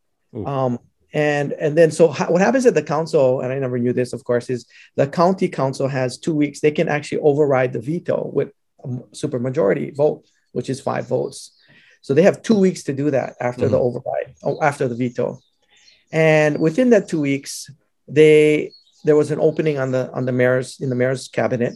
Um, 0.46 0.79
and 1.14 1.53
and 1.53 1.77
then 1.77 1.90
so 1.90 2.09
ha- 2.09 2.27
what 2.29 2.42
happens 2.42 2.66
at 2.66 2.74
the 2.74 2.83
council 2.83 3.40
and 3.40 3.51
i 3.51 3.59
never 3.59 3.79
knew 3.79 3.94
this 3.94 4.12
of 4.12 4.22
course 4.24 4.51
is 4.51 4.66
the 4.96 5.07
county 5.07 5.48
council 5.48 5.88
has 5.88 6.18
two 6.18 6.35
weeks 6.35 6.61
they 6.61 6.70
can 6.70 6.88
actually 6.88 7.18
override 7.20 7.72
the 7.72 7.81
veto 7.81 8.31
with 8.33 8.53
a 8.85 8.98
super 9.12 9.38
majority 9.38 9.90
vote 9.90 10.24
which 10.53 10.68
is 10.68 10.81
five 10.81 11.09
votes 11.09 11.58
so 12.01 12.15
they 12.15 12.23
have 12.23 12.43
two 12.43 12.59
weeks 12.59 12.83
to 12.85 12.93
do 12.93 13.11
that 13.11 13.35
after 13.41 13.63
mm-hmm. 13.63 13.73
the 13.73 13.79
override 13.79 14.35
oh, 14.43 14.61
after 14.63 14.89
the 14.89 14.95
veto 14.95 15.39
and 16.13 16.59
within 16.59 16.91
that 16.91 17.09
two 17.09 17.21
weeks 17.21 17.71
they 18.07 18.73
there 19.05 19.17
was 19.17 19.31
an 19.31 19.41
opening 19.41 19.79
on 19.79 19.91
the 19.91 20.11
on 20.13 20.25
the 20.27 20.33
mayor's 20.33 20.81
in 20.81 20.89
the 20.89 20.95
mayor's 20.95 21.29
cabinet 21.29 21.75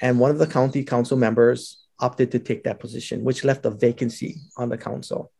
and 0.00 0.18
one 0.18 0.30
of 0.30 0.38
the 0.38 0.46
county 0.46 0.84
council 0.84 1.16
members 1.16 1.84
opted 2.00 2.30
to 2.30 2.38
take 2.38 2.64
that 2.64 2.80
position 2.80 3.24
which 3.24 3.44
left 3.44 3.64
a 3.64 3.70
vacancy 3.70 4.36
on 4.56 4.68
the 4.68 4.78
council 4.78 5.30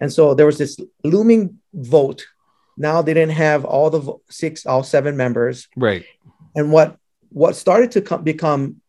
and 0.00 0.12
so 0.12 0.34
there 0.34 0.46
was 0.46 0.58
this 0.58 0.76
looming 1.04 1.58
vote 1.72 2.26
now 2.76 3.02
they 3.02 3.14
didn't 3.14 3.36
have 3.36 3.64
all 3.64 3.90
the 3.90 4.14
six, 4.28 4.66
all 4.66 4.82
seven 4.82 5.16
members. 5.16 5.68
Right. 5.76 6.04
And 6.54 6.70
what 6.70 6.98
what 7.30 7.56
started 7.56 7.92
to 7.92 8.02
come, 8.02 8.22
become 8.22 8.80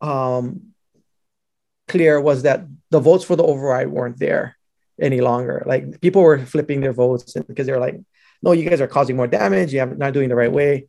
um, 0.00 0.72
clear 1.88 2.20
was 2.20 2.42
that 2.42 2.64
the 2.90 3.00
votes 3.00 3.24
for 3.24 3.36
the 3.36 3.44
override 3.44 3.88
weren't 3.88 4.18
there 4.18 4.56
any 5.00 5.20
longer. 5.20 5.62
Like 5.66 6.00
people 6.00 6.22
were 6.22 6.38
flipping 6.38 6.80
their 6.80 6.92
votes 6.92 7.34
because 7.48 7.66
they 7.66 7.72
were 7.72 7.78
like, 7.78 7.98
"No, 8.42 8.52
you 8.52 8.68
guys 8.68 8.80
are 8.80 8.86
causing 8.86 9.16
more 9.16 9.26
damage. 9.26 9.72
You 9.72 9.80
are 9.80 9.94
not 9.94 10.12
doing 10.12 10.28
the 10.28 10.36
right 10.36 10.52
way." 10.52 10.88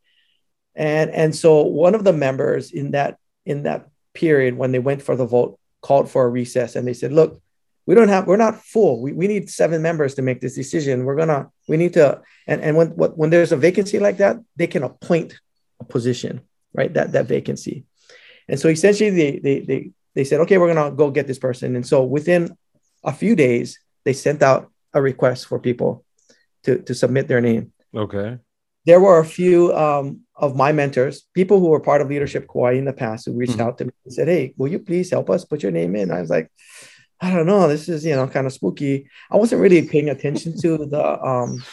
And 0.76 1.12
and 1.12 1.36
so 1.36 1.62
one 1.64 1.96
of 1.96 2.04
the 2.04 2.14
members 2.14 2.72
in 2.72 2.92
that 2.92 3.18
in 3.46 3.64
that 3.64 3.88
period 4.14 4.58
when 4.58 4.72
they 4.72 4.80
went 4.80 5.02
for 5.02 5.16
the 5.16 5.26
vote 5.26 5.60
called 5.82 6.10
for 6.10 6.26
a 6.26 6.30
recess 6.30 6.76
and 6.76 6.88
they 6.88 6.94
said, 6.94 7.14
"Look, 7.14 7.42
we 7.86 7.96
don't 7.96 8.10
have 8.10 8.28
we're 8.28 8.38
not 8.38 8.64
full 8.64 9.02
we, 9.02 9.12
we 9.14 9.28
need 9.28 9.50
seven 9.50 9.82
members 9.82 10.16
to 10.16 10.22
make 10.22 10.40
this 10.40 10.56
decision 10.56 11.04
we're 11.04 11.16
gonna 11.16 11.50
we 11.68 11.78
need 11.78 11.94
to 11.94 12.22
and, 12.48 12.62
and 12.62 12.78
when 12.78 12.90
when 12.90 13.30
there's 13.30 13.52
a 13.52 13.58
vacancy 13.58 14.00
like 14.00 14.18
that 14.18 14.38
they 14.56 14.68
can 14.68 14.84
appoint 14.84 15.40
a 15.80 15.84
position 15.84 16.42
right 16.74 16.94
that 16.94 17.12
that 17.12 17.26
vacancy 17.26 17.84
and 18.48 18.60
so 18.60 18.70
essentially 18.70 19.10
they 19.10 19.40
they 19.40 19.60
they, 19.60 19.92
they 20.16 20.24
said 20.24 20.40
okay 20.40 20.58
we're 20.58 20.74
gonna 20.74 20.92
go 20.92 21.10
get 21.10 21.28
this 21.28 21.40
person 21.40 21.76
and 21.76 21.86
so 21.86 22.04
within 22.04 22.56
a 23.04 23.14
few 23.14 23.36
days 23.36 23.80
they 24.06 24.14
sent 24.14 24.42
out 24.42 24.70
a 24.94 25.02
request 25.02 25.48
for 25.48 25.60
people 25.60 26.04
to 26.64 26.80
to 26.84 26.94
submit 26.94 27.28
their 27.28 27.42
name 27.42 27.72
okay 27.96 28.38
there 28.86 29.00
were 29.00 29.20
a 29.20 29.26
few 29.26 29.74
um, 29.76 30.22
of 30.36 30.56
my 30.56 30.72
mentors, 30.72 31.28
people 31.36 31.60
who 31.60 31.68
were 31.68 31.80
part 31.80 32.02
of 32.02 32.10
Leadership 32.10 32.48
Kauai 32.52 32.74
in 32.74 32.86
the 32.86 32.94
past, 32.94 33.26
who 33.26 33.34
reached 33.34 33.54
mm-hmm. 33.54 33.62
out 33.62 33.78
to 33.78 33.86
me 33.86 33.92
and 34.06 34.14
said, 34.14 34.28
Hey, 34.28 34.56
will 34.58 34.70
you 34.70 34.80
please 34.80 35.12
help 35.12 35.30
us 35.30 35.46
put 35.46 35.62
your 35.62 35.72
name 35.72 35.96
in? 35.96 36.10
I 36.10 36.20
was 36.20 36.32
like, 36.32 36.52
I 37.22 37.34
don't 37.34 37.46
know. 37.46 37.68
This 37.68 37.88
is 37.88 38.04
you 38.04 38.16
know 38.16 38.28
kind 38.28 38.48
of 38.48 38.54
spooky. 38.54 39.08
I 39.30 39.38
wasn't 39.38 39.62
really 39.62 39.88
paying 39.88 40.10
attention 40.10 40.60
to 40.62 40.86
the 40.88 41.24
um 41.24 41.64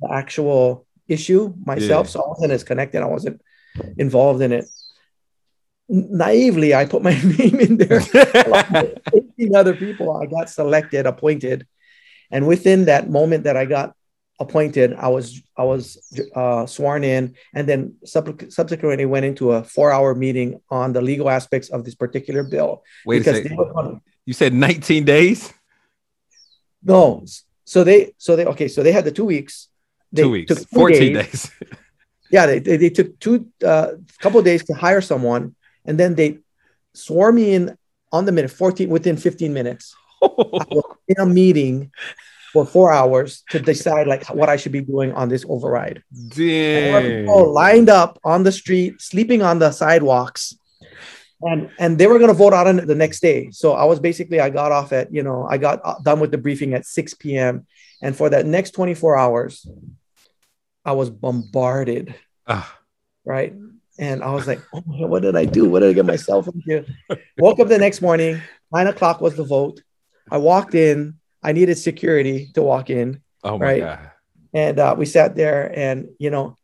the 0.00 0.12
actual 0.12 0.84
issue 1.06 1.54
myself, 1.64 2.08
yeah. 2.08 2.10
so 2.10 2.22
I 2.22 2.28
wasn't 2.28 2.52
as 2.52 2.64
connected. 2.64 3.02
I 3.02 3.06
wasn't 3.06 3.40
involved 3.96 4.42
in 4.42 4.52
it. 4.52 4.66
Naively, 5.88 6.74
I 6.74 6.84
put 6.84 7.02
my 7.02 7.12
name 7.38 7.60
in 7.60 7.76
there. 7.76 8.00
18 8.00 9.54
other 9.54 9.74
people. 9.74 10.16
I 10.16 10.26
got 10.26 10.50
selected, 10.50 11.06
appointed, 11.06 11.66
and 12.30 12.46
within 12.46 12.86
that 12.86 13.08
moment 13.08 13.44
that 13.44 13.56
I 13.56 13.66
got 13.66 13.94
appointed, 14.40 14.94
I 14.94 15.08
was 15.08 15.42
I 15.56 15.62
was 15.62 15.98
uh, 16.34 16.66
sworn 16.66 17.04
in, 17.04 17.36
and 17.54 17.68
then 17.68 17.94
sub- 18.04 18.50
subsequently 18.50 19.06
went 19.06 19.26
into 19.26 19.52
a 19.52 19.62
four 19.62 19.92
hour 19.92 20.14
meeting 20.14 20.60
on 20.70 20.92
the 20.92 21.00
legal 21.00 21.30
aspects 21.30 21.68
of 21.70 21.84
this 21.84 21.94
particular 21.94 22.42
bill. 22.42 22.82
Wait 23.04 23.26
a 23.26 23.34
second. 23.34 24.00
You 24.24 24.32
said 24.32 24.52
19 24.52 25.04
days? 25.04 25.54
No, 26.82 27.24
so 27.64 27.84
they 27.84 28.14
so 28.16 28.36
they 28.36 28.46
okay, 28.46 28.68
so 28.68 28.82
they 28.82 28.92
had 28.92 29.04
the 29.04 29.12
two 29.12 29.24
weeks. 29.24 29.68
They 30.12 30.22
two 30.22 30.30
weeks, 30.30 30.64
fourteen 30.66 31.14
days. 31.14 31.26
days. 31.26 31.50
yeah, 32.30 32.46
they, 32.46 32.60
they, 32.60 32.76
they 32.76 32.90
took 32.90 33.18
two 33.18 33.48
uh, 33.64 33.92
couple 34.20 34.40
days 34.42 34.64
to 34.66 34.72
hire 34.74 35.00
someone, 35.00 35.56
and 35.86 35.98
then 35.98 36.14
they 36.14 36.38
swore 36.94 37.32
me 37.32 37.54
in 37.54 37.76
on 38.12 38.24
the 38.24 38.32
minute, 38.32 38.50
fourteen 38.50 38.88
within 38.88 39.16
fifteen 39.16 39.52
minutes. 39.52 39.94
in 41.08 41.18
a 41.18 41.26
meeting 41.26 41.92
for 42.52 42.64
four 42.64 42.92
hours 42.92 43.44
to 43.50 43.58
decide 43.58 44.06
like 44.06 44.26
what 44.28 44.48
I 44.48 44.56
should 44.56 44.72
be 44.72 44.80
doing 44.80 45.12
on 45.12 45.28
this 45.28 45.44
override. 45.48 46.02
Damn. 46.28 47.26
lined 47.26 47.88
up 47.88 48.18
on 48.24 48.44
the 48.44 48.52
street, 48.52 49.00
sleeping 49.00 49.42
on 49.42 49.58
the 49.58 49.72
sidewalks, 49.72 50.56
and 51.42 51.70
and 51.78 51.98
they 51.98 52.06
were 52.06 52.18
going 52.18 52.30
to 52.30 52.34
vote 52.34 52.54
on 52.54 52.78
it 52.78 52.86
the 52.86 52.94
next 52.94 53.20
day. 53.20 53.50
So 53.50 53.74
I 53.74 53.84
was 53.84 54.00
basically 54.00 54.40
I 54.40 54.50
got 54.50 54.72
off 54.72 54.92
at 54.92 55.12
you 55.12 55.22
know 55.22 55.46
I 55.48 55.58
got 55.58 55.80
uh, 55.84 55.96
done 56.02 56.20
with 56.20 56.30
the 56.30 56.38
briefing 56.38 56.72
at 56.72 56.86
6 56.86 57.14
p.m. 57.14 57.66
and 58.00 58.16
for 58.16 58.30
that 58.30 58.46
next 58.46 58.70
24 58.70 59.18
hours, 59.18 59.68
I 60.84 60.92
was 60.92 61.10
bombarded. 61.10 62.14
Ah. 62.46 62.78
Right. 63.24 63.52
And 63.98 64.22
I 64.22 64.30
was 64.32 64.46
like, 64.46 64.60
oh 64.74 64.82
what 64.86 65.22
did 65.22 65.36
I 65.36 65.44
do? 65.44 65.68
What 65.68 65.80
did 65.80 65.90
I 65.90 65.92
get 65.92 66.06
myself 66.06 66.48
into? 66.48 66.84
Woke 67.38 67.60
up 67.60 67.68
the 67.68 67.78
next 67.78 68.02
morning, 68.02 68.40
nine 68.72 68.86
o'clock 68.86 69.20
was 69.20 69.36
the 69.36 69.44
vote. 69.44 69.82
I 70.30 70.38
walked 70.38 70.74
in, 70.74 71.14
I 71.42 71.52
needed 71.52 71.78
security 71.78 72.50
to 72.54 72.62
walk 72.62 72.90
in. 72.90 73.22
Oh 73.42 73.58
my 73.58 73.64
right? 73.64 73.80
God. 73.80 74.10
And 74.52 74.78
uh, 74.78 74.94
we 74.98 75.06
sat 75.06 75.36
there 75.36 75.70
and, 75.76 76.08
you 76.18 76.30
know, 76.30 76.56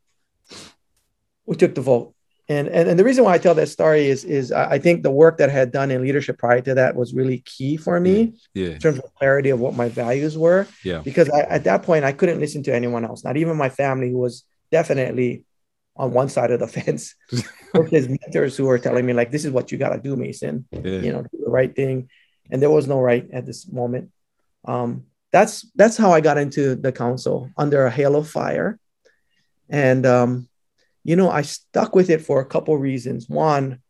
we 1.46 1.56
took 1.56 1.74
the 1.74 1.80
vote. 1.80 2.14
And, 2.48 2.68
and, 2.68 2.88
and 2.88 2.98
the 2.98 3.04
reason 3.04 3.24
why 3.24 3.34
I 3.34 3.38
tell 3.38 3.54
that 3.54 3.68
story 3.68 4.06
is, 4.06 4.24
is 4.24 4.52
I 4.52 4.78
think 4.78 5.02
the 5.02 5.10
work 5.10 5.38
that 5.38 5.48
I 5.48 5.52
had 5.52 5.72
done 5.72 5.90
in 5.90 6.02
leadership 6.02 6.38
prior 6.38 6.60
to 6.62 6.74
that 6.74 6.96
was 6.96 7.14
really 7.14 7.38
key 7.38 7.76
for 7.76 7.98
me 8.00 8.34
yeah. 8.52 8.70
in 8.70 8.78
terms 8.78 8.98
of 8.98 9.14
clarity 9.14 9.50
of 9.50 9.60
what 9.60 9.74
my 9.74 9.88
values 9.88 10.36
were. 10.36 10.66
Yeah. 10.84 10.98
Because 10.98 11.30
I, 11.30 11.40
at 11.42 11.64
that 11.64 11.82
point, 11.82 12.04
I 12.04 12.12
couldn't 12.12 12.40
listen 12.40 12.62
to 12.64 12.74
anyone 12.74 13.04
else, 13.04 13.24
not 13.24 13.36
even 13.36 13.56
my 13.56 13.68
family, 13.68 14.10
who 14.10 14.18
was 14.18 14.44
definitely 14.70 15.44
on 15.96 16.12
one 16.12 16.28
side 16.28 16.50
of 16.50 16.60
the 16.60 16.66
fence 16.78 17.14
his 17.88 18.08
mentors 18.08 18.56
who 18.56 18.64
were 18.64 18.78
telling 18.78 19.06
me, 19.06 19.12
like, 19.12 19.30
this 19.30 19.44
is 19.44 19.50
what 19.50 19.72
you 19.72 19.78
got 19.78 19.90
to 19.90 19.98
do, 19.98 20.16
Mason, 20.16 20.66
yeah. 20.70 20.80
you 20.80 21.12
know, 21.12 21.22
do 21.22 21.44
the 21.44 21.50
right 21.50 21.74
thing. 21.74 22.08
And 22.50 22.60
there 22.60 22.70
was 22.70 22.86
no 22.86 23.00
right 23.00 23.26
at 23.32 23.46
this 23.46 23.70
moment 23.70 24.10
um, 24.64 25.04
that's 25.32 25.66
that's 25.74 25.96
how 25.96 26.12
I 26.12 26.20
got 26.20 26.38
into 26.38 26.74
the 26.74 26.92
council 26.92 27.50
under 27.56 27.86
a 27.86 27.90
hail 27.90 28.16
of 28.16 28.28
fire, 28.28 28.78
and 29.68 30.04
um, 30.06 30.48
you 31.04 31.16
know 31.16 31.30
I 31.30 31.42
stuck 31.42 31.94
with 31.94 32.10
it 32.10 32.22
for 32.22 32.40
a 32.40 32.46
couple 32.46 32.76
reasons. 32.76 33.28
One, 33.28 33.80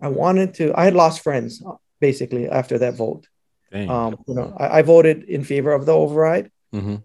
I 0.00 0.08
wanted 0.08 0.54
to. 0.54 0.72
I 0.74 0.84
had 0.84 0.94
lost 0.94 1.22
friends 1.22 1.62
basically 2.00 2.48
after 2.48 2.78
that 2.78 2.94
vote. 2.94 3.26
Um, 3.72 4.18
you 4.26 4.34
know, 4.34 4.54
I, 4.58 4.78
I, 4.78 4.82
voted 4.82 5.24
in 5.24 5.44
favor 5.44 5.72
of 5.72 5.86
the 5.86 5.94
override. 5.94 6.50
Mm-hmm. 6.74 6.96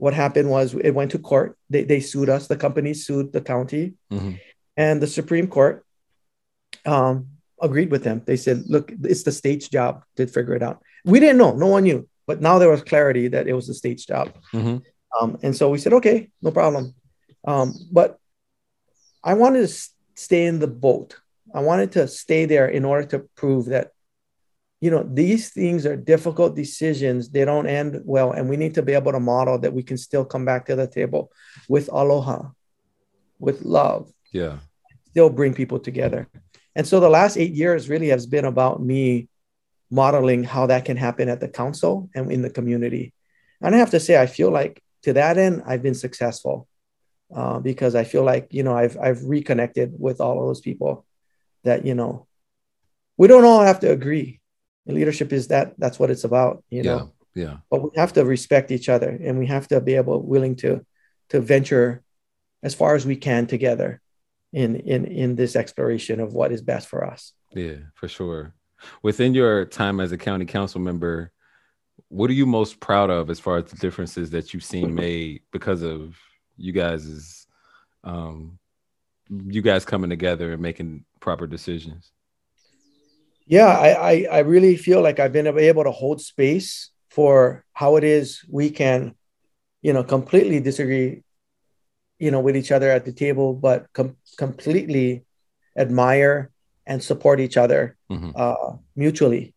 What 0.00 0.14
happened 0.14 0.48
was 0.48 0.74
it 0.74 0.96
went 0.98 1.12
to 1.12 1.18
court. 1.18 1.58
They, 1.68 1.84
they 1.84 2.00
sued 2.00 2.28
us. 2.28 2.48
The 2.48 2.56
company 2.56 2.94
sued 2.94 3.32
the 3.32 3.40
county, 3.40 3.94
mm-hmm. 4.10 4.32
and 4.76 5.00
the 5.00 5.06
Supreme 5.06 5.46
Court 5.46 5.84
um, 6.86 7.28
agreed 7.60 7.90
with 7.90 8.02
them. 8.02 8.22
They 8.24 8.36
said, 8.36 8.64
"Look, 8.66 8.92
it's 9.04 9.24
the 9.24 9.32
state's 9.32 9.68
job 9.68 10.04
to 10.16 10.26
figure 10.26 10.54
it 10.54 10.62
out." 10.62 10.82
We 11.04 11.20
didn't 11.20 11.38
know. 11.38 11.54
No 11.54 11.68
one 11.68 11.84
knew. 11.84 12.08
But 12.30 12.40
now 12.40 12.58
there 12.58 12.70
was 12.70 12.82
clarity 12.82 13.26
that 13.28 13.48
it 13.48 13.54
was 13.54 13.66
the 13.66 13.74
state's 13.74 14.06
job. 14.06 14.32
Mm-hmm. 14.54 14.78
Um, 15.20 15.38
and 15.42 15.56
so 15.56 15.68
we 15.68 15.78
said, 15.78 15.94
okay, 15.94 16.30
no 16.40 16.52
problem. 16.52 16.94
Um, 17.44 17.74
but 17.90 18.18
I 19.24 19.34
wanted 19.34 19.66
to 19.66 19.74
stay 20.14 20.46
in 20.46 20.60
the 20.60 20.68
boat. 20.68 21.16
I 21.52 21.60
wanted 21.60 21.90
to 21.92 22.06
stay 22.06 22.44
there 22.44 22.68
in 22.68 22.84
order 22.84 23.06
to 23.08 23.28
prove 23.34 23.66
that, 23.66 23.90
you 24.80 24.90
know, 24.90 25.02
these 25.02 25.50
things 25.50 25.84
are 25.84 25.96
difficult 25.96 26.56
decisions. 26.56 27.30
They 27.30 27.44
don't 27.44 27.66
end 27.66 28.00
well. 28.04 28.32
And 28.32 28.48
we 28.48 28.56
need 28.56 28.74
to 28.74 28.82
be 28.82 28.94
able 28.94 29.12
to 29.12 29.20
model 29.20 29.58
that 29.58 29.72
we 29.72 29.82
can 29.82 29.98
still 29.98 30.24
come 30.24 30.44
back 30.44 30.66
to 30.66 30.76
the 30.76 30.86
table 30.86 31.30
with 31.68 31.88
aloha, 31.92 32.48
with 33.38 33.62
love. 33.62 34.10
Yeah. 34.32 34.58
Still 35.10 35.28
bring 35.30 35.54
people 35.54 35.78
together. 35.78 36.28
And 36.74 36.86
so 36.86 37.00
the 37.00 37.10
last 37.10 37.36
eight 37.36 37.52
years 37.52 37.88
really 37.88 38.08
has 38.08 38.26
been 38.26 38.44
about 38.44 38.82
me 38.82 39.28
modeling 39.90 40.44
how 40.44 40.66
that 40.66 40.84
can 40.84 40.96
happen 40.96 41.28
at 41.28 41.40
the 41.40 41.48
council 41.48 42.08
and 42.14 42.30
in 42.32 42.42
the 42.42 42.50
community. 42.50 43.12
And 43.60 43.74
I 43.74 43.78
have 43.78 43.90
to 43.90 44.00
say, 44.00 44.20
I 44.20 44.26
feel 44.26 44.50
like 44.50 44.82
to 45.02 45.12
that 45.14 45.36
end, 45.36 45.62
I've 45.66 45.82
been 45.82 45.94
successful 45.94 46.68
uh, 47.34 47.58
because 47.60 47.94
I 47.94 48.04
feel 48.04 48.24
like 48.24 48.48
you 48.50 48.62
know 48.62 48.76
I've 48.76 48.98
I've 48.98 49.24
reconnected 49.24 49.94
with 49.98 50.20
all 50.20 50.40
of 50.40 50.46
those 50.46 50.60
people 50.60 51.04
that 51.64 51.84
you 51.84 51.94
know 51.94 52.26
we 53.16 53.28
don't 53.28 53.44
all 53.44 53.62
have 53.62 53.80
to 53.80 53.90
agree. 53.90 54.39
And 54.86 54.96
leadership 54.96 55.32
is 55.32 55.48
that 55.48 55.74
that's 55.78 55.98
what 55.98 56.10
it's 56.10 56.24
about, 56.24 56.64
you 56.70 56.82
know. 56.82 57.12
Yeah. 57.34 57.44
yeah. 57.44 57.56
But 57.70 57.82
we 57.82 57.90
have 57.96 58.12
to 58.14 58.24
respect 58.24 58.70
each 58.70 58.88
other, 58.88 59.08
and 59.08 59.38
we 59.38 59.46
have 59.46 59.68
to 59.68 59.80
be 59.80 59.94
able 59.94 60.22
willing 60.22 60.56
to 60.56 60.84
to 61.30 61.40
venture 61.40 62.02
as 62.62 62.74
far 62.74 62.94
as 62.94 63.06
we 63.06 63.16
can 63.16 63.46
together 63.46 64.00
in 64.52 64.76
in 64.76 65.04
in 65.04 65.36
this 65.36 65.56
exploration 65.56 66.20
of 66.20 66.32
what 66.32 66.52
is 66.52 66.62
best 66.62 66.88
for 66.88 67.04
us. 67.04 67.32
Yeah, 67.52 67.76
for 67.94 68.08
sure. 68.08 68.54
Within 69.02 69.34
your 69.34 69.64
time 69.64 70.00
as 70.00 70.12
a 70.12 70.18
county 70.18 70.46
council 70.46 70.80
member, 70.80 71.32
what 72.08 72.30
are 72.30 72.34
you 72.34 72.46
most 72.46 72.80
proud 72.80 73.10
of 73.10 73.30
as 73.30 73.38
far 73.38 73.58
as 73.58 73.70
the 73.70 73.76
differences 73.76 74.30
that 74.30 74.52
you've 74.52 74.64
seen 74.64 74.94
made 75.06 75.42
because 75.52 75.82
of 75.82 76.16
you 76.56 76.72
guys' 76.72 77.46
um, 78.04 78.58
you 79.28 79.62
guys 79.62 79.84
coming 79.84 80.10
together 80.10 80.52
and 80.52 80.62
making 80.62 81.04
proper 81.20 81.46
decisions? 81.46 82.10
Yeah, 83.50 83.66
I, 83.66 83.90
I, 83.90 84.26
I 84.30 84.38
really 84.46 84.76
feel 84.76 85.02
like 85.02 85.18
I've 85.18 85.32
been 85.32 85.48
able 85.58 85.82
to 85.82 85.90
hold 85.90 86.20
space 86.20 86.90
for 87.10 87.64
how 87.72 87.96
it 87.96 88.04
is 88.04 88.44
we 88.48 88.70
can, 88.70 89.16
you 89.82 89.92
know, 89.92 90.04
completely 90.04 90.60
disagree, 90.60 91.24
you 92.20 92.30
know, 92.30 92.38
with 92.38 92.56
each 92.56 92.70
other 92.70 92.88
at 92.88 93.04
the 93.04 93.12
table, 93.12 93.52
but 93.52 93.92
com- 93.92 94.16
completely 94.38 95.24
admire 95.76 96.52
and 96.86 97.02
support 97.02 97.40
each 97.40 97.56
other 97.56 97.96
mm-hmm. 98.08 98.30
uh, 98.36 98.76
mutually, 98.94 99.52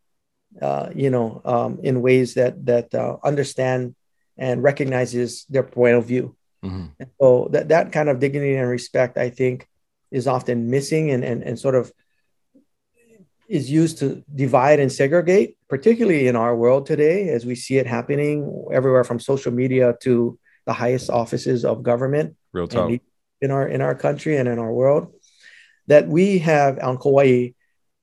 uh, 0.60 0.90
you 0.96 1.12
know, 1.12 1.44
um, 1.46 1.80
in 1.84 2.02
ways 2.02 2.34
that 2.34 2.66
that 2.66 2.96
uh, 2.96 3.18
understand 3.24 3.94
and 4.40 4.64
recognizes 4.64 5.46
their 5.52 5.62
point 5.62 5.98
of 5.98 6.06
view. 6.08 6.36
Mm-hmm. 6.66 7.04
So 7.22 7.48
that 7.52 7.70
that 7.70 7.92
kind 7.92 8.10
of 8.10 8.20
dignity 8.20 8.56
and 8.56 8.68
respect, 8.68 9.20
I 9.20 9.30
think, 9.30 9.70
is 10.10 10.26
often 10.26 10.72
missing 10.72 11.12
and 11.12 11.24
and, 11.24 11.44
and 11.44 11.60
sort 11.60 11.76
of 11.76 11.94
is 13.48 13.70
used 13.70 14.00
to 14.00 14.24
divide 14.34 14.80
and 14.80 14.92
segregate, 14.92 15.58
particularly 15.70 16.28
in 16.28 16.36
our 16.36 16.56
world 16.56 16.86
today, 16.86 17.30
as 17.30 17.46
we 17.46 17.56
see 17.56 17.78
it 17.78 17.88
happening 17.88 18.68
everywhere 18.72 19.04
from 19.04 19.20
social 19.20 19.52
media 19.52 19.96
to 20.02 20.38
the 20.66 20.74
highest 20.74 21.10
offices 21.10 21.66
of 21.66 21.84
government. 21.84 22.36
Real 22.54 22.68
talk. 22.68 22.92
In 23.42 23.52
our 23.52 23.68
in 23.68 23.82
our 23.82 23.94
country 23.94 24.38
and 24.38 24.48
in 24.48 24.58
our 24.58 24.72
world 24.72 25.14
that 25.88 26.08
we 26.08 26.40
have 26.40 26.80
on 26.80 26.98
Kauai 26.98 27.50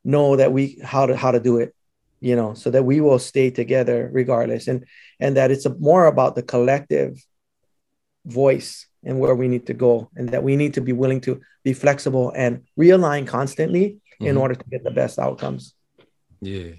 know 0.05 0.37
that 0.37 0.53
we 0.53 0.79
how 0.85 1.07
to 1.07 1.17
how 1.17 1.31
to 1.31 1.41
do 1.41 1.59
it, 1.59 1.75
you 2.21 2.37
know, 2.37 2.55
so 2.55 2.71
that 2.71 2.85
we 2.85 3.01
will 3.01 3.19
stay 3.19 3.51
together 3.51 4.11
regardless, 4.13 4.69
and 4.69 4.85
and 5.19 5.37
that 5.37 5.51
it's 5.51 5.65
a, 5.65 5.75
more 5.79 6.07
about 6.07 6.35
the 6.35 6.43
collective 6.43 7.25
voice 8.27 8.87
and 9.03 9.19
where 9.19 9.35
we 9.35 9.49
need 9.49 9.67
to 9.67 9.75
go, 9.75 10.11
and 10.15 10.29
that 10.31 10.43
we 10.43 10.57
need 10.57 10.75
to 10.75 10.83
be 10.83 10.93
willing 10.93 11.23
to 11.23 11.41
be 11.65 11.73
flexible 11.73 12.33
and 12.37 12.65
realign 12.79 13.27
constantly 13.27 14.00
mm-hmm. 14.21 14.29
in 14.29 14.37
order 14.37 14.55
to 14.55 14.65
get 14.71 14.85
the 14.85 14.91
best 14.91 15.19
outcomes. 15.19 15.75
Yeah. 16.41 16.73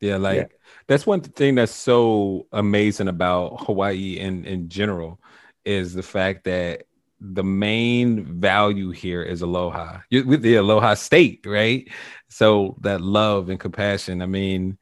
Yeah, 0.00 0.18
like 0.18 0.36
yeah. 0.36 0.46
that's 0.86 1.06
one 1.06 1.22
thing 1.22 1.54
that's 1.54 1.74
so 1.74 2.46
amazing 2.52 3.08
about 3.08 3.64
Hawaii 3.64 4.18
in 4.18 4.44
in 4.44 4.68
general 4.68 5.18
is 5.64 5.94
the 5.94 6.02
fact 6.02 6.44
that 6.44 6.82
the 7.18 7.42
main 7.42 8.40
value 8.40 8.90
here 8.90 9.22
is 9.22 9.40
aloha 9.40 10.00
with 10.10 10.42
the 10.42 10.56
aloha 10.56 10.92
state 10.92 11.44
right 11.46 11.88
so 12.28 12.76
that 12.82 13.00
love 13.00 13.48
and 13.48 13.58
compassion 13.58 14.20
i 14.20 14.26
mean 14.26 14.76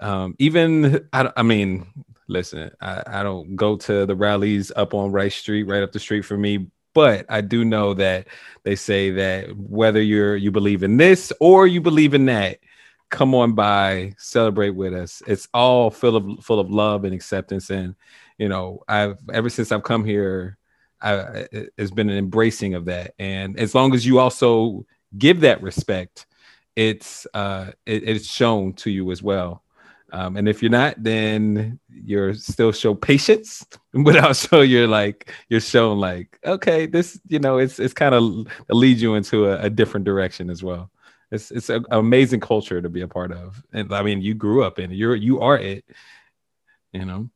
um 0.00 0.34
even 0.38 1.08
i, 1.14 1.32
I 1.34 1.42
mean 1.42 1.86
listen 2.28 2.70
I, 2.80 3.02
I 3.06 3.22
don't 3.22 3.56
go 3.56 3.76
to 3.76 4.04
the 4.04 4.14
rallies 4.14 4.70
up 4.76 4.92
on 4.92 5.12
rice 5.12 5.36
street 5.36 5.62
right 5.62 5.82
up 5.82 5.92
the 5.92 5.98
street 5.98 6.26
from 6.26 6.42
me 6.42 6.66
but 6.96 7.26
i 7.28 7.42
do 7.42 7.64
know 7.64 7.92
that 7.92 8.26
they 8.62 8.74
say 8.74 9.10
that 9.10 9.54
whether 9.56 10.00
you're 10.00 10.34
you 10.34 10.50
believe 10.50 10.82
in 10.82 10.96
this 10.96 11.32
or 11.40 11.66
you 11.66 11.80
believe 11.80 12.14
in 12.14 12.24
that 12.24 12.58
come 13.10 13.34
on 13.34 13.52
by 13.52 14.12
celebrate 14.16 14.70
with 14.70 14.94
us 14.94 15.22
it's 15.26 15.46
all 15.52 15.90
full 15.90 16.16
of 16.16 16.44
full 16.44 16.58
of 16.58 16.70
love 16.70 17.04
and 17.04 17.14
acceptance 17.14 17.68
and 17.68 17.94
you 18.38 18.48
know 18.48 18.82
i've 18.88 19.18
ever 19.32 19.50
since 19.50 19.70
i've 19.70 19.82
come 19.82 20.04
here 20.04 20.56
I, 21.00 21.46
has 21.78 21.90
been 21.90 22.08
an 22.08 22.16
embracing 22.16 22.74
of 22.74 22.86
that. 22.86 23.14
And 23.18 23.58
as 23.58 23.74
long 23.74 23.94
as 23.94 24.06
you 24.06 24.18
also 24.18 24.86
give 25.16 25.40
that 25.40 25.62
respect, 25.62 26.26
it's 26.74 27.26
uh, 27.34 27.72
it, 27.84 28.08
it's 28.08 28.26
shown 28.26 28.72
to 28.74 28.90
you 28.90 29.10
as 29.12 29.22
well. 29.22 29.62
Um, 30.12 30.36
and 30.36 30.48
if 30.48 30.62
you're 30.62 30.70
not, 30.70 31.02
then 31.02 31.80
you're 31.88 32.34
still 32.34 32.72
show 32.72 32.94
patience, 32.94 33.66
but 33.92 34.16
also 34.16 34.60
you're 34.60 34.86
like 34.86 35.32
you're 35.48 35.60
shown 35.60 35.98
like 35.98 36.38
okay, 36.44 36.86
this 36.86 37.20
you 37.28 37.38
know 37.38 37.58
it's 37.58 37.78
it's 37.78 37.94
kind 37.94 38.14
of 38.14 38.46
leads 38.70 39.02
you 39.02 39.14
into 39.14 39.46
a, 39.46 39.62
a, 39.62 39.70
different 39.70 40.04
direction 40.04 40.48
as 40.48 40.62
well. 40.62 40.90
It's 41.32 41.50
it's 41.50 41.70
an 41.70 41.84
amazing 41.90 42.40
culture 42.40 42.80
to 42.80 42.88
be 42.88 43.00
a 43.00 43.08
part 43.08 43.32
of, 43.32 43.62
and 43.72 43.92
I 43.92 44.02
mean 44.02 44.22
you 44.22 44.34
grew 44.34 44.62
up 44.62 44.78
in 44.78 44.92
it. 44.92 44.94
You're 44.94 45.16
you 45.16 45.40
are 45.40 45.58
it, 45.58 45.84
you 46.92 47.04
know. 47.04 47.28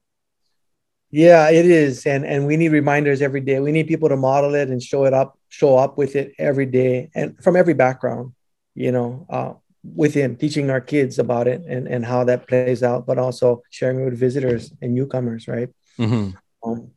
Yeah, 1.11 1.51
it 1.51 1.67
is, 1.67 2.07
and 2.07 2.25
and 2.25 2.47
we 2.47 2.57
need 2.57 2.69
reminders 2.69 3.21
every 3.21 3.41
day. 3.41 3.59
We 3.59 3.73
need 3.73 3.89
people 3.89 4.09
to 4.09 4.17
model 4.17 4.55
it 4.55 4.69
and 4.69 4.81
show 4.81 5.07
it 5.07 5.13
up, 5.13 5.37
show 5.49 5.77
up 5.77 5.99
with 5.99 6.15
it 6.15 6.35
every 6.39 6.67
day, 6.67 7.11
and 7.17 7.37
from 7.43 7.57
every 7.57 7.75
background, 7.75 8.33
you 8.77 8.93
know, 8.93 9.27
uh, 9.29 9.55
within 9.83 10.37
teaching 10.37 10.71
our 10.71 10.81
kids 10.81 11.19
about 11.19 11.49
it 11.49 11.63
and 11.67 11.89
and 11.89 12.05
how 12.05 12.25
that 12.25 12.47
plays 12.47 12.83
out, 12.83 13.07
but 13.07 13.19
also 13.19 13.63
sharing 13.71 14.05
with 14.05 14.19
visitors 14.19 14.73
and 14.83 14.95
newcomers, 14.95 15.49
right? 15.49 15.69
Mm-hmm. 15.99 16.37
Um, 16.63 16.91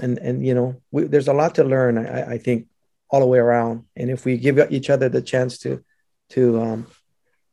and 0.00 0.18
and 0.18 0.46
you 0.46 0.54
know, 0.54 0.76
we, 0.90 1.04
there's 1.04 1.28
a 1.28 1.32
lot 1.32 1.54
to 1.56 1.64
learn. 1.64 1.98
I, 1.98 2.32
I 2.32 2.38
think 2.38 2.68
all 3.08 3.20
the 3.20 3.26
way 3.26 3.38
around, 3.38 3.84
and 3.96 4.10
if 4.10 4.24
we 4.24 4.36
give 4.36 4.58
each 4.70 4.90
other 4.90 5.08
the 5.08 5.22
chance 5.22 5.58
to 5.58 5.82
to 6.30 6.60
um, 6.60 6.86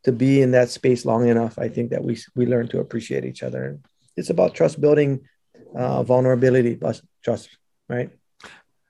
to 0.04 0.12
be 0.12 0.42
in 0.42 0.52
that 0.52 0.70
space 0.70 1.06
long 1.06 1.28
enough, 1.28 1.58
I 1.58 1.70
think 1.70 1.92
that 1.92 2.04
we 2.04 2.18
we 2.36 2.46
learn 2.46 2.68
to 2.70 2.80
appreciate 2.80 3.26
each 3.26 3.44
other. 3.44 3.80
It's 4.18 4.30
about 4.30 4.54
trust 4.54 4.80
building 4.80 5.22
uh, 5.76 6.04
vulnerability, 6.04 6.80
trust, 7.24 7.50
right? 7.90 8.10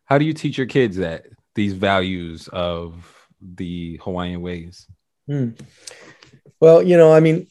How 0.06 0.18
do 0.18 0.26
you 0.26 0.34
teach 0.34 0.58
your 0.58 0.68
kids 0.68 0.98
that 0.98 1.26
these 1.56 1.74
values 1.74 2.48
of 2.50 3.28
the 3.42 4.00
Hawaiian 4.04 4.42
ways? 4.42 4.88
Hmm. 5.28 5.50
Well, 6.60 6.82
you 6.82 6.98
know, 6.98 7.14
I 7.14 7.20
mean, 7.20 7.48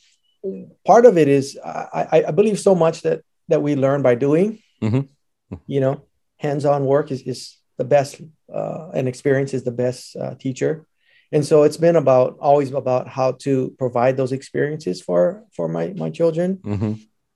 part 0.87 1.07
of 1.07 1.19
it 1.19 1.29
is 1.29 1.59
I, 1.65 2.25
I 2.29 2.31
believe 2.31 2.59
so 2.59 2.75
much 2.75 3.03
that 3.03 3.23
that 3.49 3.63
we 3.63 3.77
learn 3.77 4.03
by 4.03 4.15
doing. 4.15 4.63
Mm-hmm. 4.83 5.57
You 5.67 5.81
know, 5.81 6.03
hands-on 6.39 6.87
work 6.87 7.11
is, 7.11 7.23
is 7.23 7.59
the 7.77 7.85
best, 7.85 8.21
uh, 8.53 8.91
and 8.95 9.07
experience 9.07 9.53
is 9.53 9.65
the 9.65 9.71
best 9.73 10.17
uh, 10.17 10.35
teacher. 10.37 10.87
And 11.31 11.45
so 11.45 11.63
it's 11.63 11.77
been 11.77 11.97
about 11.97 12.39
always 12.41 12.73
about 12.73 13.09
how 13.09 13.33
to 13.45 13.75
provide 13.79 14.17
those 14.17 14.33
experiences 14.33 15.01
for 15.01 15.45
for 15.53 15.69
my 15.69 15.93
my 15.97 16.11
children. 16.11 16.57
Mm-hmm 16.57 16.93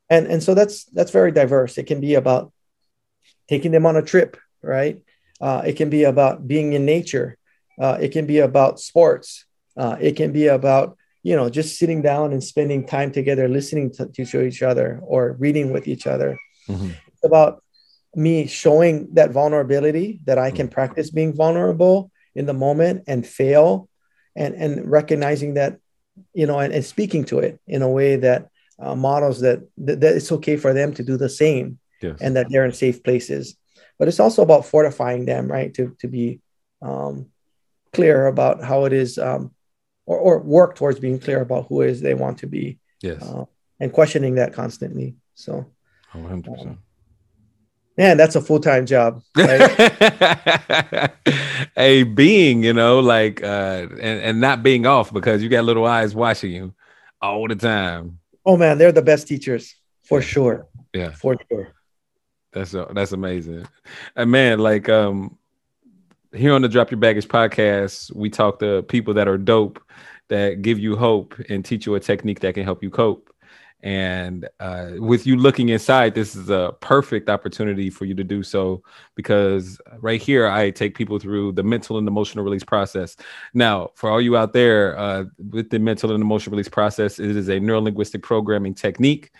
and 0.08 0.26
and 0.26 0.42
so 0.42 0.54
that's 0.54 0.84
that's 0.86 1.10
very 1.10 1.32
diverse 1.32 1.78
it 1.78 1.86
can 1.86 2.00
be 2.00 2.14
about 2.14 2.52
taking 3.48 3.72
them 3.72 3.86
on 3.86 3.96
a 3.96 4.02
trip 4.02 4.36
right 4.62 5.02
uh, 5.40 5.62
it 5.66 5.74
can 5.74 5.90
be 5.90 6.04
about 6.04 6.46
being 6.46 6.72
in 6.72 6.84
nature 6.84 7.36
uh, 7.80 7.98
it 8.00 8.10
can 8.10 8.26
be 8.26 8.38
about 8.38 8.80
sports 8.80 9.44
uh, 9.76 9.96
it 10.00 10.16
can 10.16 10.32
be 10.32 10.46
about 10.46 10.96
you 11.22 11.34
know 11.34 11.48
just 11.48 11.78
sitting 11.78 12.02
down 12.02 12.32
and 12.32 12.42
spending 12.42 12.86
time 12.86 13.10
together 13.10 13.48
listening 13.48 13.92
to, 13.92 14.06
to 14.06 14.42
each 14.42 14.62
other 14.62 15.00
or 15.02 15.36
reading 15.38 15.72
with 15.72 15.88
each 15.88 16.06
other 16.06 16.38
mm-hmm. 16.68 16.90
it's 17.08 17.24
about 17.24 17.62
me 18.14 18.46
showing 18.46 19.12
that 19.14 19.30
vulnerability 19.30 20.20
that 20.24 20.38
i 20.38 20.50
can 20.50 20.68
practice 20.68 21.10
being 21.10 21.34
vulnerable 21.34 22.10
in 22.34 22.46
the 22.46 22.54
moment 22.54 23.02
and 23.06 23.26
fail 23.26 23.88
and 24.36 24.54
and 24.54 24.90
recognizing 24.90 25.54
that 25.54 25.78
you 26.32 26.46
know 26.46 26.58
and, 26.58 26.72
and 26.72 26.84
speaking 26.84 27.24
to 27.24 27.38
it 27.40 27.60
in 27.66 27.82
a 27.82 27.88
way 27.88 28.16
that 28.16 28.48
uh, 28.78 28.94
models 28.94 29.40
that, 29.40 29.66
that, 29.78 30.00
that 30.00 30.16
it's 30.16 30.30
okay 30.30 30.56
for 30.56 30.74
them 30.74 30.92
to 30.92 31.02
do 31.02 31.16
the 31.16 31.30
same 31.30 31.78
yes. 32.02 32.18
and 32.20 32.36
that 32.36 32.46
they're 32.50 32.66
in 32.66 32.72
safe 32.72 33.02
places 33.02 33.56
but 33.98 34.06
it's 34.06 34.20
also 34.20 34.42
about 34.42 34.66
fortifying 34.66 35.24
them 35.24 35.50
right 35.50 35.74
to, 35.74 35.96
to 35.98 36.06
be 36.06 36.40
um, 36.82 37.26
clear 37.92 38.26
about 38.26 38.62
how 38.62 38.84
it 38.84 38.92
is 38.92 39.18
um, 39.18 39.50
or, 40.06 40.18
or 40.18 40.38
work 40.40 40.74
towards 40.74 40.98
being 40.98 41.18
clear 41.18 41.40
about 41.40 41.66
who 41.68 41.82
it 41.82 41.90
is 41.90 42.00
they 42.00 42.14
want 42.14 42.38
to 42.38 42.46
be 42.46 42.78
yes. 43.02 43.22
uh, 43.22 43.44
and 43.78 43.92
questioning 43.92 44.36
that 44.36 44.52
constantly. 44.52 45.16
So 45.34 45.66
100% 46.14 46.60
um, 46.60 46.78
man 47.98 48.16
that's 48.16 48.36
a 48.36 48.40
full-time 48.40 48.86
job 48.86 49.22
right? 49.36 51.10
a 51.76 52.04
being 52.04 52.62
you 52.62 52.72
know 52.72 53.00
like 53.00 53.42
uh 53.42 53.86
and, 53.90 54.20
and 54.22 54.40
not 54.40 54.62
being 54.62 54.86
off 54.86 55.12
because 55.12 55.42
you 55.42 55.48
got 55.48 55.64
little 55.64 55.84
eyes 55.84 56.14
watching 56.14 56.52
you 56.52 56.74
all 57.20 57.48
the 57.48 57.56
time. 57.56 58.18
Oh 58.44 58.56
man, 58.56 58.78
they're 58.78 58.92
the 58.92 59.02
best 59.02 59.26
teachers 59.26 59.74
for 60.04 60.22
sure. 60.22 60.68
Yeah, 60.92 61.10
for 61.10 61.36
sure. 61.50 61.72
That's 62.52 62.74
that's 62.92 63.12
amazing, 63.12 63.66
and 64.14 64.30
man, 64.30 64.58
like 64.60 64.88
um, 64.88 65.36
here 66.36 66.52
on 66.52 66.62
the 66.62 66.68
Drop 66.68 66.90
Your 66.90 67.00
Baggage 67.00 67.28
podcast, 67.28 68.14
we 68.14 68.30
talk 68.30 68.58
to 68.60 68.82
people 68.82 69.14
that 69.14 69.28
are 69.28 69.38
dope, 69.38 69.82
that 70.28 70.62
give 70.62 70.78
you 70.78 70.96
hope 70.96 71.34
and 71.48 71.64
teach 71.64 71.86
you 71.86 71.94
a 71.94 72.00
technique 72.00 72.40
that 72.40 72.54
can 72.54 72.64
help 72.64 72.82
you 72.82 72.90
cope. 72.90 73.34
And 73.82 74.48
uh, 74.58 74.92
with 74.96 75.26
you 75.26 75.36
looking 75.36 75.68
inside, 75.68 76.14
this 76.14 76.34
is 76.34 76.48
a 76.48 76.74
perfect 76.80 77.28
opportunity 77.28 77.90
for 77.90 78.04
you 78.04 78.14
to 78.14 78.24
do 78.24 78.42
so 78.42 78.82
because 79.14 79.80
right 79.98 80.20
here, 80.20 80.48
I 80.48 80.70
take 80.70 80.96
people 80.96 81.18
through 81.18 81.52
the 81.52 81.62
mental 81.62 81.98
and 81.98 82.08
emotional 82.08 82.44
release 82.44 82.64
process. 82.64 83.16
Now, 83.54 83.90
for 83.94 84.10
all 84.10 84.20
you 84.20 84.36
out 84.36 84.52
there, 84.54 84.98
uh, 84.98 85.24
with 85.50 85.70
the 85.70 85.78
mental 85.78 86.12
and 86.12 86.22
emotional 86.22 86.52
release 86.52 86.68
process, 86.68 87.18
it 87.18 87.36
is 87.36 87.48
a 87.48 87.60
neuro 87.60 87.80
linguistic 87.80 88.22
programming 88.22 88.74
technique. 88.74 89.30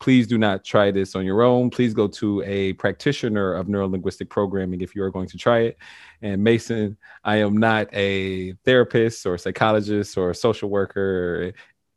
Please 0.00 0.26
do 0.26 0.38
not 0.38 0.64
try 0.64 0.90
this 0.90 1.14
on 1.14 1.24
your 1.24 1.42
own. 1.42 1.70
Please 1.70 1.94
go 1.94 2.08
to 2.08 2.42
a 2.42 2.72
practitioner 2.74 3.54
of 3.54 3.68
neuro 3.68 3.86
linguistic 3.86 4.28
programming 4.28 4.80
if 4.80 4.94
you 4.94 5.02
are 5.02 5.10
going 5.10 5.28
to 5.28 5.38
try 5.38 5.60
it. 5.60 5.78
And 6.20 6.42
Mason, 6.42 6.96
I 7.22 7.36
am 7.36 7.56
not 7.56 7.88
a 7.94 8.52
therapist 8.64 9.24
or 9.24 9.38
psychologist 9.38 10.18
or 10.18 10.34
social 10.34 10.68
worker 10.68 11.52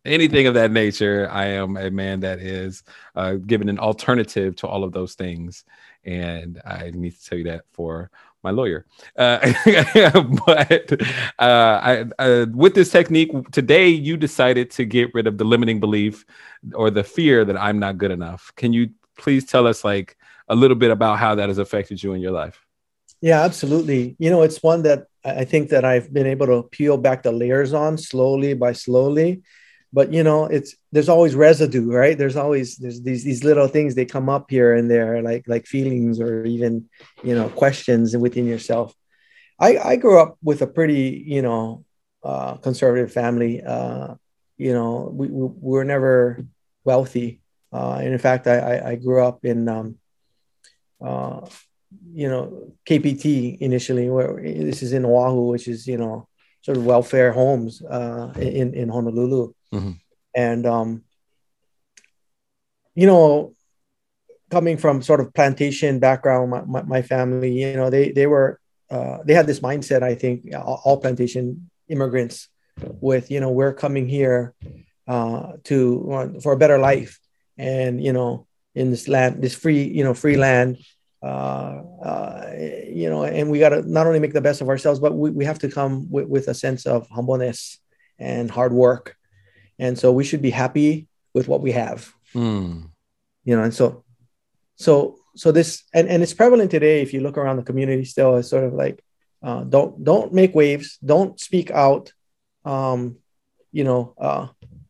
anything 0.08 0.48
of 0.48 0.54
that 0.56 0.72
nature. 0.72 1.30
I 1.32 1.46
am 1.48 1.78
a 1.78 1.92
man 1.92 2.22
that 2.22 2.40
is 2.40 2.84
uh, 3.16 3.34
given 3.34 3.70
an 3.70 3.80
alternative 3.80 4.56
to 4.58 4.68
all 4.68 4.84
of 4.84 4.92
those 4.92 5.16
things, 5.16 5.64
and 6.04 6.62
I 6.66 6.92
need 6.94 7.12
to 7.12 7.26
tell 7.30 7.38
you 7.38 7.44
that 7.46 7.66
for 7.72 8.10
my 8.44 8.52
lawyer. 8.52 8.86
Uh, 9.18 9.54
but 10.46 11.02
uh, 11.40 11.80
I, 11.84 12.06
uh, 12.20 12.46
with 12.54 12.76
this 12.76 12.92
technique 12.92 13.32
today, 13.52 13.90
you 13.90 14.18
decided 14.18 14.72
to 14.72 14.86
get 14.86 15.14
rid 15.14 15.28
of 15.28 15.38
the 15.38 15.44
limiting 15.44 15.80
belief 15.80 16.26
or 16.74 16.90
the 16.90 17.04
fear 17.04 17.46
that 17.46 17.58
I'm 17.58 17.80
not 17.80 17.98
good 17.98 18.12
enough. 18.12 18.52
Can 18.56 18.74
you 18.74 18.90
please 19.18 19.46
tell 19.46 19.68
us 19.68 19.84
like 19.84 20.18
a 20.48 20.56
little 20.56 20.78
bit 20.78 20.92
about 20.92 21.20
how 21.20 21.36
that 21.36 21.50
has 21.50 21.58
affected 21.58 22.02
you 22.02 22.14
in 22.14 22.22
your 22.22 22.32
life? 22.32 22.66
Yeah, 23.22 23.42
absolutely. 23.42 24.16
You 24.20 24.30
know, 24.30 24.44
it's 24.44 24.62
one 24.62 24.84
that 24.84 25.08
I 25.26 25.44
think 25.44 25.70
that 25.70 25.84
I've 25.84 26.14
been 26.14 26.28
able 26.28 26.48
to 26.48 26.64
peel 26.70 26.98
back 26.98 27.24
the 27.24 27.32
layers 27.32 27.74
on 27.74 27.98
slowly 27.98 28.54
by 28.54 28.74
slowly 28.74 29.42
but 29.94 30.12
you 30.14 30.24
know 30.24 30.46
it's 30.46 30.76
there's 30.92 31.10
always 31.10 31.36
residue 31.36 31.92
right? 31.92 32.18
There's 32.18 32.36
always 32.36 32.78
there's 32.78 33.02
these 33.02 33.24
these 33.24 33.44
little 33.44 33.68
things 33.68 33.96
they 33.96 34.06
come 34.06 34.30
up 34.30 34.50
here 34.50 34.76
and 34.76 34.90
there 34.90 35.22
like 35.22 35.46
like 35.48 35.66
feelings 35.66 36.20
or 36.20 36.46
even 36.46 36.90
you 37.24 37.36
know 37.36 37.50
questions 37.50 38.16
within 38.16 38.46
yourself. 38.46 38.94
I 39.60 39.78
i 39.78 39.96
grew 39.96 40.20
up 40.20 40.38
with 40.44 40.62
a 40.62 40.68
pretty 40.68 41.24
you 41.26 41.42
know 41.42 41.86
uh, 42.24 42.56
conservative 42.58 43.12
family. 43.12 43.64
Uh, 43.64 44.16
you 44.58 44.74
know 44.74 45.10
we, 45.14 45.28
we, 45.28 45.50
were 45.62 45.86
never 45.86 46.44
wealthy. 46.84 47.42
Uh, 47.72 48.00
and 48.02 48.14
in 48.14 48.20
fact 48.20 48.48
i 48.48 48.92
i, 48.92 48.96
grew 48.96 49.22
up 49.22 49.44
in 49.44 49.68
um, 49.68 49.98
uh, 51.04 51.46
you 52.14 52.30
know 52.30 52.74
kpt 52.88 53.58
initially 53.60 54.10
where 54.10 54.42
this 54.42 54.82
is 54.82 54.94
in 54.94 55.04
oahu 55.06 55.52
which 55.52 55.68
is 55.68 55.86
you 55.86 55.98
know 55.98 56.28
sort 56.62 56.78
of 56.78 56.86
welfare 56.86 57.34
homes 57.34 57.84
uh, 57.84 58.32
in 58.40 58.74
in 58.74 58.88
honolulu 58.88 59.52
Mm-hmm. 59.74 59.92
And, 60.36 60.66
um, 60.66 61.04
you 62.96 63.08
know, 63.08 63.54
coming 64.50 64.78
from 64.78 65.02
sort 65.02 65.20
of 65.20 65.34
plantation 65.34 66.00
background, 66.00 66.52
my, 66.52 66.62
my, 66.62 66.82
my 66.84 67.02
family, 67.02 67.52
you 67.52 67.76
know, 67.76 67.90
they, 67.90 68.12
they 68.12 68.28
were, 68.28 68.60
uh, 68.90 69.18
they 69.26 69.34
had 69.34 69.48
this 69.48 69.60
mindset, 69.60 70.04
I 70.04 70.16
think, 70.16 70.46
all, 70.56 70.82
all 70.86 70.98
plantation 70.98 71.70
immigrants 71.90 72.48
with, 73.02 73.30
you 73.32 73.40
know, 73.40 73.52
we're 73.52 73.74
coming 73.74 74.08
here 74.08 74.54
uh, 75.08 75.54
to, 75.66 76.40
for 76.42 76.54
a 76.54 76.58
better 76.58 76.78
life. 76.78 77.20
And, 77.58 78.02
you 78.04 78.14
know, 78.14 78.48
in 78.76 78.92
this 78.92 79.08
land, 79.08 79.42
this 79.42 79.56
free, 79.56 79.84
you 79.84 80.04
know, 80.04 80.14
free 80.14 80.38
land, 80.38 80.78
uh, 81.24 81.82
uh, 82.04 82.54
you 82.88 83.10
know, 83.10 83.24
and 83.24 83.50
we 83.50 83.60
got 83.60 83.70
to 83.70 83.82
not 83.82 84.06
only 84.06 84.20
make 84.20 84.34
the 84.34 84.42
best 84.42 84.62
of 84.62 84.70
ourselves, 84.70 85.00
but 85.00 85.14
we, 85.14 85.32
we 85.32 85.46
have 85.46 85.60
to 85.60 85.70
come 85.70 86.10
with 86.10 86.48
a 86.48 86.54
sense 86.54 86.86
of 86.86 87.08
humbleness 87.10 87.80
and 88.20 88.50
hard 88.50 88.72
work 88.72 89.17
and 89.80 89.98
so 89.98 90.12
we 90.12 90.24
should 90.24 90.42
be 90.42 90.50
happy 90.50 91.08
with 91.34 91.48
what 91.48 91.62
we 91.62 91.72
have. 91.72 92.14
Mm. 92.36 92.90
you 93.46 93.56
know 93.56 93.64
and 93.64 93.74
so 93.74 94.04
so 94.76 95.16
so 95.36 95.52
this 95.54 95.84
and, 95.94 96.10
and 96.10 96.22
it's 96.22 96.34
prevalent 96.34 96.70
today 96.70 97.02
if 97.02 97.14
you 97.14 97.22
look 97.22 97.38
around 97.38 97.56
the 97.56 97.64
community 97.64 98.04
still 98.04 98.36
it's 98.36 98.50
sort 98.50 98.66
of 98.66 98.74
like 98.74 99.02
uh, 99.42 99.64
don't 99.64 100.04
don't 100.04 100.34
make 100.34 100.54
waves 100.54 100.98
don't 101.04 101.40
speak 101.40 101.72
out 101.72 102.12
um 102.66 103.16
you 103.72 103.86
know 103.86 104.14
uh 104.20 104.48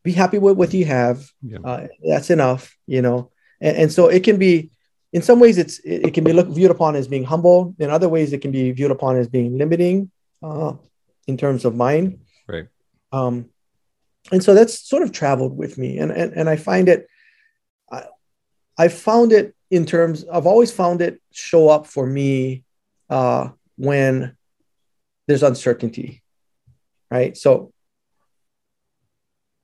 be 0.08 0.14
happy 0.14 0.40
with 0.40 0.58
what 0.58 0.74
you 0.74 0.86
have 0.86 1.30
yeah. 1.44 1.60
uh, 1.64 1.88
that's 2.10 2.30
enough 2.30 2.76
you 2.88 3.02
know. 3.02 3.30
And, 3.60 3.78
and 3.78 3.92
so 3.92 4.08
it 4.08 4.24
can 4.24 4.38
be 4.38 4.72
in 5.14 5.22
some 5.22 5.40
ways 5.40 5.58
it's 5.58 5.80
it, 5.80 6.08
it 6.08 6.14
can 6.14 6.24
be 6.24 6.34
looked 6.34 6.52
viewed 6.52 6.72
upon 6.72 6.96
as 6.96 7.08
being 7.08 7.26
humble. 7.26 7.76
In 7.78 7.90
other 7.90 8.10
ways 8.10 8.34
it 8.34 8.42
can 8.42 8.52
be 8.52 8.72
viewed 8.72 8.92
upon 8.92 9.18
as 9.18 9.28
being 9.28 9.58
limiting 9.58 10.10
uh 10.42 10.74
in 11.28 11.38
terms 11.38 11.66
of 11.66 11.76
mind. 11.76 12.20
Right. 12.48 12.68
Um 13.12 13.50
and 14.32 14.44
so 14.44 14.54
that's 14.54 14.88
sort 14.88 15.04
of 15.04 15.12
traveled 15.12 15.58
with 15.58 15.78
me. 15.78 15.98
And 15.98 16.12
and, 16.12 16.34
and 16.34 16.50
i 16.50 16.56
find 16.56 16.90
it 16.90 17.08
I, 17.92 18.04
I 18.78 18.88
found 18.88 19.32
it 19.32 19.56
in 19.70 19.86
terms 19.86 20.26
i've 20.32 20.48
always 20.48 20.72
found 20.72 21.02
it 21.02 21.22
show 21.32 21.70
up 21.70 21.88
for 21.88 22.06
me 22.06 22.64
uh, 23.10 23.50
when 23.78 24.36
there's 25.28 25.44
uncertainty 25.44 26.24
right? 27.10 27.38
So 27.38 27.72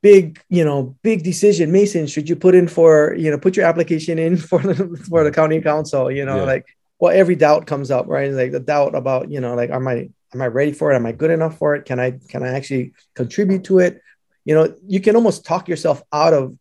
big 0.01 0.41
you 0.49 0.65
know 0.65 0.97
big 1.01 1.23
decision 1.23 1.71
mason 1.71 2.05
should 2.05 2.27
you 2.27 2.35
put 2.35 2.53
in 2.53 2.67
for 2.67 3.15
you 3.17 3.31
know 3.31 3.37
put 3.37 3.55
your 3.55 3.65
application 3.65 4.19
in 4.19 4.35
for 4.49 4.59
the 4.59 4.97
for 5.09 5.23
the 5.23 5.31
county 5.31 5.61
council 5.61 6.11
you 6.11 6.25
know 6.25 6.39
yeah. 6.39 6.43
like 6.43 6.65
well 6.99 7.15
every 7.15 7.37
doubt 7.37 7.65
comes 7.65 7.89
up 7.89 8.05
right? 8.07 8.31
Like 8.31 8.51
the 8.51 8.59
doubt 8.59 8.95
about 8.95 9.31
you 9.31 9.39
know 9.39 9.55
like 9.55 9.69
am 9.69 9.87
i 9.87 10.09
am 10.33 10.41
i 10.41 10.47
ready 10.47 10.73
for 10.73 10.91
it? 10.91 10.95
Am 10.95 11.05
i 11.05 11.11
good 11.13 11.31
enough 11.31 11.57
for 11.57 11.75
it? 11.75 11.85
Can 11.85 11.99
i 11.99 12.19
can 12.27 12.43
i 12.43 12.49
actually 12.49 12.93
contribute 13.15 13.63
to 13.65 13.79
it 13.79 14.01
you 14.45 14.53
know 14.53 14.73
you 14.87 14.99
can 14.99 15.15
almost 15.15 15.45
talk 15.45 15.67
yourself 15.67 16.01
out 16.11 16.33
of 16.33 16.57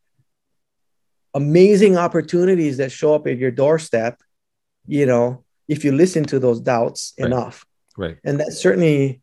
amazing 1.34 1.96
opportunities 1.96 2.76
that 2.76 2.92
show 2.92 3.14
up 3.14 3.26
at 3.26 3.38
your 3.38 3.50
doorstep 3.50 4.20
you 4.86 5.06
know 5.06 5.44
if 5.68 5.84
you 5.84 5.92
listen 5.92 6.24
to 6.24 6.38
those 6.38 6.60
doubts 6.60 7.14
right. 7.18 7.26
enough 7.26 7.64
right 7.96 8.18
and 8.24 8.40
that 8.40 8.52
certainly 8.52 9.20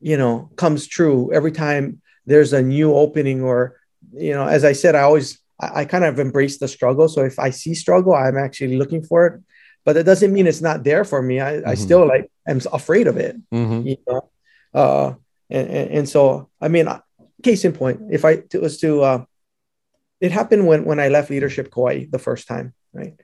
you 0.00 0.16
know 0.16 0.50
comes 0.56 0.86
true 0.86 1.32
every 1.32 1.52
time 1.52 2.00
there's 2.26 2.52
a 2.52 2.62
new 2.62 2.94
opening 2.94 3.42
or 3.42 3.76
you 4.12 4.32
know 4.32 4.46
as 4.46 4.64
i 4.64 4.72
said 4.72 4.94
i 4.94 5.02
always 5.02 5.40
I, 5.60 5.80
I, 5.80 5.84
kind 5.84 6.04
of 6.04 6.18
embrace 6.18 6.58
the 6.58 6.68
struggle 6.68 7.08
so 7.08 7.24
if 7.24 7.38
i 7.38 7.50
see 7.50 7.74
struggle 7.74 8.14
i'm 8.14 8.38
actually 8.38 8.76
looking 8.76 9.02
for 9.02 9.26
it 9.26 9.40
but 9.84 9.94
that 9.94 10.04
doesn't 10.04 10.32
mean 10.32 10.46
it's 10.46 10.60
not 10.60 10.84
there 10.84 11.04
for 11.04 11.22
me 11.22 11.40
i, 11.40 11.54
mm-hmm. 11.54 11.68
I 11.68 11.74
still 11.74 12.06
like 12.06 12.30
am 12.46 12.60
afraid 12.72 13.06
of 13.06 13.16
it 13.16 13.36
mm-hmm. 13.50 13.86
you 13.86 13.96
know 14.06 14.30
uh 14.74 15.14
and, 15.50 15.68
and, 15.68 15.90
and 15.90 16.08
so 16.08 16.50
i 16.60 16.68
mean 16.68 16.88
case 17.42 17.64
in 17.64 17.72
point 17.72 18.00
if 18.10 18.24
i 18.24 18.42
was 18.54 18.78
to 18.78 19.02
uh 19.02 19.24
it 20.20 20.32
happened 20.32 20.66
when 20.66 20.84
when 20.84 21.00
i 21.00 21.08
left 21.08 21.30
leadership 21.30 21.70
kauai 21.70 22.04
the 22.10 22.18
first 22.18 22.46
time 22.46 22.72
right 22.92 23.14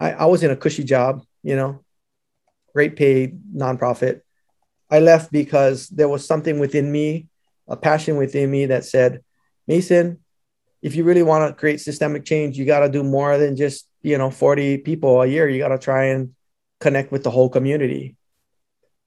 i, 0.00 0.12
I 0.12 0.24
was 0.26 0.42
in 0.42 0.50
a 0.50 0.56
cushy 0.56 0.84
job 0.84 1.22
you 1.42 1.56
know 1.56 1.84
great 2.74 2.96
paid 2.96 3.40
nonprofit 3.54 4.20
i 4.90 4.98
left 4.98 5.32
because 5.32 5.88
there 5.88 6.08
was 6.08 6.26
something 6.26 6.58
within 6.58 6.90
me 6.90 7.28
a 7.68 7.76
passion 7.76 8.16
within 8.16 8.50
me 8.50 8.66
that 8.66 8.84
said, 8.84 9.22
Mason, 9.66 10.20
if 10.82 10.94
you 10.94 11.04
really 11.04 11.22
want 11.22 11.48
to 11.48 11.58
create 11.58 11.80
systemic 11.80 12.24
change, 12.24 12.56
you 12.56 12.64
got 12.64 12.80
to 12.80 12.88
do 12.88 13.02
more 13.02 13.38
than 13.38 13.56
just, 13.56 13.88
you 14.02 14.18
know, 14.18 14.30
40 14.30 14.78
people 14.78 15.22
a 15.22 15.26
year. 15.26 15.48
You 15.48 15.58
got 15.58 15.68
to 15.68 15.78
try 15.78 16.06
and 16.06 16.34
connect 16.80 17.10
with 17.10 17.24
the 17.24 17.30
whole 17.30 17.48
community. 17.48 18.16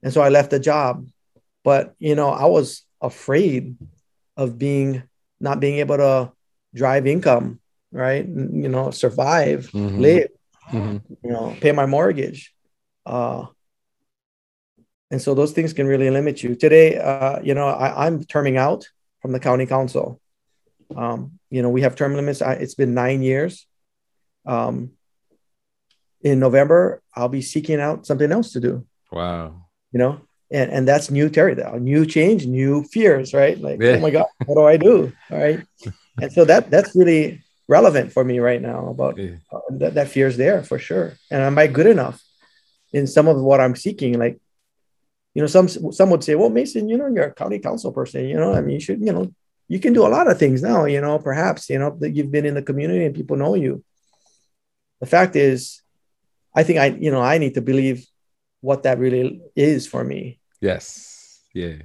And 0.02 0.12
so 0.12 0.20
I 0.20 0.28
left 0.28 0.50
the 0.50 0.58
job. 0.58 1.06
But, 1.64 1.94
you 1.98 2.14
know, 2.14 2.30
I 2.30 2.46
was 2.46 2.84
afraid 3.00 3.76
of 4.40 4.58
being 4.58 5.02
not 5.38 5.60
being 5.60 5.78
able 5.78 5.98
to 5.98 6.32
drive 6.74 7.06
income, 7.06 7.60
right? 7.92 8.26
You 8.26 8.68
know, 8.68 8.90
survive, 8.90 9.70
mm-hmm. 9.72 10.00
live, 10.00 10.28
mm-hmm. 10.72 10.96
you 11.22 11.30
know, 11.30 11.56
pay 11.60 11.72
my 11.72 11.86
mortgage. 11.86 12.54
Uh, 13.04 13.46
and 15.10 15.20
so 15.20 15.34
those 15.34 15.52
things 15.52 15.72
can 15.72 15.86
really 15.86 16.10
limit 16.10 16.42
you 16.42 16.54
today 16.54 16.96
uh, 16.96 17.40
you 17.42 17.54
know 17.54 17.66
I, 17.66 18.06
am 18.06 18.24
terming 18.24 18.56
out 18.56 18.86
from 19.20 19.32
the 19.32 19.40
county 19.40 19.66
council 19.66 20.20
um, 20.94 21.38
you 21.50 21.62
know 21.62 21.68
we 21.68 21.82
have 21.82 21.96
term 21.96 22.14
limits 22.14 22.42
I, 22.42 22.52
it's 22.54 22.74
been 22.74 22.94
nine 22.94 23.22
years 23.22 23.66
um, 24.46 24.92
in 26.22 26.38
november 26.38 27.02
i'll 27.14 27.28
be 27.28 27.42
seeking 27.42 27.80
out 27.80 28.06
something 28.06 28.30
else 28.30 28.52
to 28.52 28.60
do 28.60 28.86
wow 29.10 29.66
you 29.90 29.98
know 29.98 30.20
and, 30.52 30.70
and 30.70 30.88
that's 30.88 31.10
new 31.10 31.28
territory 31.28 31.80
new 31.80 32.04
change 32.04 32.46
new 32.46 32.82
fears 32.84 33.32
right 33.32 33.60
like 33.60 33.80
yeah. 33.80 33.92
oh 33.92 34.00
my 34.00 34.10
god 34.10 34.26
what 34.46 34.54
do 34.56 34.64
i 34.64 34.76
do 34.76 35.12
all 35.30 35.38
right 35.38 35.64
and 36.20 36.32
so 36.32 36.44
that 36.44 36.70
that's 36.70 36.94
really 36.94 37.42
relevant 37.68 38.12
for 38.12 38.24
me 38.24 38.40
right 38.40 38.60
now 38.60 38.88
about 38.88 39.16
yeah. 39.16 39.36
uh, 39.52 39.60
that, 39.70 39.94
that 39.94 40.08
fear 40.08 40.26
is 40.26 40.36
there 40.36 40.62
for 40.62 40.78
sure 40.78 41.14
and 41.30 41.42
am 41.42 41.58
i 41.58 41.66
good 41.66 41.86
enough 41.86 42.20
in 42.92 43.06
some 43.06 43.28
of 43.28 43.40
what 43.40 43.60
i'm 43.60 43.76
seeking 43.76 44.18
like 44.18 44.40
you 45.34 45.42
know, 45.42 45.46
some 45.46 45.68
some 45.68 46.10
would 46.10 46.24
say, 46.24 46.34
well, 46.34 46.50
Mason, 46.50 46.88
you 46.88 46.96
know, 46.96 47.06
you're 47.06 47.24
a 47.24 47.34
county 47.34 47.58
council 47.58 47.92
person, 47.92 48.28
you 48.28 48.36
know, 48.36 48.52
I 48.52 48.60
mean, 48.60 48.74
you 48.74 48.80
should, 48.80 49.00
you 49.00 49.12
know, 49.12 49.32
you 49.68 49.78
can 49.78 49.92
do 49.92 50.06
a 50.06 50.08
lot 50.08 50.28
of 50.28 50.38
things 50.38 50.62
now, 50.62 50.84
you 50.86 51.00
know, 51.00 51.18
perhaps, 51.18 51.70
you 51.70 51.78
know, 51.78 51.96
that 52.00 52.10
you've 52.10 52.32
been 52.32 52.46
in 52.46 52.54
the 52.54 52.62
community 52.62 53.04
and 53.04 53.14
people 53.14 53.36
know 53.36 53.54
you. 53.54 53.84
The 55.00 55.06
fact 55.06 55.36
is, 55.36 55.82
I 56.54 56.64
think 56.64 56.80
I, 56.80 56.86
you 56.86 57.12
know, 57.12 57.20
I 57.20 57.38
need 57.38 57.54
to 57.54 57.62
believe 57.62 58.06
what 58.60 58.82
that 58.82 58.98
really 58.98 59.40
is 59.54 59.86
for 59.86 60.02
me. 60.02 60.39
Yes. 60.60 61.40
Yeah. 61.54 61.76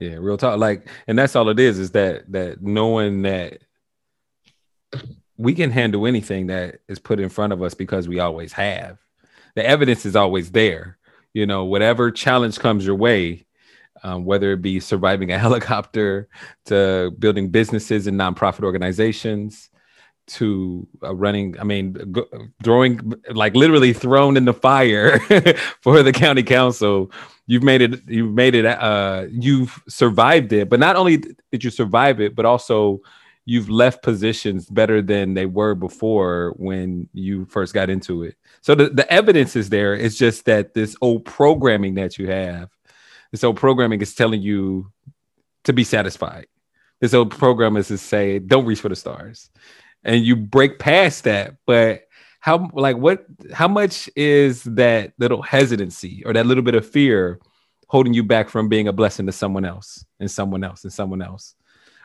Yeah. 0.00 0.16
Real 0.18 0.36
talk. 0.36 0.58
Like, 0.58 0.88
and 1.06 1.18
that's 1.18 1.36
all 1.36 1.48
it 1.48 1.60
is, 1.60 1.78
is 1.78 1.90
that 1.92 2.30
that 2.32 2.62
knowing 2.62 3.22
that 3.22 3.58
we 5.36 5.54
can 5.54 5.70
handle 5.70 6.06
anything 6.06 6.46
that 6.46 6.80
is 6.88 6.98
put 6.98 7.20
in 7.20 7.28
front 7.28 7.52
of 7.52 7.62
us 7.62 7.74
because 7.74 8.08
we 8.08 8.20
always 8.20 8.52
have. 8.54 8.98
The 9.54 9.66
evidence 9.66 10.06
is 10.06 10.16
always 10.16 10.50
there 10.52 10.98
you 11.36 11.44
know, 11.44 11.66
whatever 11.66 12.10
challenge 12.10 12.58
comes 12.58 12.86
your 12.86 12.94
way, 12.94 13.44
um, 14.02 14.24
whether 14.24 14.52
it 14.52 14.62
be 14.62 14.80
surviving 14.80 15.32
a 15.32 15.38
helicopter 15.46 16.28
to 16.64 17.12
building 17.18 17.50
businesses 17.50 18.06
and 18.06 18.18
nonprofit 18.18 18.64
organizations 18.64 19.68
to 20.26 20.86
uh, 21.02 21.14
running 21.14 21.58
i 21.60 21.64
mean 21.64 21.92
go, 22.12 22.26
throwing 22.62 23.14
like 23.30 23.54
literally 23.54 23.92
thrown 23.92 24.36
in 24.36 24.44
the 24.44 24.54
fire 24.54 25.18
for 25.80 26.02
the 26.02 26.12
county 26.12 26.42
council 26.42 27.10
you've 27.46 27.62
made 27.62 27.80
it 27.80 28.00
you've 28.08 28.32
made 28.32 28.54
it 28.54 28.66
uh 28.66 29.26
you've 29.30 29.82
survived 29.88 30.52
it 30.52 30.68
but 30.68 30.80
not 30.80 30.96
only 30.96 31.16
did 31.16 31.62
you 31.62 31.70
survive 31.70 32.20
it 32.20 32.34
but 32.34 32.44
also 32.44 33.00
you've 33.46 33.70
left 33.70 34.02
positions 34.02 34.68
better 34.68 35.00
than 35.00 35.34
they 35.34 35.46
were 35.46 35.74
before 35.74 36.52
when 36.56 37.08
you 37.12 37.46
first 37.46 37.72
got 37.72 37.88
into 37.88 38.24
it. 38.24 38.36
So 38.60 38.74
the, 38.74 38.88
the 38.90 39.10
evidence 39.10 39.54
is 39.54 39.70
there. 39.70 39.94
It's 39.94 40.16
just 40.16 40.44
that 40.46 40.74
this 40.74 40.96
old 41.00 41.24
programming 41.24 41.94
that 41.94 42.18
you 42.18 42.28
have, 42.28 42.68
this 43.30 43.44
old 43.44 43.56
programming 43.56 44.02
is 44.02 44.14
telling 44.14 44.42
you 44.42 44.90
to 45.64 45.72
be 45.72 45.84
satisfied. 45.84 46.48
This 47.00 47.14
old 47.14 47.30
program 47.30 47.76
is 47.76 47.88
to 47.88 47.98
say, 47.98 48.40
don't 48.40 48.66
reach 48.66 48.80
for 48.80 48.88
the 48.88 48.96
stars. 48.96 49.48
And 50.06 50.24
you 50.24 50.36
break 50.36 50.78
past 50.78 51.24
that. 51.24 51.56
But 51.66 52.06
how 52.40 52.70
like 52.72 52.96
what 52.96 53.26
how 53.52 53.68
much 53.68 54.08
is 54.16 54.62
that 54.62 55.12
little 55.18 55.42
hesitancy 55.42 56.22
or 56.24 56.32
that 56.32 56.46
little 56.46 56.62
bit 56.62 56.76
of 56.76 56.88
fear 56.88 57.40
holding 57.88 58.14
you 58.14 58.22
back 58.22 58.48
from 58.48 58.68
being 58.68 58.88
a 58.88 58.92
blessing 58.92 59.26
to 59.26 59.32
someone 59.32 59.64
else 59.64 60.04
and 60.20 60.30
someone 60.30 60.64
else 60.64 60.84
and 60.84 60.92
someone 60.92 61.20
else? 61.20 61.54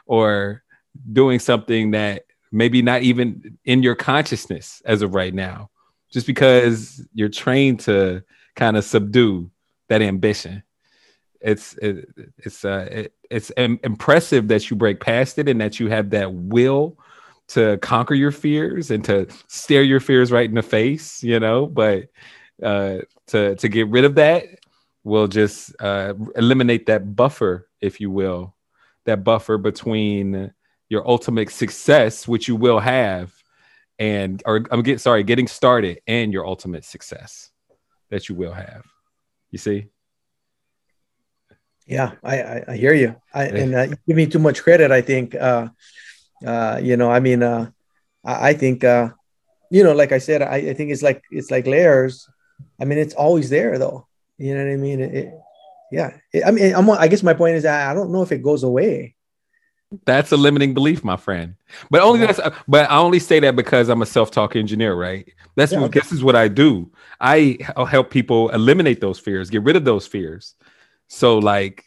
Or 0.07 0.63
doing 1.13 1.39
something 1.39 1.91
that 1.91 2.25
maybe 2.51 2.81
not 2.81 3.03
even 3.03 3.57
in 3.63 3.83
your 3.83 3.95
consciousness 3.95 4.81
as 4.83 5.01
of 5.01 5.13
right 5.15 5.33
now, 5.33 5.69
just 6.11 6.27
because 6.27 7.05
you're 7.13 7.29
trained 7.29 7.79
to 7.81 8.23
kind 8.55 8.75
of 8.75 8.83
subdue 8.83 9.49
that 9.89 10.01
ambition. 10.01 10.63
It's 11.39 11.75
it, 11.77 12.09
it's 12.39 12.65
uh 12.65 12.87
it, 12.91 13.13
it's 13.29 13.51
impressive 13.51 14.47
that 14.47 14.69
you 14.69 14.75
break 14.75 14.99
past 14.99 15.37
it 15.37 15.47
and 15.47 15.61
that 15.61 15.79
you 15.79 15.87
have 15.89 16.09
that 16.11 16.33
will 16.33 16.97
to 17.51 17.77
conquer 17.79 18.13
your 18.13 18.31
fears 18.31 18.91
and 18.91 19.03
to 19.05 19.27
stare 19.47 19.83
your 19.83 19.99
fears 19.99 20.31
right 20.31 20.47
in 20.47 20.55
the 20.55 20.61
face, 20.61 21.21
you 21.21 21.39
know. 21.39 21.67
But 21.67 22.09
uh, 22.63 22.99
to 23.27 23.55
to 23.55 23.69
get 23.69 23.87
rid 23.89 24.05
of 24.05 24.15
that 24.15 24.45
will 25.03 25.27
just 25.27 25.75
uh, 25.79 26.13
eliminate 26.35 26.85
that 26.85 27.15
buffer, 27.15 27.67
if 27.81 27.99
you 27.99 28.09
will, 28.09 28.55
that 29.05 29.23
buffer 29.23 29.57
between 29.57 30.53
your 30.89 31.07
ultimate 31.07 31.49
success, 31.49 32.27
which 32.27 32.47
you 32.47 32.55
will 32.55 32.79
have, 32.79 33.33
and 33.99 34.41
or 34.45 34.65
I'm 34.71 34.81
get 34.81 35.01
sorry, 35.01 35.23
getting 35.23 35.47
started 35.47 36.01
and 36.07 36.31
your 36.31 36.45
ultimate 36.45 36.85
success 36.85 37.51
that 38.09 38.29
you 38.29 38.35
will 38.35 38.53
have. 38.53 38.85
You 39.49 39.57
see? 39.57 39.87
Yeah, 41.85 42.13
I 42.23 42.41
I, 42.41 42.63
I 42.69 42.77
hear 42.77 42.93
you. 42.93 43.15
I 43.33 43.45
and 43.45 43.75
uh, 43.75 43.81
you 43.81 43.95
give 44.07 44.15
me 44.15 44.27
too 44.27 44.39
much 44.39 44.63
credit. 44.63 44.91
I 44.91 45.01
think. 45.01 45.35
Uh, 45.35 45.69
uh, 46.45 46.79
you 46.81 46.97
know, 46.97 47.11
I 47.11 47.19
mean, 47.19 47.43
uh, 47.43 47.69
I, 48.23 48.49
I 48.49 48.53
think, 48.53 48.83
uh, 48.83 49.09
you 49.69 49.83
know, 49.83 49.93
like 49.93 50.11
I 50.11 50.17
said, 50.17 50.41
I, 50.41 50.55
I 50.55 50.73
think 50.73 50.91
it's 50.91 51.01
like 51.01 51.23
it's 51.31 51.51
like 51.51 51.67
layers. 51.67 52.29
I 52.79 52.85
mean, 52.85 52.97
it's 52.97 53.13
always 53.13 53.49
there, 53.49 53.77
though. 53.77 54.07
You 54.37 54.55
know 54.55 54.63
what 54.65 54.73
I 54.73 54.77
mean? 54.77 54.99
It, 54.99 55.13
it, 55.13 55.33
yeah. 55.91 56.17
It, 56.33 56.43
I 56.45 56.51
mean, 56.51 56.73
I'm, 56.75 56.89
I 56.89 57.07
guess 57.07 57.23
my 57.23 57.33
point 57.33 57.55
is 57.55 57.63
that 57.63 57.89
I 57.89 57.93
don't 57.93 58.11
know 58.11 58.21
if 58.21 58.31
it 58.31 58.43
goes 58.43 58.63
away. 58.63 59.15
That's 60.05 60.31
a 60.31 60.37
limiting 60.37 60.73
belief, 60.73 61.03
my 61.03 61.17
friend. 61.17 61.55
But 61.89 62.01
only 62.01 62.25
that's 62.25 62.39
but 62.65 62.89
I 62.89 62.97
only 62.97 63.19
say 63.19 63.41
that 63.41 63.57
because 63.57 63.89
I'm 63.89 64.01
a 64.01 64.05
self-talk 64.05 64.55
engineer, 64.55 64.93
right? 64.95 65.27
That's 65.57 65.73
yeah, 65.73 65.79
what 65.79 65.87
okay. 65.87 65.99
this 65.99 66.13
is 66.13 66.23
what 66.23 66.35
I 66.35 66.47
do. 66.47 66.91
I 67.19 67.57
help 67.89 68.09
people 68.09 68.49
eliminate 68.49 69.01
those 69.01 69.19
fears, 69.19 69.49
get 69.49 69.63
rid 69.63 69.75
of 69.75 69.83
those 69.83 70.07
fears. 70.07 70.55
So 71.09 71.39
like 71.39 71.83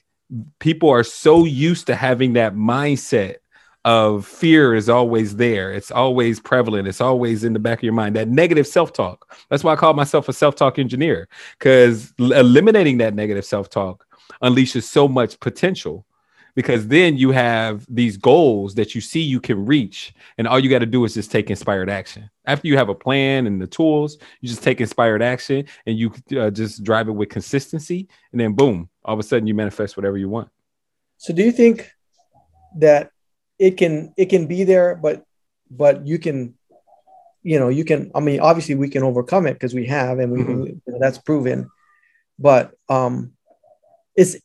people 0.58 0.90
are 0.90 1.02
so 1.02 1.46
used 1.46 1.86
to 1.86 1.94
having 1.94 2.34
that 2.34 2.54
mindset 2.54 3.36
of 3.84 4.26
fear 4.26 4.74
is 4.74 4.88
always 4.88 5.36
there. 5.36 5.72
It's 5.72 5.90
always 5.90 6.40
prevalent. 6.40 6.88
It's 6.88 7.00
always 7.00 7.44
in 7.44 7.52
the 7.52 7.58
back 7.58 7.80
of 7.80 7.82
your 7.82 7.92
mind. 7.92 8.16
That 8.16 8.28
negative 8.28 8.66
self-talk. 8.66 9.36
That's 9.50 9.62
why 9.62 9.74
I 9.74 9.76
call 9.76 9.92
myself 9.92 10.28
a 10.28 10.32
self-talk 10.32 10.78
engineer 10.78 11.28
because 11.58 12.12
eliminating 12.18 12.98
that 12.98 13.14
negative 13.14 13.44
self-talk 13.44 14.06
unleashes 14.42 14.84
so 14.84 15.06
much 15.06 15.38
potential 15.40 16.06
because 16.54 16.86
then 16.86 17.16
you 17.16 17.32
have 17.32 17.84
these 17.88 18.16
goals 18.16 18.74
that 18.76 18.94
you 18.94 19.00
see 19.00 19.20
you 19.20 19.40
can 19.40 19.66
reach 19.66 20.14
and 20.38 20.46
all 20.46 20.58
you 20.58 20.70
got 20.70 20.78
to 20.78 20.86
do 20.86 21.04
is 21.04 21.14
just 21.14 21.30
take 21.30 21.50
inspired 21.50 21.90
action 21.90 22.30
after 22.46 22.68
you 22.68 22.76
have 22.76 22.88
a 22.88 22.94
plan 22.94 23.46
and 23.46 23.60
the 23.60 23.66
tools 23.66 24.18
you 24.40 24.48
just 24.48 24.62
take 24.62 24.80
inspired 24.80 25.22
action 25.22 25.64
and 25.86 25.98
you 25.98 26.12
uh, 26.38 26.50
just 26.50 26.84
drive 26.84 27.08
it 27.08 27.12
with 27.12 27.28
consistency 27.28 28.08
and 28.32 28.40
then 28.40 28.52
boom 28.52 28.88
all 29.04 29.14
of 29.14 29.20
a 29.20 29.22
sudden 29.22 29.46
you 29.46 29.54
manifest 29.54 29.96
whatever 29.96 30.16
you 30.16 30.28
want 30.28 30.48
so 31.16 31.32
do 31.32 31.42
you 31.42 31.52
think 31.52 31.92
that 32.76 33.10
it 33.58 33.76
can 33.76 34.12
it 34.16 34.26
can 34.26 34.46
be 34.46 34.64
there, 34.64 34.94
but 34.94 35.24
but 35.70 36.06
you 36.06 36.18
can, 36.18 36.54
you 37.42 37.58
know, 37.58 37.68
you 37.68 37.84
can. 37.84 38.10
I 38.14 38.20
mean, 38.20 38.40
obviously, 38.40 38.74
we 38.74 38.88
can 38.88 39.02
overcome 39.02 39.46
it 39.46 39.54
because 39.54 39.74
we 39.74 39.86
have, 39.86 40.18
and 40.18 40.32
we, 40.32 40.38
Mhm. 40.40 40.66
you 40.66 40.80
know, 40.86 40.98
that's 40.98 41.18
proven. 41.18 41.70
But 42.38 42.72
um, 42.88 43.32
it's 44.16 44.36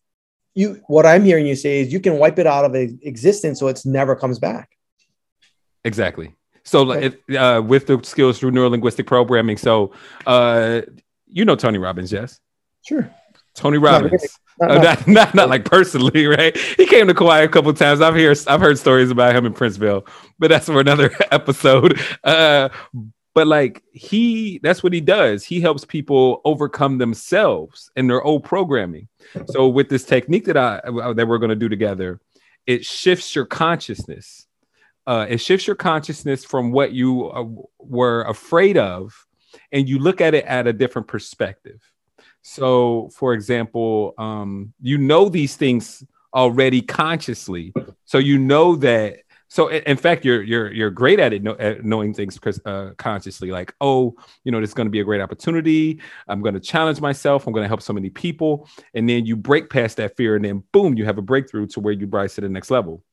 you. 0.54 0.82
What 0.88 1.06
I'm 1.06 1.24
hearing 1.24 1.48
you 1.48 1.56
say 1.56 1.82
is 1.82 1.92
you 1.92 2.00
can 2.00 2.18
wipe 2.18 2.40
it 2.40 2.48
out 2.48 2.66
of 2.66 2.76
existence, 2.76 3.60
so 3.60 3.68
it's 3.68 3.86
never 3.86 4.16
comes 4.16 4.40
back. 4.40 4.70
Exactly. 5.84 6.36
So 6.64 6.84
like, 6.84 7.20
it, 7.28 7.36
uh, 7.36 7.62
with 7.62 7.88
the 7.88 8.00
skills 8.04 8.38
through 8.38 8.52
neurolinguistic 8.52 9.08
programming. 9.08 9.58
So 9.58 9.94
uh, 10.28 10.82
you 11.28 11.46
know 11.46 11.56
Tony 11.56 11.78
Robbins, 11.78 12.12
yes? 12.12 12.40
Sure. 12.82 13.10
Tony 13.56 13.78
Robbins. 13.78 14.24
Uh, 14.62 14.68
not- 14.68 14.84
not, 14.84 15.08
not 15.08 15.36
not 15.36 15.50
like 15.50 15.66
personally, 15.66 16.26
right? 16.28 16.56
He 16.58 16.86
came 16.86 17.08
to 17.08 17.14
Kauai 17.14 17.40
a 17.40 17.48
couple 17.48 17.74
times. 17.74 18.02
I've 18.02 18.16
heard 18.16 18.38
I've 18.48 18.62
heard 18.62 18.78
stories 18.78 19.12
about 19.12 19.36
him 19.36 19.46
in 19.46 19.54
Princeville, 19.54 20.08
but 20.38 20.50
that's 20.50 20.66
for 20.66 20.80
another 20.80 21.12
episode. 21.32 22.00
Uh, 22.24 22.70
but 23.36 23.48
like 23.48 23.84
he, 23.94 24.60
that's 24.64 24.84
what 24.84 24.92
he 24.92 25.02
does. 25.02 25.46
He 25.46 25.62
helps 25.62 25.86
people 25.86 26.42
overcome 26.44 26.98
themselves 26.98 27.90
and 27.96 28.10
their 28.10 28.22
old 28.22 28.44
programming. 28.44 29.08
So 29.48 29.68
with 29.68 29.88
this 29.88 30.04
technique 30.04 30.46
that 30.46 30.58
I 30.58 30.82
that 31.14 31.28
we're 31.28 31.38
going 31.38 31.50
to 31.50 31.56
do 31.56 31.70
together, 31.70 32.20
it 32.66 32.86
shifts 32.86 33.36
your 33.36 33.46
consciousness. 33.46 34.48
Uh, 35.08 35.26
it 35.30 35.38
shifts 35.38 35.68
your 35.68 35.76
consciousness 35.76 36.44
from 36.44 36.72
what 36.72 36.92
you 36.92 37.30
uh, 37.30 37.46
were 37.80 38.24
afraid 38.24 38.78
of, 38.78 39.26
and 39.72 39.88
you 39.88 40.00
look 40.00 40.22
at 40.22 40.34
it 40.34 40.46
at 40.46 40.68
a 40.68 40.74
different 40.74 41.08
perspective. 41.08 41.82
So, 42.52 43.12
for 43.14 43.36
example, 43.36 44.16
um, 44.18 44.74
you 44.82 44.98
know 44.98 45.30
these 45.30 45.56
things 45.56 46.04
already 46.34 46.82
consciously, 46.82 47.72
so 48.06 48.18
you 48.18 48.40
know 48.40 48.76
that. 48.78 49.18
So, 49.50 49.68
in 49.68 49.98
fact, 49.98 50.26
you're 50.26 50.42
you're 50.42 50.74
you're 50.74 50.90
great 50.90 51.20
at 51.20 51.32
it, 51.32 51.44
know, 51.44 51.56
at 51.60 51.86
knowing 51.86 52.12
things 52.12 52.40
uh, 52.66 52.90
consciously. 52.98 53.52
Like, 53.52 53.76
oh, 53.82 54.16
you 54.44 54.52
know, 54.52 54.60
this 54.62 54.72
is 54.72 54.74
going 54.74 54.88
to 54.88 54.92
be 54.92 55.00
a 55.00 55.04
great 55.04 55.22
opportunity. 55.22 56.02
I'm 56.28 56.42
going 56.42 56.56
to 56.56 56.60
challenge 56.60 57.00
myself. 57.00 57.46
I'm 57.46 57.54
going 57.54 57.66
to 57.66 57.68
help 57.68 57.84
so 57.84 57.94
many 57.94 58.10
people, 58.10 58.68
and 58.96 59.08
then 59.08 59.28
you 59.28 59.36
break 59.36 59.70
past 59.70 59.98
that 59.98 60.18
fear, 60.18 60.36
and 60.36 60.44
then 60.44 60.64
boom, 60.72 60.98
you 60.98 61.06
have 61.06 61.20
a 61.20 61.22
breakthrough 61.22 61.68
to 61.68 61.80
where 61.80 61.94
you 61.94 62.08
rise 62.08 62.34
to 62.34 62.42
the 62.42 62.50
next 62.50 62.72
level. 62.72 63.04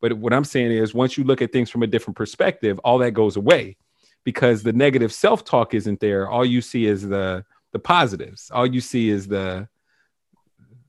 But 0.00 0.12
what 0.12 0.32
I'm 0.32 0.44
saying 0.44 0.70
is, 0.70 0.94
once 0.94 1.18
you 1.18 1.24
look 1.24 1.42
at 1.42 1.50
things 1.50 1.68
from 1.68 1.82
a 1.82 1.88
different 1.88 2.16
perspective, 2.16 2.78
all 2.84 2.98
that 2.98 3.10
goes 3.10 3.36
away 3.36 3.76
because 4.22 4.62
the 4.62 4.72
negative 4.72 5.12
self-talk 5.12 5.74
isn't 5.74 5.98
there. 5.98 6.30
All 6.30 6.44
you 6.44 6.60
see 6.60 6.86
is 6.86 7.08
the 7.08 7.44
the 7.72 7.78
positives. 7.78 8.50
All 8.52 8.66
you 8.66 8.80
see 8.80 9.08
is 9.08 9.26
the 9.26 9.68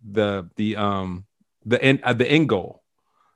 the 0.09 0.49
the 0.55 0.75
um 0.75 1.25
the 1.65 1.81
end 1.81 2.01
uh, 2.03 2.13
the 2.13 2.29
end 2.29 2.49
goal. 2.49 2.83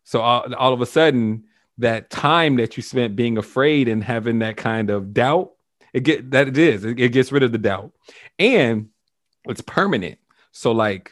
So 0.04 0.22
all, 0.22 0.54
all 0.56 0.74
of 0.74 0.82
a 0.82 0.86
sudden, 0.86 1.46
that 1.80 2.10
time 2.10 2.58
that 2.58 2.78
you 2.78 2.84
spent 2.84 3.16
being 3.16 3.38
afraid 3.38 3.88
and 3.88 4.04
having 4.04 4.40
that 4.40 4.58
kind 4.58 4.90
of 4.90 5.14
doubt, 5.14 5.52
it 5.94 6.02
get 6.02 6.32
that 6.32 6.48
it 6.48 6.58
is. 6.58 6.86
It, 6.86 7.00
it 7.00 7.10
gets 7.10 7.32
rid 7.32 7.44
of 7.44 7.52
the 7.52 7.58
doubt, 7.58 7.92
and 8.40 8.90
it's 9.46 9.62
permanent. 9.62 10.20
So 10.52 10.72
like, 10.72 11.12